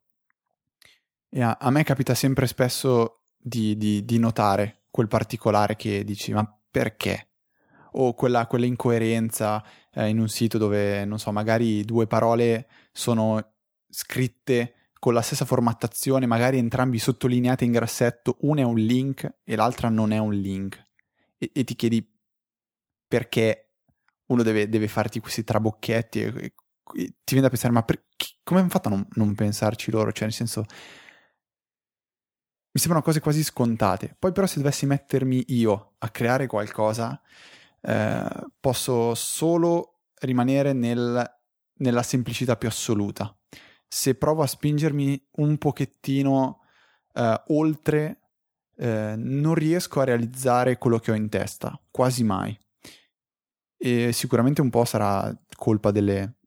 E 1.30 1.42
a, 1.42 1.58
a 1.60 1.70
me 1.72 1.84
capita 1.84 2.14
sempre 2.14 2.48
spesso 2.48 3.24
di, 3.38 3.76
di, 3.78 4.06
di 4.06 4.20
notare 4.20 4.85
quel 4.96 5.10
particolare 5.10 5.76
che 5.76 6.06
dici 6.06 6.32
ma 6.32 6.50
perché? 6.72 7.32
O 7.98 8.14
quella, 8.14 8.48
quella 8.48 8.66
incoerenza 8.66 9.62
eh, 9.92 10.08
in 10.08 10.20
un 10.20 10.30
sito 10.30 10.58
dove, 10.58 11.04
non 11.04 11.20
so, 11.20 11.34
magari 11.34 11.84
due 11.84 12.08
parole 12.08 12.70
sono 12.94 13.56
scritte 13.90 14.92
con 14.98 15.14
la 15.14 15.22
stessa 15.22 15.44
formattazione, 15.44 16.26
magari 16.26 16.60
entrambi 16.60 16.98
sottolineate 16.98 17.66
in 17.66 17.74
grassetto, 17.74 18.38
una 18.42 18.62
è 18.62 18.64
un 18.64 18.78
link 18.78 19.40
e 19.44 19.58
l'altra 19.58 19.90
non 19.90 20.14
è 20.14 20.18
un 20.18 20.34
link. 20.34 20.82
E, 21.38 21.52
e 21.54 21.66
ti 21.66 21.76
chiedi 21.76 22.10
perché 23.06 23.72
uno 24.28 24.44
deve, 24.44 24.70
deve 24.70 24.88
farti 24.88 25.20
questi 25.20 25.44
trabocchetti 25.44 26.22
e, 26.22 26.28
e, 26.28 26.54
ti 26.86 27.34
viene 27.34 27.42
da 27.42 27.50
pensare 27.50 27.74
ma 27.74 27.84
per, 27.84 28.06
come 28.44 28.62
hanno 28.62 28.70
fatto 28.70 28.88
a 28.88 28.92
non, 28.92 29.06
non 29.16 29.36
pensarci 29.36 29.92
loro? 29.92 30.14
Cioè 30.14 30.24
nel 30.24 30.34
senso 30.34 30.64
mi 32.76 32.82
sembrano 32.82 33.06
cose 33.06 33.22
quasi 33.22 33.42
scontate. 33.42 34.14
Poi 34.20 34.34
però 34.34 34.46
se 34.46 34.58
dovessi 34.58 34.86
mettermi 34.86 35.46
io 35.48 35.94
a 36.00 36.10
creare 36.10 36.46
qualcosa, 36.46 37.20
eh, 37.80 38.28
posso 38.60 39.16
solo 39.16 40.02
rimanere 40.20 40.74
nel, 40.74 41.26
nella 41.76 42.04
semplicità 42.04 42.58
più 42.58 42.68
assoluta. 42.68 43.34
Se 43.88 44.16
provo 44.16 44.42
a 44.42 44.48
spingermi 44.48 45.28
un 45.38 45.58
pochettino 45.58 46.64
eh, 47.14 47.44
oltre, 47.48 48.20
eh, 48.76 49.14
non 49.16 49.54
riesco 49.54 50.02
a 50.02 50.04
realizzare 50.04 50.78
quello 50.78 51.00
che 51.00 51.12
ho 51.12 51.16
in 51.16 51.30
testa, 51.30 51.82
quasi 51.90 52.26
mai. 52.26 52.60
E 53.78 54.12
sicuramente 54.12 54.60
un 54.60 54.70
po' 54.70 54.84
sarà 54.84 55.34
colpa 55.56 55.92
delle, 55.92 56.40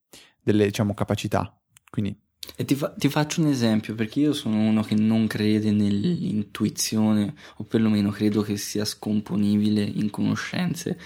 delle 0.43 0.67
diciamo, 0.67 0.93
capacità. 0.93 1.59
Quindi 1.89 2.15
e 2.57 2.65
ti, 2.65 2.75
fa- 2.75 2.93
ti, 2.97 3.09
faccio 3.09 3.41
un 3.41 3.49
esempio, 3.49 3.95
perché 3.95 4.21
io 4.21 4.33
sono 4.33 4.57
uno 4.59 4.83
che 4.83 4.95
non 4.95 5.27
crede 5.27 5.71
nell'intuizione, 5.71 7.35
o 7.57 7.65
perlomeno 7.65 8.11
credo 8.11 8.43
che 8.43 8.57
sia 8.57 8.85
scomponibile 8.85 9.83
in 9.83 10.11
conoscenze. 10.11 10.99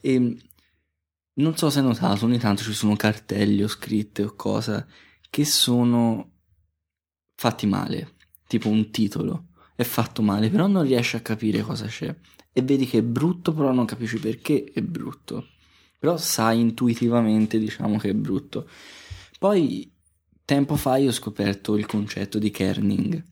E 0.00 0.36
non 1.34 1.56
so 1.56 1.70
se 1.70 1.78
hai 1.80 1.84
notato, 1.84 2.24
ogni 2.24 2.38
tanto 2.38 2.62
ci 2.62 2.72
sono 2.72 2.96
cartelli 2.96 3.62
o 3.62 3.68
scritte 3.68 4.22
o 4.22 4.34
cose 4.34 4.86
che 5.30 5.44
sono 5.44 6.30
fatti 7.34 7.66
male, 7.66 8.14
tipo 8.46 8.68
un 8.68 8.90
titolo 8.90 9.48
è 9.76 9.82
fatto 9.82 10.22
male, 10.22 10.50
però 10.50 10.66
non 10.66 10.84
riesci 10.84 11.16
a 11.16 11.20
capire 11.20 11.62
cosa 11.62 11.86
c'è. 11.86 12.14
E 12.52 12.62
vedi 12.62 12.86
che 12.86 12.98
è 12.98 13.02
brutto, 13.02 13.52
però 13.52 13.72
non 13.72 13.84
capisci 13.84 14.18
perché 14.18 14.70
è 14.72 14.80
brutto. 14.80 15.48
Però 15.98 16.16
sai 16.16 16.60
intuitivamente, 16.60 17.58
diciamo, 17.58 17.98
che 17.98 18.10
è 18.10 18.14
brutto. 18.14 18.68
Poi 19.38 19.90
tempo 20.44 20.76
fa 20.76 20.96
io 20.96 21.08
ho 21.08 21.12
scoperto 21.12 21.76
il 21.76 21.86
concetto 21.86 22.38
di 22.38 22.50
kerning, 22.50 23.24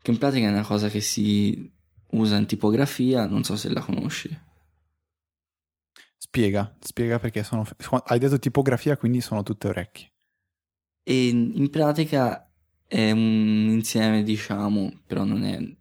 che 0.00 0.10
in 0.10 0.18
pratica 0.18 0.46
è 0.46 0.50
una 0.50 0.64
cosa 0.64 0.88
che 0.88 1.00
si 1.00 1.70
usa 2.10 2.36
in 2.36 2.46
tipografia, 2.46 3.26
non 3.26 3.44
so 3.44 3.56
se 3.56 3.70
la 3.70 3.80
conosci. 3.80 4.38
Spiega, 6.16 6.76
spiega 6.80 7.18
perché 7.18 7.42
sono... 7.42 7.66
Hai 8.06 8.18
detto 8.18 8.38
tipografia, 8.38 8.96
quindi 8.96 9.20
sono 9.20 9.42
tutte 9.42 9.68
orecchie. 9.68 10.12
E 11.02 11.28
in 11.28 11.68
pratica 11.70 12.50
è 12.86 13.10
un 13.10 13.68
insieme, 13.70 14.22
diciamo, 14.22 15.00
però 15.06 15.24
non 15.24 15.44
è... 15.44 15.56
un, 15.56 15.76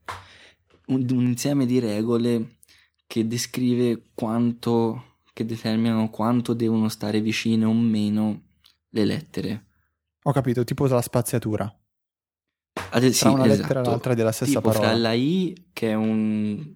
un 1.10 1.26
insieme 1.26 1.66
di 1.66 1.80
regole 1.80 2.58
che 3.08 3.28
descrive 3.28 4.10
quanto, 4.14 5.20
che 5.34 5.46
determinano 5.46 6.10
quanto 6.10 6.54
devono 6.54 6.90
stare 6.90 7.22
vicine 7.22 7.66
o 7.66 7.74
meno 7.74 8.42
le 8.90 9.06
lettere. 9.06 9.66
Ho 10.24 10.32
capito, 10.32 10.64
tipo 10.64 10.88
la 10.88 11.02
spaziatura. 11.02 11.74
Ad, 12.92 13.08
sì, 13.10 13.20
Tra 13.20 13.32
una 13.32 13.46
esatto. 13.46 13.62
lettera 13.62 13.82
e 13.82 13.84
l'altra 13.84 14.14
della 14.14 14.32
stessa 14.32 14.60
tipo 14.60 14.62
parola. 14.62 14.88
fra 14.88 14.98
la 14.98 15.14
I 15.14 15.68
che 15.74 15.90
è, 15.90 15.94
un, 15.94 16.76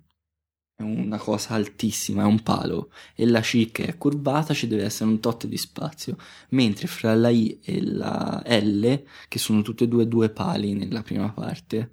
è 0.76 0.82
una 0.82 1.18
cosa 1.18 1.54
altissima, 1.54 2.24
è 2.24 2.26
un 2.26 2.42
palo, 2.44 2.92
e 3.16 3.26
la 3.26 3.42
C 3.42 3.72
che 3.72 3.86
è 3.86 3.98
curvata 3.98 4.54
ci 4.54 4.68
deve 4.68 4.84
essere 4.84 5.10
un 5.10 5.20
tot 5.20 5.46
di 5.48 5.58
spazio, 5.58 6.18
mentre 6.50 6.88
fra 6.88 7.16
la 7.16 7.30
I 7.30 7.60
e 7.64 7.82
la 7.84 8.44
L, 8.46 9.04
che 9.28 9.40
sono 9.40 9.62
tutte 9.62 9.86
e 9.86 9.88
due 9.88 10.08
due 10.08 10.30
pali 10.30 10.74
nella 10.74 11.02
prima 11.02 11.32
parte, 11.32 11.92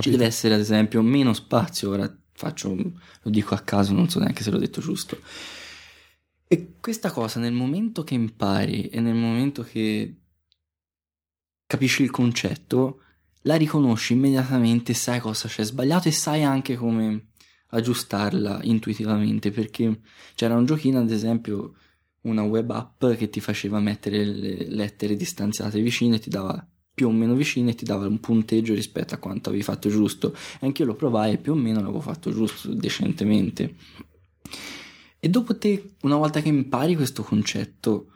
ci 0.00 0.10
deve 0.10 0.26
essere 0.26 0.54
ad 0.54 0.60
esempio 0.60 1.00
meno 1.02 1.32
spazio, 1.32 1.90
ora 1.90 2.14
faccio, 2.32 2.74
lo 2.74 3.30
dico 3.30 3.54
a 3.54 3.60
caso, 3.60 3.92
non 3.92 4.08
so 4.08 4.18
neanche 4.18 4.42
se 4.42 4.50
l'ho 4.50 4.58
detto 4.58 4.80
giusto. 4.80 5.18
E 6.46 6.74
questa 6.80 7.10
cosa 7.10 7.40
nel 7.40 7.52
momento 7.52 8.04
che 8.04 8.14
impari 8.14 8.88
e 8.88 9.00
nel 9.00 9.14
momento 9.14 9.62
che 9.62 10.14
capisci 11.68 12.02
il 12.02 12.10
concetto, 12.10 13.02
la 13.42 13.56
riconosci 13.56 14.14
immediatamente, 14.14 14.94
sai 14.94 15.20
cosa 15.20 15.48
c'è 15.48 15.62
sbagliato 15.62 16.08
e 16.08 16.12
sai 16.12 16.42
anche 16.42 16.76
come 16.76 17.26
aggiustarla 17.68 18.60
intuitivamente, 18.62 19.50
perché 19.50 20.00
c'era 20.34 20.56
un 20.56 20.64
giochino, 20.64 20.98
ad 20.98 21.10
esempio, 21.10 21.74
una 22.22 22.42
web 22.42 22.70
app 22.70 23.04
che 23.16 23.28
ti 23.28 23.40
faceva 23.40 23.80
mettere 23.80 24.24
le 24.24 24.66
lettere 24.68 25.14
distanziate 25.14 25.80
vicine 25.80 26.18
ti 26.18 26.30
dava 26.30 26.66
più 26.94 27.08
o 27.08 27.12
meno 27.12 27.34
vicine 27.34 27.72
e 27.72 27.74
ti 27.74 27.84
dava 27.84 28.06
un 28.06 28.18
punteggio 28.18 28.74
rispetto 28.74 29.14
a 29.14 29.18
quanto 29.18 29.50
avevi 29.50 29.62
fatto 29.62 29.90
giusto. 29.90 30.34
E 30.58 30.66
anche 30.66 30.82
io 30.82 30.88
lo 30.88 30.94
provai 30.94 31.34
e 31.34 31.38
più 31.38 31.52
o 31.52 31.54
meno 31.54 31.80
l'avevo 31.80 32.00
fatto 32.00 32.32
giusto, 32.32 32.72
decentemente. 32.72 33.74
E 35.20 35.28
dopo 35.28 35.56
te, 35.58 35.96
una 36.02 36.16
volta 36.16 36.40
che 36.40 36.48
impari 36.48 36.96
questo 36.96 37.22
concetto, 37.22 38.12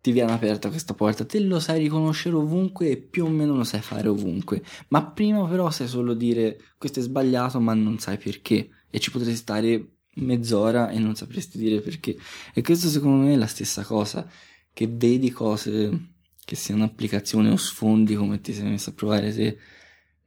ti 0.00 0.12
viene 0.12 0.32
aperta 0.32 0.68
questa 0.70 0.94
porta, 0.94 1.24
te 1.24 1.40
lo 1.40 1.58
sai 1.58 1.80
riconoscere 1.80 2.36
ovunque 2.36 2.90
e 2.90 2.96
più 2.96 3.24
o 3.24 3.28
meno 3.28 3.56
lo 3.56 3.64
sai 3.64 3.80
fare 3.80 4.08
ovunque. 4.08 4.62
Ma 4.88 5.04
prima 5.04 5.46
però 5.46 5.70
sai 5.70 5.88
solo 5.88 6.14
dire 6.14 6.58
questo 6.78 7.00
è 7.00 7.02
sbagliato 7.02 7.60
ma 7.60 7.74
non 7.74 7.98
sai 7.98 8.16
perché. 8.18 8.68
E 8.90 9.00
ci 9.00 9.10
potresti 9.10 9.36
stare 9.36 9.88
mezz'ora 10.14 10.90
e 10.90 10.98
non 10.98 11.14
sapresti 11.14 11.58
dire 11.58 11.80
perché. 11.80 12.16
E 12.54 12.62
questo 12.62 12.88
secondo 12.88 13.26
me 13.26 13.34
è 13.34 13.36
la 13.36 13.46
stessa 13.46 13.82
cosa, 13.82 14.26
che 14.72 14.86
vedi 14.88 15.30
cose 15.30 16.12
che 16.44 16.54
siano 16.56 16.84
applicazioni 16.84 17.50
o 17.50 17.56
sfondi 17.56 18.14
come 18.14 18.40
ti 18.40 18.54
sei 18.54 18.70
messo 18.70 18.90
a 18.90 18.92
provare 18.94 19.34
te 19.34 19.58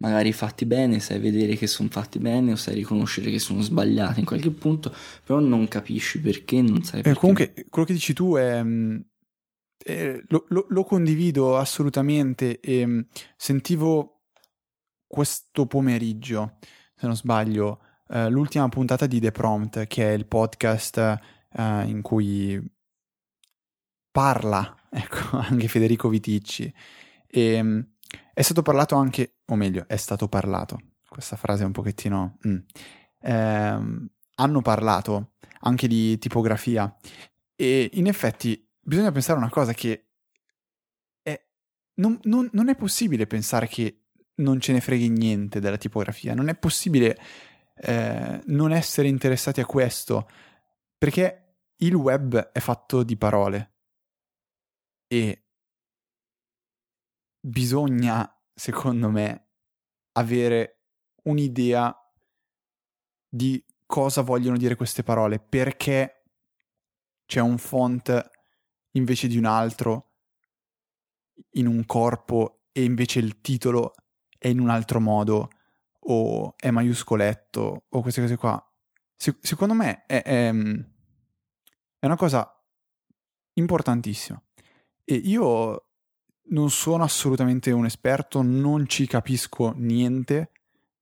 magari 0.01 0.33
fatti 0.33 0.65
bene, 0.65 0.99
sai 0.99 1.19
vedere 1.19 1.55
che 1.55 1.67
sono 1.67 1.87
fatti 1.89 2.19
bene 2.19 2.51
o 2.51 2.55
sai 2.55 2.73
riconoscere 2.75 3.29
che 3.29 3.39
sono 3.39 3.61
sbagliati 3.61 4.19
in 4.19 4.25
qualche 4.25 4.49
punto, 4.49 4.93
però 5.23 5.39
non 5.39 5.67
capisci 5.67 6.19
perché, 6.19 6.61
non 6.61 6.83
sai 6.83 6.99
Eh, 6.99 7.03
perché. 7.03 7.19
comunque, 7.19 7.53
quello 7.69 7.87
che 7.87 7.93
dici 7.93 8.13
tu 8.13 8.35
è. 8.35 8.63
Eh, 9.83 10.23
lo, 10.27 10.45
lo- 10.49 10.65
lo 10.69 10.83
condivido 10.83 11.57
assolutamente. 11.57 12.59
E 12.59 12.85
mh, 12.85 13.07
sentivo 13.35 14.21
questo 15.07 15.65
pomeriggio, 15.67 16.57
se 16.95 17.05
non 17.07 17.15
sbaglio, 17.15 17.81
eh, 18.09 18.29
l'ultima 18.29 18.67
puntata 18.69 19.05
di 19.07 19.19
The 19.19 19.31
Prompt, 19.31 19.87
che 19.87 20.09
è 20.09 20.11
il 20.13 20.25
podcast 20.27 20.97
eh, 20.97 21.83
in 21.85 22.01
cui 22.01 22.61
parla 24.11 24.75
ecco, 24.91 25.37
anche 25.37 25.67
Federico 25.67 26.09
Viticci. 26.09 26.73
E 27.27 27.61
mh, 27.61 27.91
è 28.33 28.41
stato 28.41 28.61
parlato 28.61 28.95
anche, 28.95 29.37
o 29.45 29.55
meglio, 29.55 29.85
è 29.87 29.95
stato 29.95 30.27
parlato. 30.27 30.79
Questa 31.07 31.35
frase 31.35 31.63
è 31.63 31.65
un 31.65 31.71
pochettino. 31.71 32.37
mm. 32.47 32.57
Ehm, 33.23 34.09
hanno 34.35 34.61
parlato 34.61 35.33
anche 35.61 35.87
di 35.87 36.17
tipografia. 36.17 36.93
E 37.55 37.89
in 37.93 38.07
effetti 38.07 38.67
bisogna 38.81 39.11
pensare 39.11 39.39
a 39.39 39.41
una 39.41 39.51
cosa 39.51 39.73
che 39.73 40.07
è, 41.21 41.45
non, 41.95 42.19
non- 42.23 42.49
non 42.53 42.69
è 42.69 42.75
possibile 42.75 43.27
pensare 43.27 43.67
che 43.67 44.01
non 44.35 44.59
ce 44.59 44.73
ne 44.73 44.81
freghi 44.81 45.09
niente 45.09 45.59
della 45.59 45.77
tipografia, 45.77 46.33
non 46.33 46.49
è 46.49 46.55
possibile 46.57 47.17
eh, 47.75 48.41
non 48.45 48.71
essere 48.71 49.07
interessati 49.07 49.59
a 49.59 49.65
questo, 49.65 50.29
perché 50.97 51.55
il 51.77 51.93
web 51.93 52.37
è 52.51 52.59
fatto 52.59 53.03
di 53.03 53.17
parole. 53.17 53.73
E 55.07 55.45
bisogna, 57.39 58.31
secondo 58.53 59.09
me, 59.09 59.47
avere 60.13 60.83
un'idea 61.23 61.95
di 63.27 63.63
cosa 63.85 64.21
vogliono 64.21 64.57
dire 64.57 64.75
queste 64.75 65.03
parole, 65.03 65.39
perché 65.39 66.23
c'è 67.25 67.39
un 67.39 67.57
font 67.57 68.29
invece 68.91 69.27
di 69.27 69.37
un 69.37 69.45
altro 69.45 70.09
in 71.51 71.67
un 71.67 71.85
corpo 71.85 72.63
e 72.71 72.83
invece 72.83 73.19
il 73.19 73.41
titolo 73.41 73.93
è 74.37 74.47
in 74.47 74.59
un 74.59 74.69
altro 74.69 74.99
modo 74.99 75.49
o 75.99 76.55
è 76.57 76.71
maiuscoletto 76.71 77.85
o 77.89 78.01
queste 78.01 78.21
cose 78.21 78.37
qua. 78.37 78.73
Se- 79.15 79.37
secondo 79.41 79.73
me 79.73 80.05
è, 80.05 80.21
è, 80.23 80.51
è 81.99 82.05
una 82.05 82.15
cosa 82.15 82.51
importantissima 83.53 84.41
e 85.03 85.13
io 85.15 85.85
non 86.51 86.69
sono 86.69 87.03
assolutamente 87.03 87.71
un 87.71 87.85
esperto, 87.85 88.41
non 88.41 88.87
ci 88.87 89.07
capisco 89.07 89.73
niente, 89.75 90.51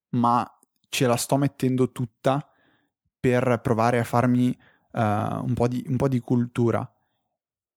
ma 0.09 0.45
ce 0.89 1.07
la 1.07 1.15
sto 1.15 1.37
mettendo 1.37 1.91
tutta 1.91 2.47
per 3.19 3.59
provare 3.61 3.99
a 3.99 4.03
farmi 4.03 4.51
eh, 4.51 5.01
un, 5.01 5.53
po 5.53 5.67
di, 5.67 5.83
un 5.87 5.97
po' 5.97 6.07
di 6.07 6.19
cultura. 6.19 6.91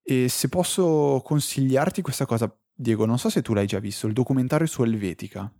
E 0.02 0.28
se 0.28 0.48
posso 0.48 1.22
consigliarti 1.24 2.02
questa 2.02 2.26
cosa, 2.26 2.52
Diego, 2.74 3.06
non 3.06 3.18
so 3.18 3.30
se 3.30 3.42
tu 3.42 3.54
l'hai 3.54 3.66
già 3.66 3.78
visto, 3.78 4.06
il 4.06 4.12
documentario 4.12 4.66
su 4.66 4.82
Helvetica. 4.82 5.52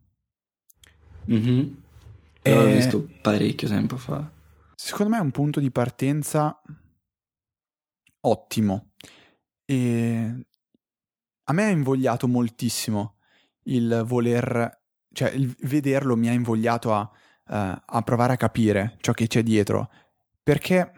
Mhm. 1.27 1.83
L'ho 2.45 2.67
Eh, 2.67 2.75
visto 2.75 3.09
parecchio 3.21 3.69
tempo 3.69 3.97
fa. 3.97 4.29
Secondo 4.75 5.13
me 5.13 5.19
è 5.19 5.23
un 5.23 5.31
punto 5.31 5.61
di 5.61 5.71
partenza 5.71 6.61
ottimo. 8.21 8.95
E 9.65 10.47
a 11.45 11.53
me 11.53 11.65
ha 11.65 11.69
invogliato 11.69 12.27
moltissimo 12.27 13.17
il 13.65 14.03
voler, 14.05 14.83
cioè 15.13 15.31
il 15.31 15.55
vederlo 15.61 16.17
mi 16.17 16.29
ha 16.29 16.33
invogliato 16.33 16.93
a, 16.93 17.09
eh, 17.49 17.83
a 17.85 18.03
provare 18.03 18.33
a 18.33 18.37
capire 18.37 18.97
ciò 19.01 19.13
che 19.13 19.29
c'è 19.29 19.45
dietro. 19.45 19.89
Perché 20.43 20.93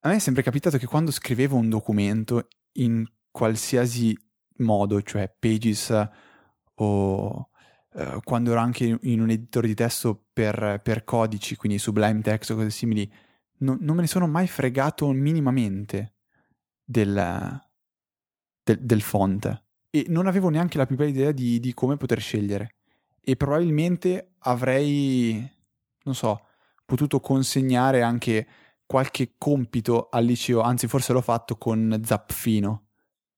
a 0.00 0.08
me 0.08 0.16
è 0.16 0.18
sempre 0.18 0.42
capitato 0.42 0.78
che 0.78 0.86
quando 0.86 1.10
scrivevo 1.10 1.56
un 1.56 1.68
documento 1.68 2.48
in 2.72 3.04
qualsiasi 3.30 4.16
modo, 4.58 5.02
cioè 5.02 5.32
Pages 5.38 6.08
o 6.74 7.48
eh, 7.94 8.20
quando 8.22 8.50
ero 8.52 8.60
anche 8.60 8.98
in 9.00 9.20
un 9.20 9.30
editore 9.30 9.66
di 9.66 9.74
testo 9.74 10.26
per, 10.32 10.80
per 10.82 11.04
codici, 11.04 11.56
quindi 11.56 11.78
Sublime 11.78 12.20
Text 12.20 12.50
o 12.50 12.54
cose 12.54 12.70
simili, 12.70 13.10
non, 13.58 13.78
non 13.80 13.96
me 13.96 14.02
ne 14.02 14.06
sono 14.06 14.28
mai 14.28 14.46
fregato 14.46 15.10
minimamente 15.10 16.14
del, 16.84 17.60
del, 18.62 18.78
del 18.78 19.02
font. 19.02 19.64
E 19.90 20.04
non 20.08 20.26
avevo 20.26 20.48
neanche 20.48 20.78
la 20.78 20.86
più 20.86 20.96
bella 20.96 21.10
idea 21.10 21.32
di, 21.32 21.58
di 21.58 21.74
come 21.74 21.96
poter 21.96 22.20
scegliere. 22.20 22.76
E 23.20 23.36
probabilmente 23.36 24.34
avrei, 24.40 25.50
non 26.04 26.14
so, 26.14 26.46
potuto 26.84 27.20
consegnare 27.20 28.02
anche 28.02 28.46
qualche 28.88 29.34
compito 29.36 30.08
al 30.10 30.24
liceo, 30.24 30.62
anzi 30.62 30.88
forse 30.88 31.12
l'ho 31.12 31.20
fatto 31.20 31.58
con 31.58 32.00
Zappfino, 32.02 32.86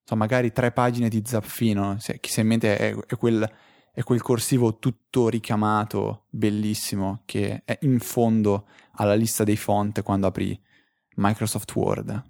so, 0.04 0.14
magari 0.14 0.52
tre 0.52 0.70
pagine 0.70 1.08
di 1.08 1.24
Zappfino, 1.26 1.98
se, 1.98 2.20
chi 2.20 2.38
ha 2.38 2.42
in 2.42 2.48
mente 2.48 2.76
è, 2.76 2.94
è 2.94 3.16
quel, 3.16 3.52
è 3.92 4.00
quel 4.04 4.22
corsivo 4.22 4.78
tutto 4.78 5.28
ricamato, 5.28 6.26
bellissimo, 6.30 7.22
che 7.24 7.62
è 7.64 7.76
in 7.82 7.98
fondo 7.98 8.68
alla 8.92 9.14
lista 9.14 9.42
dei 9.42 9.56
font 9.56 10.02
quando 10.02 10.28
apri 10.28 10.56
Microsoft 11.16 11.74
Word. 11.74 12.24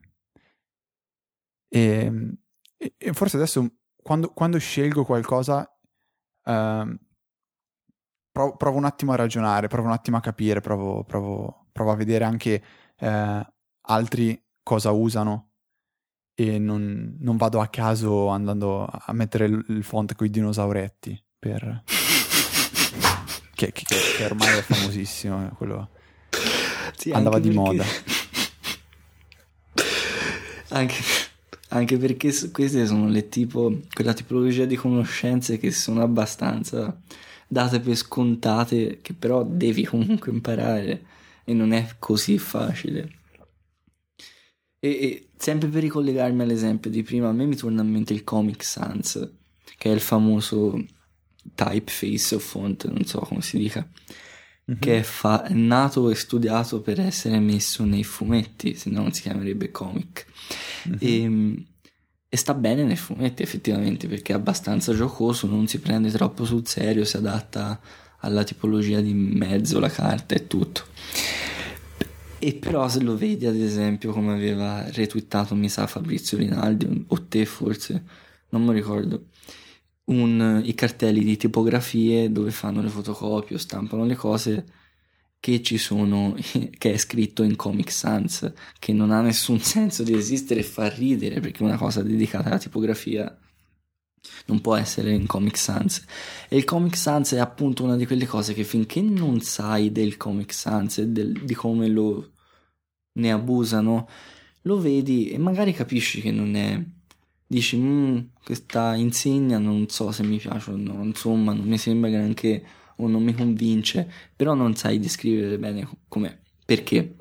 E, 1.69 2.37
e- 2.79 2.95
e 2.97 3.13
forse 3.13 3.37
adesso 3.37 3.67
quando, 4.03 4.33
quando 4.33 4.57
scelgo 4.57 5.05
qualcosa 5.05 5.71
ehm, 6.43 6.99
provo, 8.33 8.57
provo 8.57 8.79
un 8.79 8.87
attimo 8.87 9.13
a 9.13 9.17
ragionare, 9.17 9.69
provo 9.69 9.89
un 9.89 9.93
attimo 9.93 10.17
a 10.17 10.21
capire, 10.21 10.61
provo, 10.61 11.05
provo- 11.05 11.67
provo 11.71 11.91
a 11.91 11.97
vedere 11.97 12.25
anche 12.25 12.63
eh, 13.01 13.47
altri 13.83 14.41
cosa 14.63 14.91
usano 14.93 15.49
e 16.35 16.59
non, 16.59 17.17
non 17.21 17.37
vado 17.37 17.61
a 17.61 17.67
caso 17.69 18.29
andando 18.29 18.87
a 18.87 19.13
mettere 19.13 19.45
il, 19.47 19.83
font 19.85 20.15
con 20.15 20.27
i 20.27 20.31
dinosauretti 20.31 21.23
per... 21.39 21.83
che, 23.55 23.73
che- 23.73 23.85
che 24.17 24.25
ormai 24.25 24.57
è 24.59 24.63
famosissimo, 24.63 25.47
eh, 25.47 25.51
quello 25.51 25.91
Sì, 26.97 27.11
andava 27.11 27.39
di 27.39 27.49
perché- 27.49 27.61
moda. 27.61 27.85
anche, 30.71 30.95
anche 31.69 31.97
perché 31.99 32.33
queste 32.51 32.87
sono 32.87 33.09
le 33.09 33.29
tipo, 33.29 33.81
quella 33.93 34.13
tipologia 34.13 34.65
di 34.65 34.77
conoscenze 34.77 35.59
che 35.59 35.71
sono 35.73 36.03
abbastanza 36.03 36.97
date 37.47 37.81
per 37.81 37.97
scontate 37.97 39.01
che 39.03 39.13
però 39.13 39.43
devi 39.43 39.85
comunque 39.85 40.31
imparare 40.33 41.03
e 41.51 41.55
non 41.55 41.73
è 41.73 41.97
così 41.99 42.39
facile. 42.39 43.11
E, 44.79 44.89
e 44.89 45.29
sempre 45.37 45.69
per 45.69 45.83
ricollegarmi 45.83 46.43
all'esempio 46.43 46.91
di 46.91 47.03
prima, 47.03 47.29
a 47.29 47.33
me 47.33 47.45
mi 47.45 47.57
torna 47.57 47.83
in 47.83 47.91
mente 47.91 48.13
il 48.13 48.23
Comic 48.23 48.63
Sans, 48.63 49.33
che 49.77 49.91
è 49.91 49.93
il 49.93 50.01
famoso 50.01 50.81
typeface 51.55 52.37
o 52.37 52.39
font, 52.39 52.89
non 52.89 53.05
so 53.05 53.19
come 53.19 53.43
si 53.43 53.59
dica, 53.59 53.85
mm-hmm. 53.85 54.79
che 54.79 54.99
è, 54.99 55.03
fa- 55.03 55.43
è, 55.43 55.53
nato 55.53 56.09
e 56.09 56.15
studiato 56.15 56.81
per 56.83 57.01
essere 57.01 57.41
messo 57.41 57.85
nei 57.85 58.05
fumetti, 58.05 58.77
se 58.77 58.91
no 58.91 59.03
non 59.03 59.13
si 59.13 59.23
chiamerebbe 59.23 59.73
comic. 59.73 60.27
Mm-hmm. 60.89 60.99
E, 61.01 61.67
e, 62.29 62.37
sta 62.37 62.55
bene 62.55 62.85
nei 62.85 62.97
fumetti 62.97 63.43
effettivamente 63.43 64.07
perché 64.07 64.33
è 64.33 64.37
abbastanza 64.37 64.95
giocoso, 64.95 65.49
non 65.49 65.67
si 65.67 65.81
prende 65.81 66.11
troppo 66.11 66.45
sul 66.45 66.65
serio, 66.69 67.05
si 67.05 67.17
adatta 67.17 67.81
alla 68.21 68.45
tipologia 68.45 69.01
di 69.01 69.15
mezzo, 69.15 69.81
la 69.81 69.89
carta 69.89 70.35
e 70.35 70.47
tutto. 70.47 70.85
E 72.43 72.55
però 72.55 72.89
se 72.89 73.03
lo 73.03 73.17
vedi 73.19 73.45
ad 73.45 73.55
esempio 73.57 74.13
come 74.13 74.33
aveva 74.33 74.91
retweetato 74.91 75.55
mi 75.55 75.69
sa 75.69 75.87
Fabrizio 75.87 76.39
Rinaldi 76.39 77.05
o 77.09 77.27
te 77.29 77.45
forse, 77.45 78.03
non 78.49 78.65
mi 78.65 78.73
ricordo, 78.73 79.27
un, 80.05 80.63
i 80.65 80.75
cartelli 80.75 81.23
di 81.23 81.37
tipografie 81.37 82.33
dove 82.33 82.51
fanno 82.51 82.81
le 82.81 82.89
fotocopie 82.89 83.57
o 83.57 83.59
stampano 83.59 84.05
le 84.07 84.15
cose 84.15 84.65
che 85.39 85.63
ci 85.63 85.79
sono, 85.79 86.35
che 86.79 86.93
è 86.93 86.97
scritto 86.97 87.43
in 87.43 87.57
Comic 87.57 87.91
Sans, 87.91 88.53
che 88.79 88.93
non 88.93 89.11
ha 89.11 89.21
nessun 89.21 89.61
senso 89.61 90.03
di 90.03 90.15
esistere 90.15 90.61
e 90.61 90.65
fa 90.65 90.89
ridere 90.89 91.41
perché 91.41 91.63
una 91.63 91.77
cosa 91.77 92.03
dedicata 92.03 92.49
alla 92.49 92.59
tipografia 92.59 93.39
non 94.47 94.61
può 94.61 94.77
essere 94.77 95.13
in 95.13 95.27
Comic 95.27 95.57
Sans. 95.57 96.05
E 96.49 96.57
il 96.57 96.65
Comic 96.65 96.97
Sans 96.97 97.33
è 97.33 97.39
appunto 97.39 97.85
una 97.85 97.97
di 97.97 98.07
quelle 98.07 98.27
cose 98.27 98.55
che 98.55 98.65
finché 98.65 99.01
non 99.01 99.41
sai 99.41 99.93
del 99.93 100.17
Comic 100.17 100.53
Sans 100.53 100.99
e 100.99 101.09
del, 101.09 101.45
di 101.45 101.55
come 101.55 101.89
lo 101.89 102.33
ne 103.13 103.33
abusano, 103.33 104.09
lo 104.63 104.79
vedi 104.81 105.31
e 105.31 105.39
magari 105.39 105.73
capisci 105.73 106.21
che 106.21 106.31
non 106.31 106.55
è. 106.55 106.83
Dici, 107.47 107.77
mm, 107.77 108.19
questa 108.45 108.95
insegna 108.95 109.59
non 109.59 109.89
so 109.89 110.13
se 110.13 110.23
mi 110.23 110.39
piace 110.39 110.71
o 110.71 110.77
no, 110.77 111.03
insomma, 111.03 111.53
non 111.53 111.67
mi 111.67 111.79
sembra 111.79 112.11
granché 112.11 112.65
o 112.97 113.09
non 113.09 113.23
mi 113.23 113.35
convince, 113.35 114.11
però 114.37 114.55
non 114.55 114.77
sai 114.77 115.01
descrivere 115.01 115.59
bene 115.59 115.89
com'è. 116.07 116.37
Perché? 116.65 117.17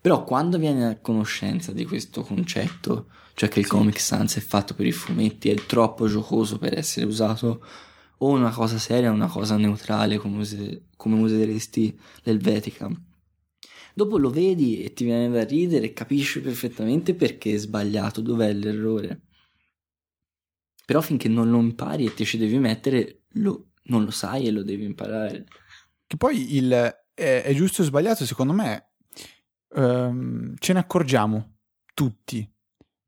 Però 0.00 0.24
quando 0.24 0.58
vieni 0.58 0.84
a 0.84 0.98
conoscenza 1.00 1.72
di 1.72 1.84
questo 1.84 2.22
concetto, 2.22 3.06
cioè 3.42 3.50
che 3.50 3.58
il 3.58 3.64
sì. 3.64 3.72
Comic 3.72 3.98
Sans 3.98 4.36
è 4.36 4.40
fatto 4.40 4.72
per 4.74 4.86
i 4.86 4.92
fumetti, 4.92 5.50
è 5.50 5.54
troppo 5.66 6.06
giocoso 6.06 6.58
per 6.58 6.78
essere 6.78 7.06
usato, 7.06 7.66
o 8.18 8.28
una 8.28 8.52
cosa 8.52 8.78
seria, 8.78 9.10
una 9.10 9.26
cosa 9.26 9.56
neutrale 9.56 10.16
come, 10.18 10.38
use, 10.38 10.84
come 10.96 11.20
useresti 11.20 11.98
l'Helvetica. 12.22 12.88
Dopo 13.94 14.16
lo 14.16 14.30
vedi 14.30 14.84
e 14.84 14.92
ti 14.92 15.02
viene 15.02 15.28
da 15.28 15.42
ridere 15.42 15.86
e 15.86 15.92
capisci 15.92 16.40
perfettamente 16.40 17.14
perché 17.14 17.54
è 17.54 17.56
sbagliato, 17.56 18.20
dov'è 18.20 18.52
l'errore. 18.52 19.22
Però 20.86 21.00
finché 21.00 21.28
non 21.28 21.50
lo 21.50 21.58
impari 21.58 22.06
e 22.06 22.14
ti 22.14 22.24
ci 22.24 22.38
devi 22.38 22.58
mettere, 22.58 23.22
lo, 23.30 23.70
non 23.86 24.04
lo 24.04 24.12
sai 24.12 24.46
e 24.46 24.52
lo 24.52 24.62
devi 24.62 24.84
imparare. 24.84 25.46
Che 26.06 26.16
poi 26.16 26.54
il, 26.54 26.70
è, 27.12 27.42
è 27.42 27.54
giusto 27.54 27.82
o 27.82 27.84
sbagliato, 27.84 28.24
secondo 28.24 28.52
me, 28.52 28.92
um, 29.70 30.54
ce 30.58 30.72
ne 30.72 30.78
accorgiamo 30.78 31.56
tutti 31.92 32.48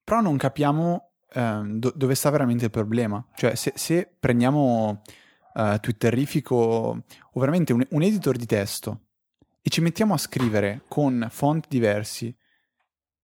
però 0.05 0.21
non 0.21 0.37
capiamo 0.37 1.13
ehm, 1.33 1.79
do- 1.79 1.93
dove 1.97 2.15
sta 2.15 2.31
veramente 2.31 2.67
il 2.67 2.71
problema. 2.71 3.27
Cioè, 3.35 3.55
se, 3.55 3.73
se 3.75 4.09
prendiamo 4.21 5.03
uh, 5.55 5.79
Twitterifico 5.81 6.55
o 6.57 7.41
veramente 7.41 7.73
un, 7.73 7.85
un 7.91 8.03
editor 8.03 8.37
di 8.37 8.47
testo 8.47 9.01
e 9.63 9.71
ci 9.71 9.81
mettiamo 9.81 10.15
a 10.15 10.19
scrivere 10.19 10.83
con 10.89 11.27
font 11.31 11.67
diversi, 11.69 12.37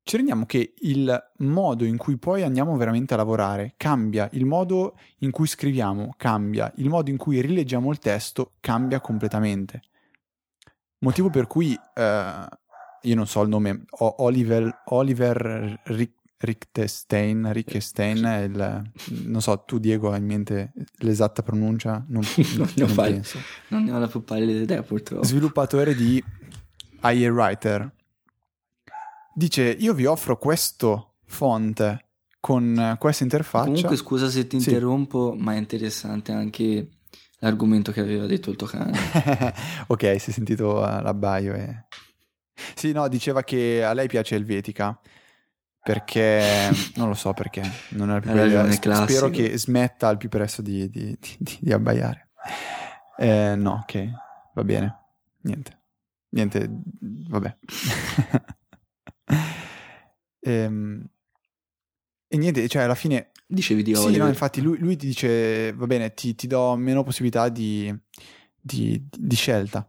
ci 0.03 0.16
rendiamo 0.16 0.47
che 0.47 0.72
il 0.78 1.33
modo 1.39 1.85
in 1.85 1.99
cui 1.99 2.16
poi 2.16 2.43
andiamo 2.43 2.74
veramente 2.76 3.12
a 3.14 3.18
lavorare 3.18 3.74
cambia, 3.76 4.28
il 4.33 4.47
modo 4.47 4.97
in 5.18 5.31
cui 5.31 5.47
scriviamo 5.47 6.14
cambia, 6.16 6.72
il 6.76 6.89
modo 6.89 7.11
in 7.11 7.18
cui 7.18 7.41
rileggiamo 7.41 7.91
il 7.91 7.99
testo 7.99 8.55
cambia 8.61 9.01
completamente. 9.01 9.83
Motivo 11.01 11.31
per 11.31 11.47
cui, 11.47 11.72
uh, 11.72 12.47
io 13.03 13.14
non 13.14 13.26
so 13.26 13.43
il 13.43 13.49
nome, 13.49 13.85
Oliver, 13.99 14.83
Oliver 14.87 15.81
Rick, 15.85 16.20
Richtestein, 16.43 17.53
Richtestein 17.53 18.24
è 18.24 18.38
il... 18.45 18.91
non 19.26 19.43
so, 19.43 19.62
tu 19.66 19.78
Diego 19.78 20.11
hai 20.11 20.20
in 20.20 20.24
mente 20.24 20.72
l'esatta 21.01 21.43
pronuncia? 21.43 22.03
Non, 22.09 22.22
non, 22.57 22.70
non, 22.76 22.95
penso. 22.95 23.38
non 23.68 23.84
ne 23.84 23.93
ho 23.93 23.99
la 23.99 24.09
più 24.09 24.24
pallida 24.24 24.61
idea 24.61 24.82
purtroppo. 24.82 25.24
Sviluppatore 25.24 25.95
di 25.95 26.22
IE 27.03 27.28
Writer. 27.28 27.93
Dice, 29.34 29.64
io 29.64 29.93
vi 29.93 30.07
offro 30.07 30.38
questo 30.38 31.16
font 31.26 32.05
con 32.41 32.97
questa 32.99 33.22
interfaccia. 33.22 33.66
Comunque 33.66 33.97
scusa 33.97 34.30
se 34.30 34.47
ti 34.47 34.57
interrompo, 34.57 35.34
sì. 35.36 35.43
ma 35.43 35.53
è 35.53 35.59
interessante 35.59 36.32
anche 36.32 36.88
l'argomento 37.41 37.93
che 37.93 38.01
aveva 38.01 38.24
detto 38.24 38.49
il 38.49 38.57
tuo 38.57 38.66
cane. 38.66 38.99
ok, 39.88 40.18
si 40.18 40.30
è 40.30 40.32
sentito 40.32 40.80
l'abbaio 40.80 41.53
e... 41.53 41.84
Sì, 42.74 42.93
no, 42.93 43.09
diceva 43.09 43.43
che 43.43 43.84
a 43.84 43.93
lei 43.93 44.09
piace 44.09 44.36
Helvetica 44.36 44.99
perché 45.83 46.70
non 46.97 47.09
lo 47.09 47.14
so 47.14 47.33
perché 47.33 47.62
non 47.91 48.11
è 48.11 48.20
più 48.20 48.31
idea. 48.33 48.70
spero 48.70 49.31
che 49.31 49.57
smetta 49.57 50.09
al 50.09 50.18
più 50.18 50.28
presto 50.28 50.62
di, 50.62 50.91
di, 50.91 51.16
di, 51.18 51.59
di 51.61 51.72
abbaiare. 51.72 52.28
Eh, 53.16 53.55
no 53.57 53.81
ok 53.83 54.11
va 54.55 54.64
bene. 54.64 54.99
Niente. 55.43 55.81
Niente 56.31 56.68
vabbè. 56.91 57.57
Ehm, 60.43 61.07
e 62.26 62.37
niente 62.39 62.66
cioè 62.66 62.85
alla 62.85 62.95
fine 62.95 63.31
dicevi 63.47 63.83
di 63.83 63.93
Oliver 63.93 64.12
sì 64.14 64.18
no 64.18 64.26
infatti 64.26 64.62
lui, 64.62 64.78
lui 64.78 64.97
ti 64.97 65.05
dice 65.05 65.70
va 65.74 65.85
bene 65.85 66.14
ti, 66.14 66.35
ti 66.35 66.47
do 66.47 66.76
meno 66.76 67.03
possibilità 67.03 67.51
di, 67.51 67.95
di 68.59 69.35
scelta. 69.35 69.87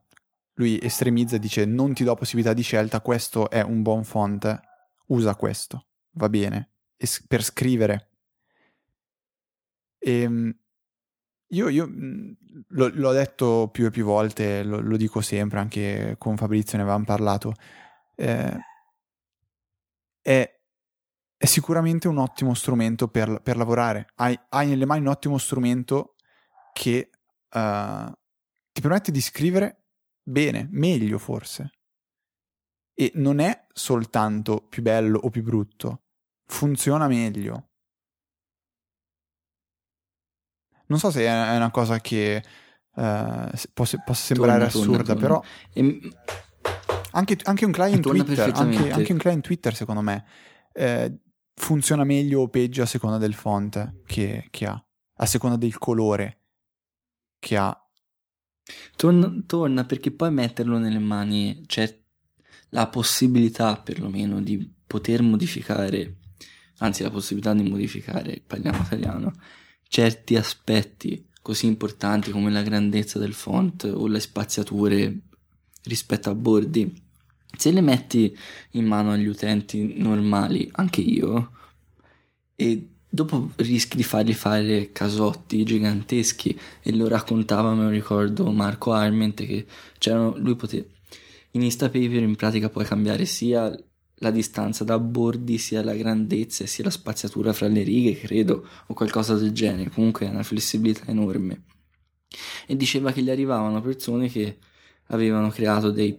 Lui 0.55 0.77
estremizza 0.81 1.37
e 1.37 1.39
dice 1.39 1.63
non 1.63 1.93
ti 1.93 2.03
do 2.03 2.15
possibilità 2.15 2.53
di 2.53 2.63
scelta 2.63 2.99
questo 2.99 3.49
è 3.49 3.61
un 3.61 3.81
buon 3.81 4.03
font 4.03 4.70
usa 5.11 5.35
questo, 5.35 5.87
va 6.11 6.29
bene, 6.29 6.71
es- 6.97 7.25
per 7.27 7.43
scrivere. 7.43 8.09
E, 9.99 10.21
ehm, 10.21 10.55
io, 11.53 11.67
io 11.69 11.87
mm, 11.87 12.31
lo, 12.69 12.89
l'ho 12.93 13.11
detto 13.11 13.69
più 13.71 13.85
e 13.85 13.89
più 13.91 14.05
volte, 14.05 14.63
lo, 14.63 14.79
lo, 14.79 14.97
dico 14.97 15.21
sempre, 15.21 15.59
anche 15.59 16.15
con 16.17 16.37
Fabrizio 16.37 16.77
ne 16.77 16.83
avevamo 16.83 17.05
parlato, 17.05 17.53
eh, 18.15 18.57
è, 20.21 20.59
è, 21.37 21.45
sicuramente 21.45 22.07
un 22.07 22.17
ottimo 22.17 22.53
strumento 22.53 23.07
per, 23.09 23.41
per 23.41 23.57
lavorare. 23.57 24.07
Hai, 24.15 24.39
hai, 24.49 24.67
nelle 24.69 24.85
mani 24.85 25.01
un 25.01 25.07
ottimo 25.07 25.37
strumento 25.37 26.15
che 26.73 27.09
uh, 27.51 28.11
ti 28.71 28.81
permette 28.81 29.11
di 29.11 29.21
scrivere 29.21 29.83
bene, 30.23 30.67
meglio 30.71 31.17
forse. 31.17 31.80
E 32.93 33.11
non 33.15 33.39
è 33.39 33.67
soltanto 33.73 34.65
più 34.67 34.81
bello 34.81 35.19
o 35.19 35.29
più 35.29 35.43
brutto, 35.43 36.03
funziona 36.45 37.07
meglio. 37.07 37.69
Non 40.87 40.99
so 40.99 41.09
se 41.09 41.25
è 41.25 41.55
una 41.55 41.71
cosa 41.71 41.99
che 41.99 42.43
uh, 42.95 43.49
possa, 43.73 43.97
possa, 43.99 44.13
sembrare 44.13 44.59
torna, 44.59 44.65
assurda, 44.65 45.03
torna, 45.03 45.21
però 45.21 45.43
e... 45.71 45.99
anche, 47.11 47.37
anche, 47.43 47.65
un 47.65 47.71
client 47.71 48.01
Twitter, 48.01 48.51
anche, 48.53 48.91
anche, 48.91 49.11
un 49.13 49.17
client 49.17 49.43
Twitter, 49.43 49.73
secondo 49.73 50.01
me, 50.01 50.25
eh, 50.73 51.19
funziona 51.55 52.03
meglio 52.03 52.41
o 52.41 52.49
peggio 52.49 52.81
a 52.81 52.87
seconda 52.87 53.17
del 53.17 53.33
font 53.33 54.01
che, 54.05 54.47
che 54.49 54.65
ha, 54.65 54.85
a 55.15 55.25
seconda 55.25 55.55
del 55.55 55.77
colore 55.77 56.41
che 57.39 57.57
ha. 57.57 57.75
Torna, 58.95 59.33
torna 59.45 59.85
perché 59.85 60.11
poi 60.11 60.31
metterlo 60.31 60.77
nelle 60.77 60.99
mani, 60.99 61.63
cioè 61.67 62.00
la 62.71 62.87
possibilità 62.87 63.77
perlomeno 63.77 64.41
di 64.41 64.69
poter 64.85 65.21
modificare, 65.21 66.17
anzi 66.77 67.03
la 67.03 67.09
possibilità 67.09 67.53
di 67.53 67.67
modificare, 67.67 68.41
parliamo 68.45 68.83
italiano, 68.83 69.33
certi 69.87 70.35
aspetti 70.35 71.27
così 71.41 71.65
importanti 71.65 72.31
come 72.31 72.51
la 72.51 72.61
grandezza 72.61 73.19
del 73.19 73.33
font 73.33 73.83
o 73.83 74.07
le 74.07 74.19
spaziature 74.19 75.19
rispetto 75.83 76.29
a 76.29 76.35
bordi, 76.35 77.09
se 77.57 77.71
le 77.71 77.81
metti 77.81 78.35
in 78.71 78.85
mano 78.85 79.11
agli 79.11 79.27
utenti 79.27 79.95
normali, 79.97 80.69
anche 80.73 81.01
io, 81.01 81.51
e 82.55 82.87
dopo 83.09 83.51
rischi 83.57 83.97
di 83.97 84.03
fargli 84.03 84.33
fare 84.33 84.91
casotti 84.91 85.63
giganteschi 85.63 86.57
e 86.81 86.95
lo 86.95 87.07
raccontava, 87.07 87.73
me 87.73 87.83
lo 87.83 87.89
ricordo, 87.89 88.49
Marco 88.51 88.93
Arment 88.93 89.43
che 89.43 89.65
c'erano, 89.97 90.37
lui 90.37 90.55
poteva 90.55 90.85
in 91.51 91.61
Instapaper 91.63 92.21
in 92.21 92.35
pratica 92.35 92.69
puoi 92.69 92.85
cambiare 92.85 93.25
sia 93.25 93.75
la 94.15 94.31
distanza 94.31 94.83
da 94.83 94.99
bordi, 94.99 95.57
sia 95.57 95.83
la 95.83 95.95
grandezza, 95.95 96.65
sia 96.65 96.83
la 96.83 96.91
spaziatura 96.91 97.53
fra 97.53 97.67
le 97.67 97.83
righe, 97.83 98.17
credo, 98.19 98.67
o 98.87 98.93
qualcosa 98.93 99.35
del 99.35 99.51
genere. 99.51 99.89
Comunque 99.89 100.27
è 100.27 100.29
una 100.29 100.43
flessibilità 100.43 101.07
enorme. 101.07 101.63
e 102.67 102.75
diceva 102.77 103.11
che 103.11 103.21
gli 103.21 103.29
arrivavano 103.29 103.81
persone 103.81 104.29
che 104.29 104.57
avevano 105.07 105.49
creato 105.49 105.91
dei 105.91 106.17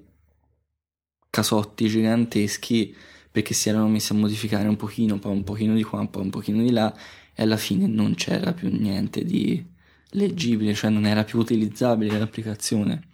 casotti 1.31 1.89
giganteschi 1.89 2.95
perché 3.31 3.55
si 3.55 3.71
erano 3.71 3.89
messi 3.89 4.13
a 4.13 4.17
modificare 4.17 4.69
un 4.69 4.77
pochino, 4.77 5.19
poi 5.19 5.33
un 5.33 5.45
pochino 5.45 5.75
di 5.75 5.83
qua, 5.83 6.01
un 6.01 6.11
po' 6.11 6.21
un 6.21 6.29
pochino 6.29 6.63
di 6.63 6.71
là 6.71 6.95
e 7.35 7.43
alla 7.43 7.57
fine 7.57 7.87
non 7.87 8.15
c'era 8.15 8.53
più 8.53 8.69
niente 8.69 9.25
di 9.25 9.65
leggibile, 10.11 10.75
cioè 10.75 10.91
non 10.91 11.07
era 11.07 11.25
più 11.25 11.39
utilizzabile 11.39 12.19
l'applicazione. 12.19 13.09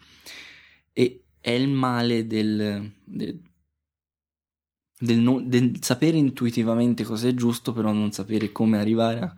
È 1.49 1.53
il 1.53 1.69
male 1.69 2.27
del, 2.27 2.93
del, 3.07 3.43
del, 4.99 5.19
no, 5.19 5.41
del 5.41 5.79
sapere 5.81 6.19
intuitivamente 6.19 7.05
cosa 7.05 7.27
è 7.27 7.33
giusto, 7.33 7.73
però 7.73 7.91
non 7.91 8.13
sapere 8.13 8.53
come 8.53 8.79
arrivare 8.79 9.21
a, 9.21 9.35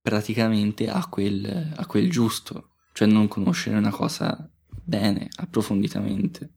praticamente 0.00 0.90
a 0.90 1.06
quel, 1.06 1.74
a 1.76 1.86
quel 1.86 2.10
giusto, 2.10 2.70
cioè 2.92 3.06
non 3.06 3.28
conoscere 3.28 3.76
una 3.76 3.90
cosa 3.90 4.50
bene, 4.66 5.28
approfonditamente. 5.36 6.54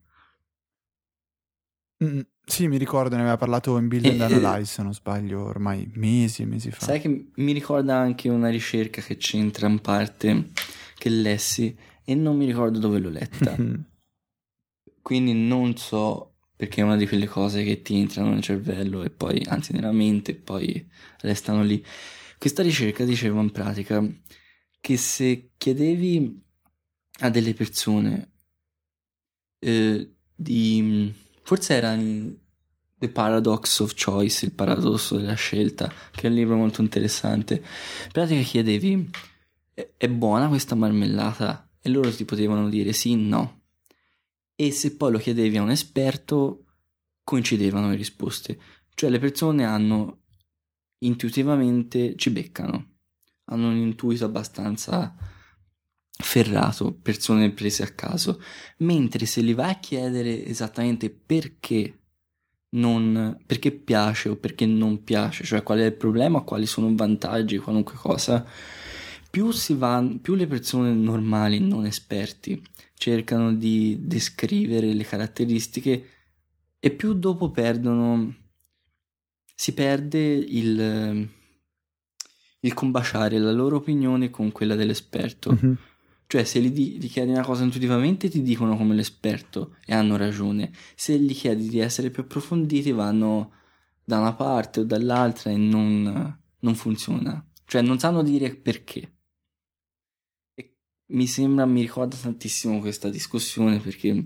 Mm, 2.03 2.21
sì, 2.43 2.67
mi 2.67 2.77
ricordo, 2.77 3.13
ne 3.13 3.21
aveva 3.21 3.37
parlato 3.37 3.77
in 3.77 3.87
Build 3.87 4.07
and 4.07 4.21
Analyze, 4.21 4.65
se 4.65 4.81
non 4.81 4.95
sbaglio, 4.95 5.43
ormai 5.43 5.87
mesi 5.93 6.41
e 6.41 6.45
mesi 6.45 6.71
fa. 6.71 6.85
Sai 6.85 7.01
che 7.01 7.27
mi 7.35 7.51
ricorda 7.51 7.97
anche 7.97 8.29
una 8.29 8.49
ricerca 8.49 8.99
che 9.03 9.17
c'entra 9.17 9.67
in 9.67 9.79
parte, 9.79 10.49
che 10.97 11.09
lessi, 11.09 11.77
e 12.03 12.15
non 12.15 12.35
mi 12.35 12.45
ricordo 12.45 12.79
dove 12.79 12.97
l'ho 12.97 13.09
letta. 13.09 13.55
Quindi 15.05 15.33
non 15.33 15.77
so 15.77 16.37
perché 16.55 16.81
è 16.81 16.83
una 16.83 16.95
di 16.95 17.07
quelle 17.07 17.27
cose 17.27 17.63
che 17.63 17.83
ti 17.83 17.95
entrano 17.95 18.31
nel 18.31 18.41
cervello 18.41 19.03
e 19.03 19.11
poi, 19.11 19.39
anzi 19.47 19.71
nella 19.71 19.91
mente, 19.91 20.31
e 20.31 20.33
poi 20.33 20.83
restano 21.19 21.61
lì. 21.61 21.85
Questa 22.39 22.63
ricerca 22.63 23.03
diceva 23.03 23.39
in 23.39 23.51
pratica 23.51 24.03
che 24.81 24.97
se 24.97 25.51
chiedevi 25.57 26.43
a 27.19 27.29
delle 27.29 27.53
persone 27.53 28.31
eh, 29.59 30.15
di 30.33 31.13
forse 31.43 31.75
era 31.75 31.93
in 31.93 32.35
The 32.97 33.09
Paradox 33.09 33.77
of 33.81 33.93
Choice, 33.93 34.43
il 34.43 34.53
paradosso 34.53 35.17
della 35.17 35.35
scelta, 35.35 35.87
che 36.09 36.21
è 36.25 36.29
un 36.29 36.35
libro 36.35 36.55
molto 36.55 36.81
interessante. 36.81 37.57
In 37.57 38.11
pratica 38.11 38.41
chiedevi, 38.41 39.07
è 39.97 40.09
buona 40.09 40.47
questa 40.47 40.73
marmellata? 40.73 41.69
E 41.79 41.89
loro 41.89 42.11
ti 42.11 42.25
potevano 42.25 42.69
dire 42.69 42.91
sì, 42.91 43.15
no. 43.15 43.64
E 44.55 44.71
se 44.71 44.95
poi 44.95 45.11
lo 45.11 45.17
chiedevi 45.17 45.57
a 45.57 45.61
un 45.61 45.71
esperto, 45.71 46.65
coincidevano 47.23 47.89
le 47.89 47.95
risposte. 47.95 48.59
Cioè 48.93 49.09
le 49.09 49.19
persone 49.19 49.65
hanno 49.65 50.21
intuitivamente, 50.99 52.15
ci 52.15 52.29
beccano, 52.29 52.93
hanno 53.45 53.67
un 53.67 53.77
intuito 53.77 54.25
abbastanza 54.25 55.13
ferrato, 56.17 56.93
persone 56.93 57.51
prese 57.51 57.83
a 57.83 57.89
caso, 57.89 58.41
mentre 58.77 59.25
se 59.25 59.41
li 59.41 59.53
vai 59.53 59.71
a 59.71 59.79
chiedere 59.79 60.45
esattamente 60.45 61.09
perché 61.09 61.99
non 62.75 63.37
perché 63.45 63.71
piace 63.71 64.29
o 64.29 64.35
perché 64.35 64.65
non 64.65 65.03
piace, 65.03 65.43
cioè 65.43 65.63
qual 65.63 65.79
è 65.79 65.85
il 65.85 65.93
problema, 65.93 66.41
quali 66.41 66.65
sono 66.65 66.89
i 66.89 66.95
vantaggi, 66.95 67.57
qualunque 67.57 67.95
cosa, 67.95 68.45
più 69.29 69.51
va, 69.75 70.05
più 70.21 70.35
le 70.35 70.47
persone 70.47 70.93
normali, 70.93 71.59
non 71.59 71.85
esperti, 71.85 72.61
cercano 72.97 73.53
di 73.53 73.97
descrivere 74.01 74.93
le 74.93 75.03
caratteristiche 75.03 76.09
e 76.79 76.91
più 76.91 77.13
dopo 77.13 77.51
perdono 77.51 78.35
si 79.55 79.73
perde 79.73 80.19
il 80.19 81.29
il 82.65 82.73
combaciare 82.73 83.37
la 83.37 83.51
loro 83.51 83.77
opinione 83.77 84.29
con 84.29 84.51
quella 84.51 84.75
dell'esperto. 84.75 85.51
Mm-hmm. 85.51 85.73
Cioè, 86.27 86.43
se 86.43 86.59
gli, 86.59 86.71
di- 86.71 86.97
gli, 86.99 87.09
chiedi 87.09 87.31
una 87.31 87.43
cosa 87.43 87.63
intuitivamente, 87.63 88.29
ti 88.29 88.41
dicono 88.41 88.75
come 88.75 88.95
l'esperto 88.95 89.75
e 89.85 89.93
hanno 89.93 90.17
ragione. 90.17 90.71
Se 90.95 91.17
gli 91.17 91.33
chiedi 91.33 91.69
di 91.69 91.77
essere 91.79 92.09
più 92.09 92.23
approfonditi, 92.23 92.91
vanno 92.91 93.51
da 94.03 94.17
una 94.17 94.33
parte 94.33 94.79
o 94.79 94.83
dall'altra 94.83 95.51
e 95.51 95.57
non, 95.57 96.39
non 96.59 96.75
funziona. 96.75 97.45
Cioè, 97.65 97.83
non 97.83 97.99
sanno 97.99 98.23
dire 98.23 98.55
perché. 98.55 99.14
Mi 101.07 101.27
sembra, 101.27 101.65
mi 101.65 101.81
ricorda 101.81 102.15
tantissimo 102.15 102.79
questa 102.79 103.09
discussione 103.09 103.79
perché, 103.79 104.23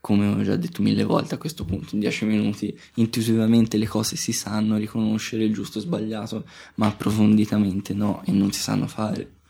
come 0.00 0.28
ho 0.28 0.42
già 0.42 0.56
detto 0.56 0.82
mille 0.82 1.04
volte 1.04 1.34
a 1.34 1.38
questo 1.38 1.64
punto, 1.64 1.94
in 1.94 2.00
dieci 2.00 2.24
minuti, 2.24 2.78
intuitivamente 2.96 3.78
le 3.78 3.86
cose 3.86 4.16
si 4.16 4.32
sanno 4.32 4.76
riconoscere 4.76 5.44
il 5.44 5.54
giusto 5.54 5.78
e 5.78 5.82
sbagliato, 5.82 6.46
ma 6.76 6.88
approfonditamente 6.88 7.94
no, 7.94 8.22
e 8.24 8.32
non 8.32 8.52
si 8.52 8.60
sanno 8.60 8.86
fare. 8.86 9.40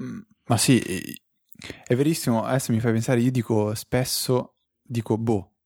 Mm 0.00 0.20
ma 0.50 0.56
sì, 0.56 0.80
è 0.80 1.94
verissimo. 1.94 2.42
Adesso 2.42 2.72
mi 2.72 2.80
fai 2.80 2.90
pensare, 2.90 3.20
io 3.20 3.30
dico 3.30 3.72
spesso, 3.76 4.56
dico 4.82 5.16
boh. 5.16 5.58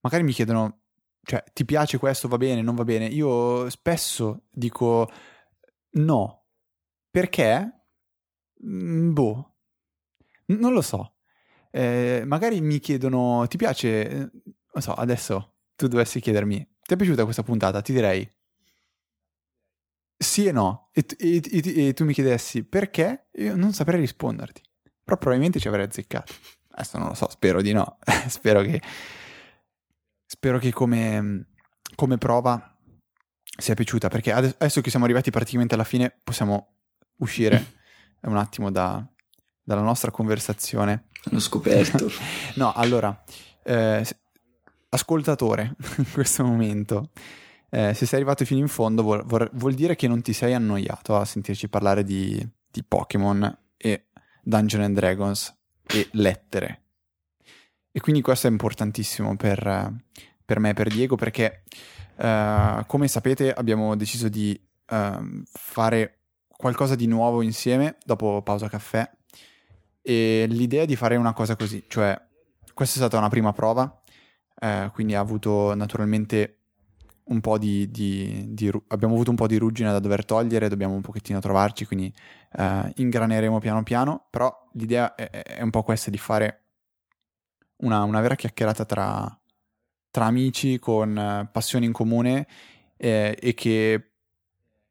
Magari 0.00 0.22
mi 0.22 0.32
chiedono, 0.32 0.84
cioè, 1.22 1.44
ti 1.52 1.66
piace 1.66 1.98
questo, 1.98 2.28
va 2.28 2.38
bene, 2.38 2.62
non 2.62 2.74
va 2.74 2.84
bene. 2.84 3.06
Io 3.08 3.68
spesso 3.68 4.44
dico 4.50 5.06
no. 5.90 6.46
Perché? 7.10 7.81
Mm, 8.66 9.12
boh. 9.12 9.54
Non 10.46 10.72
lo 10.72 10.82
so. 10.82 11.14
Eh, 11.70 12.22
magari 12.26 12.60
mi 12.60 12.78
chiedono, 12.78 13.46
ti 13.48 13.56
piace? 13.56 14.08
Eh, 14.08 14.16
non 14.74 14.82
so, 14.82 14.94
adesso 14.94 15.54
tu 15.76 15.88
dovessi 15.88 16.20
chiedermi, 16.20 16.58
ti 16.82 16.94
è 16.94 16.96
piaciuta 16.96 17.24
questa 17.24 17.42
puntata? 17.42 17.80
Ti 17.80 17.92
direi 17.92 18.30
sì 20.22 20.46
e 20.46 20.52
no, 20.52 20.90
e, 20.92 21.04
e, 21.18 21.42
e, 21.50 21.86
e, 21.88 21.92
tu 21.94 22.04
mi 22.04 22.12
chiedessi 22.14 22.64
perché, 22.64 23.28
io 23.32 23.56
non 23.56 23.72
saprei 23.72 24.00
risponderti. 24.00 24.62
Però 25.04 25.16
probabilmente 25.16 25.58
ci 25.58 25.68
avrei 25.68 25.84
azzeccato. 25.84 26.32
Adesso 26.70 26.98
non 26.98 27.08
lo 27.08 27.14
so, 27.14 27.28
spero 27.28 27.60
di 27.60 27.72
no. 27.72 27.98
spero 28.28 28.62
che, 28.62 28.80
spero 30.24 30.58
che 30.58 30.72
come, 30.72 31.48
come 31.96 32.18
prova 32.18 32.76
sia 33.58 33.74
piaciuta, 33.74 34.08
perché 34.08 34.32
adesso 34.32 34.80
che 34.80 34.90
siamo 34.90 35.04
arrivati 35.04 35.30
praticamente 35.30 35.74
alla 35.74 35.84
fine 35.84 36.16
possiamo 36.22 36.76
uscire 37.18 37.80
un 38.28 38.36
attimo 38.36 38.70
da, 38.70 39.04
dalla 39.62 39.82
nostra 39.82 40.10
conversazione. 40.10 41.08
L'ho 41.24 41.40
scoperto. 41.40 42.10
no, 42.56 42.72
allora, 42.72 43.22
eh, 43.64 44.06
ascoltatore 44.88 45.74
in 45.98 46.10
questo 46.12 46.44
momento 46.44 47.10
eh, 47.74 47.94
se 47.94 48.04
sei 48.04 48.18
arrivato 48.18 48.44
fino 48.44 48.60
in 48.60 48.68
fondo 48.68 49.02
vuol, 49.02 49.24
vuol, 49.24 49.72
dire 49.72 49.96
che 49.96 50.06
non 50.06 50.20
ti 50.20 50.34
sei 50.34 50.52
annoiato 50.52 51.16
a 51.16 51.24
sentirci 51.24 51.70
parlare 51.70 52.04
di, 52.04 52.46
di 52.70 52.84
Pokémon 52.84 53.58
e 53.78 54.08
Dungeons 54.42 54.84
and 54.84 54.94
Dragons 54.94 55.58
e 55.86 56.08
lettere. 56.12 56.82
E 57.90 58.00
quindi 58.00 58.20
questo 58.20 58.46
è 58.46 58.50
importantissimo 58.50 59.36
per, 59.36 59.90
per 60.44 60.58
me 60.58 60.70
e 60.70 60.74
per 60.74 60.88
Diego 60.88 61.16
perché, 61.16 61.62
uh, 62.16 62.84
come 62.86 63.08
sapete, 63.08 63.50
abbiamo 63.54 63.96
deciso 63.96 64.28
di 64.28 64.58
uh, 64.90 65.42
fare 65.50 66.21
qualcosa 66.62 66.94
di 66.94 67.08
nuovo 67.08 67.42
insieme 67.42 67.96
dopo 68.04 68.40
pausa 68.42 68.68
caffè 68.68 69.10
e 70.00 70.46
l'idea 70.48 70.84
di 70.84 70.94
fare 70.94 71.16
una 71.16 71.32
cosa 71.32 71.56
così, 71.56 71.82
cioè 71.88 72.16
questa 72.72 72.94
è 72.94 72.98
stata 72.98 73.18
una 73.18 73.28
prima 73.28 73.52
prova, 73.52 74.00
uh, 74.60 74.88
quindi 74.92 75.16
ha 75.16 75.18
avuto 75.18 75.74
naturalmente 75.74 76.58
un 77.24 77.40
po' 77.40 77.58
di, 77.58 77.90
di, 77.90 78.54
di, 78.54 78.70
abbiamo 78.88 79.14
avuto 79.14 79.30
un 79.30 79.36
po' 79.36 79.48
di 79.48 79.56
ruggine 79.56 79.90
da 79.90 79.98
dover 79.98 80.24
togliere, 80.24 80.68
dobbiamo 80.68 80.94
un 80.94 81.00
pochettino 81.00 81.40
trovarci, 81.40 81.84
quindi 81.84 82.14
uh, 82.52 82.88
ingraneremo 82.94 83.58
piano 83.58 83.82
piano, 83.82 84.26
però 84.30 84.68
l'idea 84.74 85.16
è, 85.16 85.30
è, 85.30 85.62
un 85.62 85.70
po' 85.70 85.82
questa 85.82 86.10
di 86.10 86.18
fare 86.18 86.62
una, 87.78 88.04
una 88.04 88.20
vera 88.20 88.36
chiacchierata 88.36 88.84
tra, 88.84 89.40
tra, 90.12 90.26
amici 90.26 90.78
con 90.78 91.16
uh, 91.16 91.50
passioni 91.50 91.86
in 91.86 91.92
comune 91.92 92.46
eh, 92.96 93.36
e 93.36 93.52
che 93.52 94.12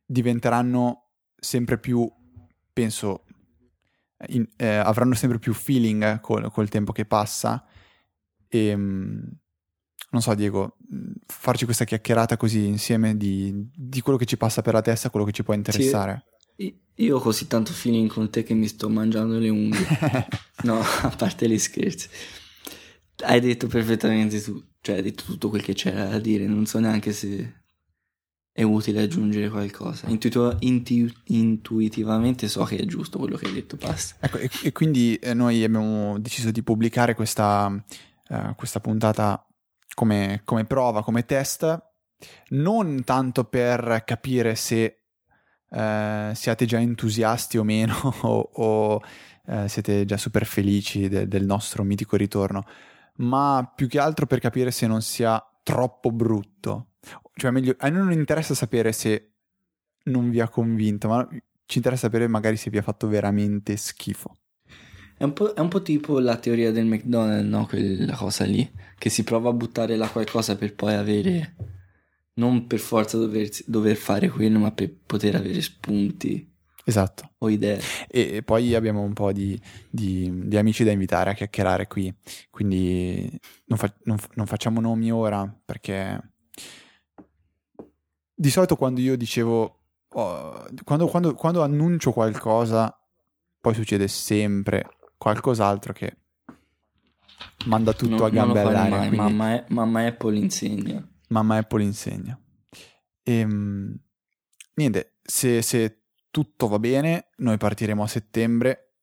diventeranno 0.05 1.00
sempre 1.41 1.79
più, 1.79 2.09
penso, 2.71 3.25
in, 4.27 4.47
eh, 4.55 4.75
avranno 4.75 5.15
sempre 5.15 5.39
più 5.39 5.53
feeling 5.53 6.19
col, 6.19 6.51
col 6.51 6.69
tempo 6.69 6.91
che 6.91 7.05
passa 7.05 7.65
e... 8.47 8.73
Um, 8.73 9.39
non 10.11 10.21
so 10.21 10.33
Diego, 10.33 10.75
farci 11.25 11.63
questa 11.63 11.85
chiacchierata 11.85 12.35
così 12.35 12.65
insieme 12.65 13.15
di, 13.15 13.69
di 13.73 14.01
quello 14.01 14.17
che 14.17 14.25
ci 14.25 14.35
passa 14.35 14.61
per 14.61 14.73
la 14.73 14.81
testa, 14.81 15.09
quello 15.09 15.25
che 15.25 15.31
ci 15.31 15.43
può 15.43 15.53
interessare. 15.53 16.25
Sì, 16.57 16.77
io 16.95 17.15
ho 17.15 17.21
così 17.21 17.47
tanto 17.47 17.71
feeling 17.71 18.09
con 18.09 18.29
te 18.29 18.43
che 18.43 18.53
mi 18.53 18.67
sto 18.67 18.89
mangiando 18.89 19.39
le 19.39 19.47
unghie. 19.47 19.87
no, 20.63 20.81
a 20.81 21.15
parte 21.17 21.47
gli 21.47 21.57
scherzi. 21.57 22.09
Hai 23.23 23.39
detto 23.39 23.67
perfettamente 23.67 24.41
tu, 24.41 24.61
cioè 24.81 24.97
hai 24.97 25.01
detto 25.01 25.23
tutto 25.23 25.47
quel 25.47 25.61
che 25.61 25.73
c'era 25.73 26.09
da 26.09 26.19
dire, 26.19 26.45
non 26.45 26.65
so 26.65 26.79
neanche 26.79 27.13
se 27.13 27.60
è 28.53 28.63
utile 28.63 29.03
aggiungere 29.03 29.49
qualcosa. 29.49 30.07
Intuitu- 30.07 30.57
intu- 30.59 31.21
intuitivamente 31.25 32.47
so 32.47 32.63
che 32.63 32.77
è 32.77 32.85
giusto 32.85 33.17
quello 33.17 33.37
che 33.37 33.45
hai 33.45 33.53
detto, 33.53 33.77
basta. 33.77 34.15
Ecco, 34.19 34.37
e, 34.37 34.49
e 34.63 34.71
quindi 34.71 35.15
eh, 35.15 35.33
noi 35.33 35.63
abbiamo 35.63 36.19
deciso 36.19 36.51
di 36.51 36.61
pubblicare 36.61 37.15
questa, 37.15 37.67
uh, 38.29 38.55
questa 38.55 38.79
puntata 38.79 39.45
come, 39.93 40.41
come 40.43 40.65
prova, 40.65 41.03
come 41.03 41.25
test, 41.25 41.81
non 42.49 43.03
tanto 43.03 43.45
per 43.45 44.03
capire 44.05 44.55
se 44.55 45.01
eh, 45.69 46.31
siate 46.35 46.65
già 46.65 46.79
entusiasti 46.79 47.57
o 47.57 47.63
meno 47.63 47.95
o, 48.23 48.49
o 48.53 49.01
eh, 49.47 49.67
siete 49.67 50.05
già 50.05 50.17
super 50.17 50.45
felici 50.45 51.07
de- 51.07 51.27
del 51.27 51.45
nostro 51.45 51.83
mitico 51.83 52.15
ritorno, 52.15 52.65
ma 53.17 53.71
più 53.73 53.87
che 53.87 53.99
altro 53.99 54.25
per 54.25 54.39
capire 54.39 54.71
se 54.71 54.87
non 54.87 55.01
sia 55.01 55.41
troppo 55.63 56.11
brutto. 56.11 56.87
Cioè, 57.33 57.51
meglio, 57.51 57.75
a 57.79 57.89
noi 57.89 58.03
non 58.03 58.11
interessa 58.11 58.53
sapere 58.53 58.91
se 58.91 59.31
non 60.03 60.29
vi 60.29 60.39
ha 60.39 60.49
convinto, 60.49 61.07
ma 61.07 61.27
ci 61.65 61.77
interessa 61.77 62.07
sapere 62.07 62.27
magari 62.27 62.57
se 62.57 62.69
vi 62.69 62.77
ha 62.77 62.81
fatto 62.81 63.07
veramente 63.07 63.77
schifo. 63.77 64.35
È 65.17 65.23
un, 65.23 65.33
è 65.55 65.59
un 65.59 65.67
po', 65.67 65.81
tipo 65.81 66.19
la 66.19 66.37
teoria 66.37 66.71
del 66.71 66.85
McDonald's, 66.85 67.47
no? 67.47 67.65
Quella 67.67 68.15
cosa 68.15 68.43
lì, 68.43 68.69
che 68.97 69.09
si 69.09 69.23
prova 69.23 69.49
a 69.49 69.53
buttare 69.53 69.95
là 69.95 70.09
qualcosa 70.09 70.55
per 70.55 70.73
poi 70.73 70.95
avere, 70.95 71.55
non 72.35 72.65
per 72.65 72.79
forza 72.79 73.17
dover, 73.17 73.49
dover 73.65 73.95
fare 73.95 74.29
quello, 74.29 74.57
ma 74.57 74.71
per 74.71 74.91
poter 75.05 75.35
avere 75.35 75.61
spunti. 75.61 76.49
Esatto. 76.83 77.33
O 77.37 77.49
idee. 77.49 77.79
E 78.07 78.41
poi 78.43 78.73
abbiamo 78.73 79.01
un 79.03 79.13
po' 79.13 79.31
di, 79.31 79.59
di, 79.89 80.47
di 80.47 80.57
amici 80.57 80.83
da 80.83 80.91
invitare 80.91 81.29
a 81.29 81.33
chiacchierare 81.33 81.85
qui, 81.85 82.13
quindi 82.49 83.29
non, 83.65 83.77
fa, 83.77 83.93
non, 84.05 84.17
non 84.33 84.47
facciamo 84.47 84.81
nomi 84.81 85.11
ora 85.11 85.47
perché 85.63 86.19
di 88.41 88.49
solito 88.49 88.75
quando 88.75 89.01
io 89.01 89.15
dicevo, 89.15 89.81
oh, 90.09 90.65
quando, 90.83 91.05
quando, 91.05 91.35
quando 91.35 91.61
annuncio 91.61 92.11
qualcosa, 92.11 92.91
poi 93.59 93.75
succede 93.75 94.07
sempre 94.07 94.97
qualcos'altro 95.15 95.93
che 95.93 96.17
manda 97.65 97.93
tutto 97.93 98.15
non, 98.15 98.25
a 98.25 98.29
gambe 98.29 98.61
all'aria. 98.61 98.97
Mai, 98.97 99.07
quindi... 99.09 99.15
mamma, 99.17 99.63
mamma, 99.67 100.05
Apple 100.07 100.39
insegna. 100.39 101.07
Mamma 101.27 101.57
Apple 101.57 101.83
insegna. 101.83 102.39
E, 103.21 103.31
ehm, 103.31 103.95
niente, 104.73 105.17
se, 105.21 105.61
se, 105.61 106.05
tutto 106.31 106.67
va 106.67 106.79
bene, 106.79 107.27
noi 107.37 107.57
partiremo 107.57 108.01
a 108.01 108.07
settembre, 108.07 108.95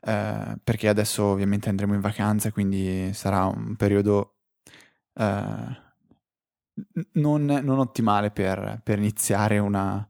eh, 0.00 0.56
perché 0.64 0.88
adesso 0.88 1.24
ovviamente 1.24 1.68
andremo 1.68 1.92
in 1.92 2.00
vacanza, 2.00 2.50
quindi 2.50 3.12
sarà 3.12 3.44
un 3.44 3.76
periodo 3.76 4.38
eh, 5.12 5.91
non, 7.12 7.44
non, 7.44 7.78
ottimale 7.78 8.30
per, 8.30 8.80
per 8.82 8.98
iniziare 8.98 9.58
una, 9.58 10.08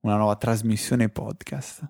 una 0.00 0.16
nuova 0.16 0.36
trasmissione 0.36 1.08
podcast. 1.08 1.88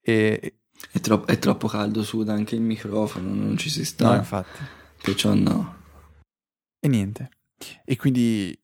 E, 0.00 0.60
è, 0.92 1.00
tro- 1.00 1.26
è, 1.26 1.38
troppo 1.38 1.68
caldo, 1.68 2.02
suda 2.02 2.32
anche 2.32 2.54
il 2.54 2.62
microfono, 2.62 3.32
non 3.34 3.56
ci 3.56 3.70
si 3.70 3.84
sta. 3.84 4.10
No, 4.10 4.16
infatti. 4.16 4.62
Perciò 5.02 5.34
no. 5.34 5.78
E 6.78 6.88
niente. 6.88 7.30
E 7.84 7.96
quindi 7.96 8.58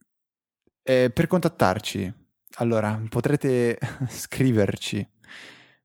eh, 0.82 1.10
per 1.10 1.26
contattarci, 1.26 2.12
allora 2.58 3.00
potrete 3.08 3.78
scriverci, 4.08 5.06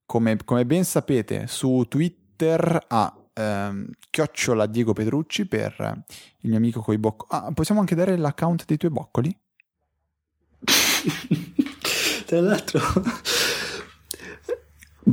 come, 0.05 0.37
come, 0.45 0.65
ben 0.65 0.85
sapete, 0.85 1.47
su 1.47 1.85
Twitter 1.87 2.85
a 2.87 3.20
ehm, 3.33 3.87
chiocciola 4.09 4.65
Diego 4.65 4.93
Pedrucci 4.93 5.45
per 5.47 6.03
il 6.39 6.49
mio 6.49 6.57
amico 6.57 6.81
coi 6.81 6.97
boccoli. 6.97 7.29
Ah, 7.31 7.51
possiamo 7.53 7.81
anche 7.81 7.95
dare 7.95 8.17
l'account 8.17 8.65
dei 8.65 8.77
tuoi 8.77 8.91
boccoli? 8.91 9.37
Tra 12.25 12.39
l'altro 12.39 12.79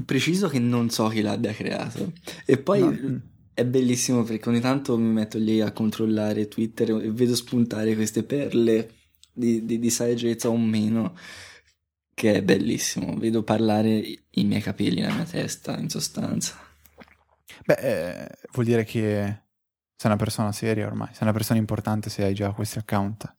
preciso 0.04 0.48
che 0.48 0.58
non 0.58 0.90
so 0.90 1.08
chi 1.08 1.20
l'abbia 1.20 1.52
creato. 1.52 2.12
E 2.44 2.58
poi 2.58 2.80
no. 2.80 3.20
è 3.54 3.64
bellissimo 3.64 4.22
perché 4.22 4.48
ogni 4.48 4.60
tanto 4.60 4.96
mi 4.96 5.12
metto 5.12 5.38
lì 5.38 5.60
a 5.60 5.72
controllare 5.72 6.48
Twitter 6.48 6.90
e 6.90 7.10
vedo 7.10 7.34
spuntare 7.34 7.94
queste 7.94 8.22
perle 8.22 8.90
di, 9.32 9.64
di, 9.64 9.78
di 9.78 9.90
saggezza 9.90 10.48
o 10.48 10.56
meno, 10.56 11.16
che 12.14 12.34
è 12.34 12.42
bellissimo. 12.42 13.16
Vedo 13.16 13.42
parlare 13.42 14.02
i 14.30 14.44
miei 14.44 14.62
capelli 14.62 15.00
nella 15.00 15.14
mia 15.14 15.24
testa, 15.24 15.78
in 15.78 15.88
sostanza. 15.88 16.67
Beh, 17.64 17.74
eh, 17.74 18.28
vuol 18.52 18.66
dire 18.66 18.84
che 18.84 19.42
sei 19.96 20.10
una 20.10 20.16
persona 20.16 20.52
seria 20.52 20.86
ormai, 20.86 21.08
sei 21.08 21.22
una 21.22 21.32
persona 21.32 21.58
importante 21.58 22.10
se 22.10 22.24
hai 22.24 22.34
già 22.34 22.52
questi 22.52 22.78
account. 22.78 23.36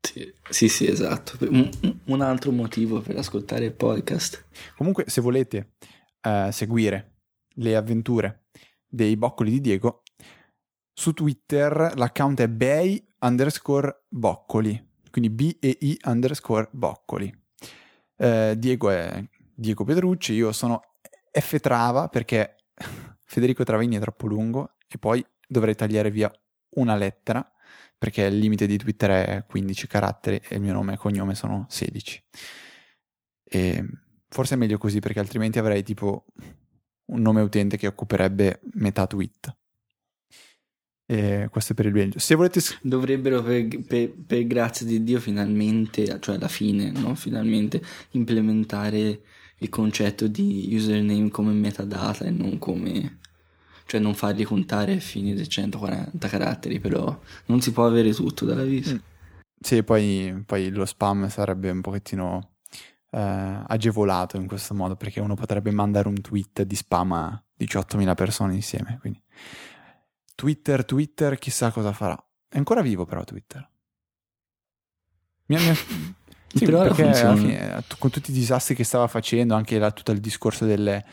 Sì, 0.00 0.32
sì, 0.48 0.68
sì, 0.68 0.88
esatto. 0.88 1.36
Un, 1.48 1.70
un, 2.06 2.20
altro 2.20 2.50
motivo 2.50 3.00
per 3.00 3.16
ascoltare 3.18 3.66
il 3.66 3.74
podcast. 3.74 4.46
Comunque, 4.76 5.04
se 5.06 5.20
volete 5.20 5.74
uh, 6.22 6.50
seguire 6.50 7.18
le 7.56 7.76
avventure 7.76 8.46
dei 8.88 9.16
boccoli 9.16 9.50
di 9.50 9.60
Diego, 9.60 10.02
su 10.92 11.12
Twitter 11.12 11.92
l'account 11.94 12.40
è 12.40 12.48
bei 12.48 13.06
underscore 13.20 14.04
boccoli, 14.08 14.92
quindi 15.10 15.30
B-E-I 15.30 15.98
underscore 16.06 16.68
boccoli. 16.72 17.32
Uh, 18.16 18.54
Diego 18.54 18.90
è 18.90 19.22
Diego 19.54 19.84
Pedrucci, 19.84 20.32
io 20.32 20.52
sono 20.52 20.89
F 21.30 21.60
Trava 21.60 22.08
perché 22.08 22.56
Federico 23.24 23.64
Travaini 23.64 23.96
è 23.96 24.00
troppo 24.00 24.26
lungo 24.26 24.76
e 24.88 24.98
poi 24.98 25.24
dovrei 25.46 25.74
tagliare 25.74 26.10
via 26.10 26.30
una 26.76 26.96
lettera 26.96 27.48
perché 27.96 28.22
il 28.22 28.38
limite 28.38 28.66
di 28.66 28.78
Twitter 28.78 29.10
è 29.10 29.44
15 29.46 29.86
caratteri 29.86 30.40
e 30.48 30.54
il 30.54 30.62
mio 30.62 30.72
nome 30.72 30.94
e 30.94 30.96
cognome 30.96 31.34
sono 31.34 31.66
16. 31.68 32.24
E 33.44 33.84
forse 34.28 34.54
è 34.54 34.56
meglio 34.56 34.78
così 34.78 35.00
perché 35.00 35.18
altrimenti 35.18 35.58
avrei 35.58 35.82
tipo 35.82 36.24
un 37.12 37.20
nome 37.20 37.42
utente 37.42 37.76
che 37.76 37.86
occuperebbe 37.86 38.60
metà 38.74 39.06
tweet. 39.06 39.54
E 41.04 41.48
questo 41.50 41.72
è 41.72 41.74
per 41.74 41.86
il 41.86 41.92
meglio. 41.92 42.18
Se 42.20 42.36
volete... 42.36 42.60
Dovrebbero, 42.82 43.42
per, 43.42 43.66
per, 43.84 44.14
per, 44.26 44.46
grazia 44.46 44.86
di 44.86 45.02
Dio, 45.02 45.18
finalmente, 45.18 46.20
cioè 46.20 46.36
alla 46.36 46.48
fine, 46.48 46.92
no? 46.92 47.14
finalmente, 47.16 47.82
implementare 48.12 49.20
il 49.60 49.68
concetto 49.68 50.26
di 50.26 50.68
username 50.72 51.30
come 51.30 51.52
metadata 51.52 52.24
e 52.24 52.30
non 52.30 52.58
come 52.58 53.18
cioè 53.90 53.98
non 53.98 54.14
farli 54.14 54.44
contare 54.44 55.00
fini 55.00 55.34
dei 55.34 55.48
140 55.48 56.28
caratteri, 56.28 56.78
però 56.78 57.18
non 57.46 57.60
si 57.60 57.72
può 57.72 57.86
avere 57.86 58.14
tutto 58.14 58.44
dalla 58.44 58.62
vita. 58.62 58.92
Mm. 58.92 58.98
Sì, 59.60 59.82
poi, 59.82 60.44
poi, 60.46 60.70
lo 60.70 60.84
spam 60.84 61.28
sarebbe 61.28 61.70
un 61.70 61.80
pochettino 61.80 62.52
eh, 63.10 63.62
agevolato 63.66 64.36
in 64.36 64.46
questo 64.46 64.74
modo, 64.74 64.94
perché 64.94 65.18
uno 65.18 65.34
potrebbe 65.34 65.72
mandare 65.72 66.06
un 66.06 66.20
tweet 66.20 66.62
di 66.62 66.76
spam 66.76 67.12
a 67.12 67.44
18.000 67.58 68.14
persone 68.14 68.54
insieme. 68.54 68.98
Quindi. 69.00 69.20
Twitter, 70.36 70.84
Twitter, 70.84 71.36
chissà 71.38 71.72
cosa 71.72 71.92
farà. 71.92 72.16
È 72.48 72.58
ancora 72.58 72.82
vivo 72.82 73.04
però 73.04 73.24
Twitter. 73.24 73.68
Mi, 75.46 75.56
mi... 75.56 76.14
Sì, 76.52 76.64
però 76.64 76.82
perché 76.82 77.08
alla 77.08 77.36
fine, 77.36 77.82
con 77.98 78.10
tutti 78.10 78.30
i 78.30 78.34
disastri 78.34 78.74
che 78.74 78.84
stava 78.84 79.06
facendo, 79.06 79.54
anche 79.54 79.78
la, 79.78 79.90
tutto 79.92 80.12
il 80.12 80.20
discorso 80.20 80.64
delle, 80.64 81.04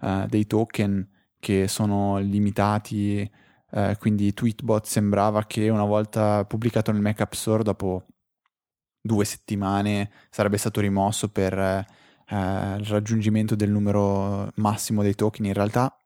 uh, 0.00 0.26
dei 0.26 0.46
token, 0.46 1.06
che 1.38 1.68
sono 1.68 2.18
limitati, 2.18 3.30
eh, 3.70 3.96
quindi 3.98 4.32
Tweetbot 4.32 4.86
sembrava 4.86 5.44
che 5.44 5.68
una 5.68 5.84
volta 5.84 6.44
pubblicato 6.44 6.92
nel 6.92 7.02
Mac 7.02 7.20
App 7.20 7.32
Store 7.32 7.62
dopo 7.62 8.06
due 9.00 9.24
settimane 9.24 10.10
sarebbe 10.30 10.56
stato 10.56 10.80
rimosso 10.80 11.28
per 11.28 11.56
eh, 11.58 11.84
il 12.26 12.84
raggiungimento 12.86 13.54
del 13.54 13.70
numero 13.70 14.50
massimo 14.56 15.02
dei 15.02 15.14
token. 15.14 15.44
In 15.44 15.52
realtà 15.52 15.96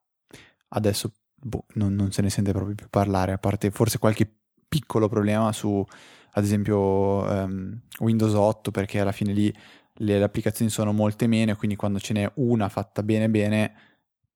adesso 0.69 1.13
boh, 1.33 1.65
non, 1.73 1.93
non, 1.95 2.11
se 2.11 2.21
ne 2.21 2.29
sente 2.29 2.51
proprio 2.51 2.75
più 2.75 2.87
parlare, 2.89 3.31
a 3.31 3.37
parte 3.37 3.71
forse 3.71 3.99
qualche 3.99 4.29
piccolo 4.67 5.07
problema 5.09 5.51
su 5.51 5.83
ad 6.31 6.43
esempio 6.43 6.77
um, 7.23 7.79
Windows 7.99 8.33
8 8.33 8.71
perché 8.71 8.99
alla 8.99 9.11
fine 9.11 9.33
lì 9.33 9.53
le, 9.95 10.23
applicazioni 10.23 10.71
sono 10.71 10.93
molte 10.93 11.27
meno 11.27 11.51
e 11.51 11.55
quindi 11.55 11.75
quando 11.75 11.99
ce 11.99 12.13
n'è 12.13 12.31
una 12.35 12.69
fatta 12.69 13.03
bene 13.03 13.29
bene 13.29 13.73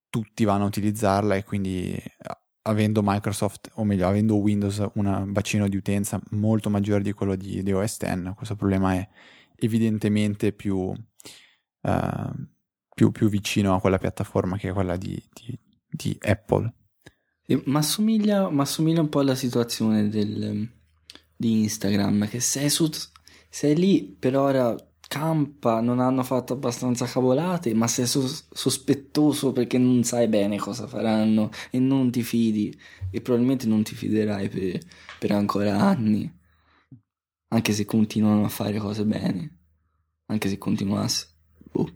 tutti 0.10 0.43
vanno 0.43 0.64
a 0.64 0.68
utilizzarla 0.68 1.36
e 1.36 1.43
quindi 1.43 2.02
avendo 2.68 3.02
Microsoft, 3.04 3.72
o 3.76 3.84
meglio, 3.84 4.08
avendo 4.08 4.36
Windows 4.38 4.84
un 4.93 5.32
bacino 5.32 5.68
di 5.68 5.78
utenza 5.78 6.20
molto 6.32 6.70
maggiore 6.70 7.04
di 7.04 7.14
quello 7.14 7.36
di, 7.36 7.62
di 7.62 7.72
OS 7.72 7.98
X, 7.98 8.34
questo 8.34 8.56
problema 8.56 8.93
è 8.93 9.08
evidentemente 9.56 10.52
più, 10.52 10.78
uh, 10.78 12.48
più, 12.93 13.12
più, 13.12 13.30
vicino 13.30 13.76
a 13.76 13.80
quella 13.80 13.98
piattaforma 13.98 14.58
che 14.58 14.70
è 14.70 14.74
quella 14.74 14.98
di, 14.98 15.22
di, 15.34 15.58
di 15.88 16.18
Apple. 16.22 16.74
Ma 17.66 17.80
assomiglia, 17.80 18.48
assomiglia, 18.48 19.02
un 19.02 19.10
po' 19.10 19.20
alla 19.20 19.36
situazione 19.36 20.10
del, 20.10 20.68
di 21.36 21.62
Instagram, 21.64 22.28
che 22.28 22.40
sei, 22.40 22.70
su, 22.70 22.90
sei 23.50 23.76
lì 23.76 24.04
per 24.04 24.36
ora 24.38 24.76
campa, 25.08 25.82
non 25.82 26.00
hanno 26.00 26.24
fatto 26.24 26.54
abbastanza 26.54 27.06
cavolate, 27.06 27.74
ma 27.74 27.88
sei 27.88 28.08
sos- 28.08 28.48
sospettoso 28.52 29.52
perché 29.52 29.78
non 29.78 30.04
sai 30.04 30.28
bene 30.28 30.58
cosa 30.58 30.88
faranno 30.88 31.50
e 31.70 31.80
non 31.80 32.12
ti 32.12 32.24
fidi 32.24 32.78
e 33.12 33.22
probabilmente 33.22 33.68
non 33.68 33.84
ti 33.84 33.96
fiderai 33.96 34.50
per, 34.50 34.80
per 35.20 35.32
ancora 35.32 35.78
anni, 35.80 36.32
anche 37.50 37.74
se 37.74 37.86
continuano 37.86 38.44
a 38.46 38.50
fare 38.50 38.78
cose 38.80 39.06
bene, 39.06 39.58
anche 40.28 40.50
se 40.50 40.58
continuasse. 40.58 41.28
Boh. 41.72 41.90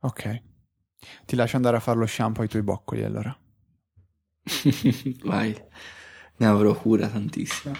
Ok, 0.00 0.42
ti 1.26 1.36
lascio 1.36 1.56
andare 1.56 1.76
a 1.76 1.80
fare 1.80 1.98
lo 1.98 2.06
shampoo 2.06 2.42
ai 2.42 2.48
tuoi 2.48 2.62
boccoli 2.62 3.02
allora. 3.04 3.36
Vai, 5.24 5.54
ne 6.38 6.46
avrò 6.46 6.74
cura 6.74 7.08
tantissimo. 7.08 7.74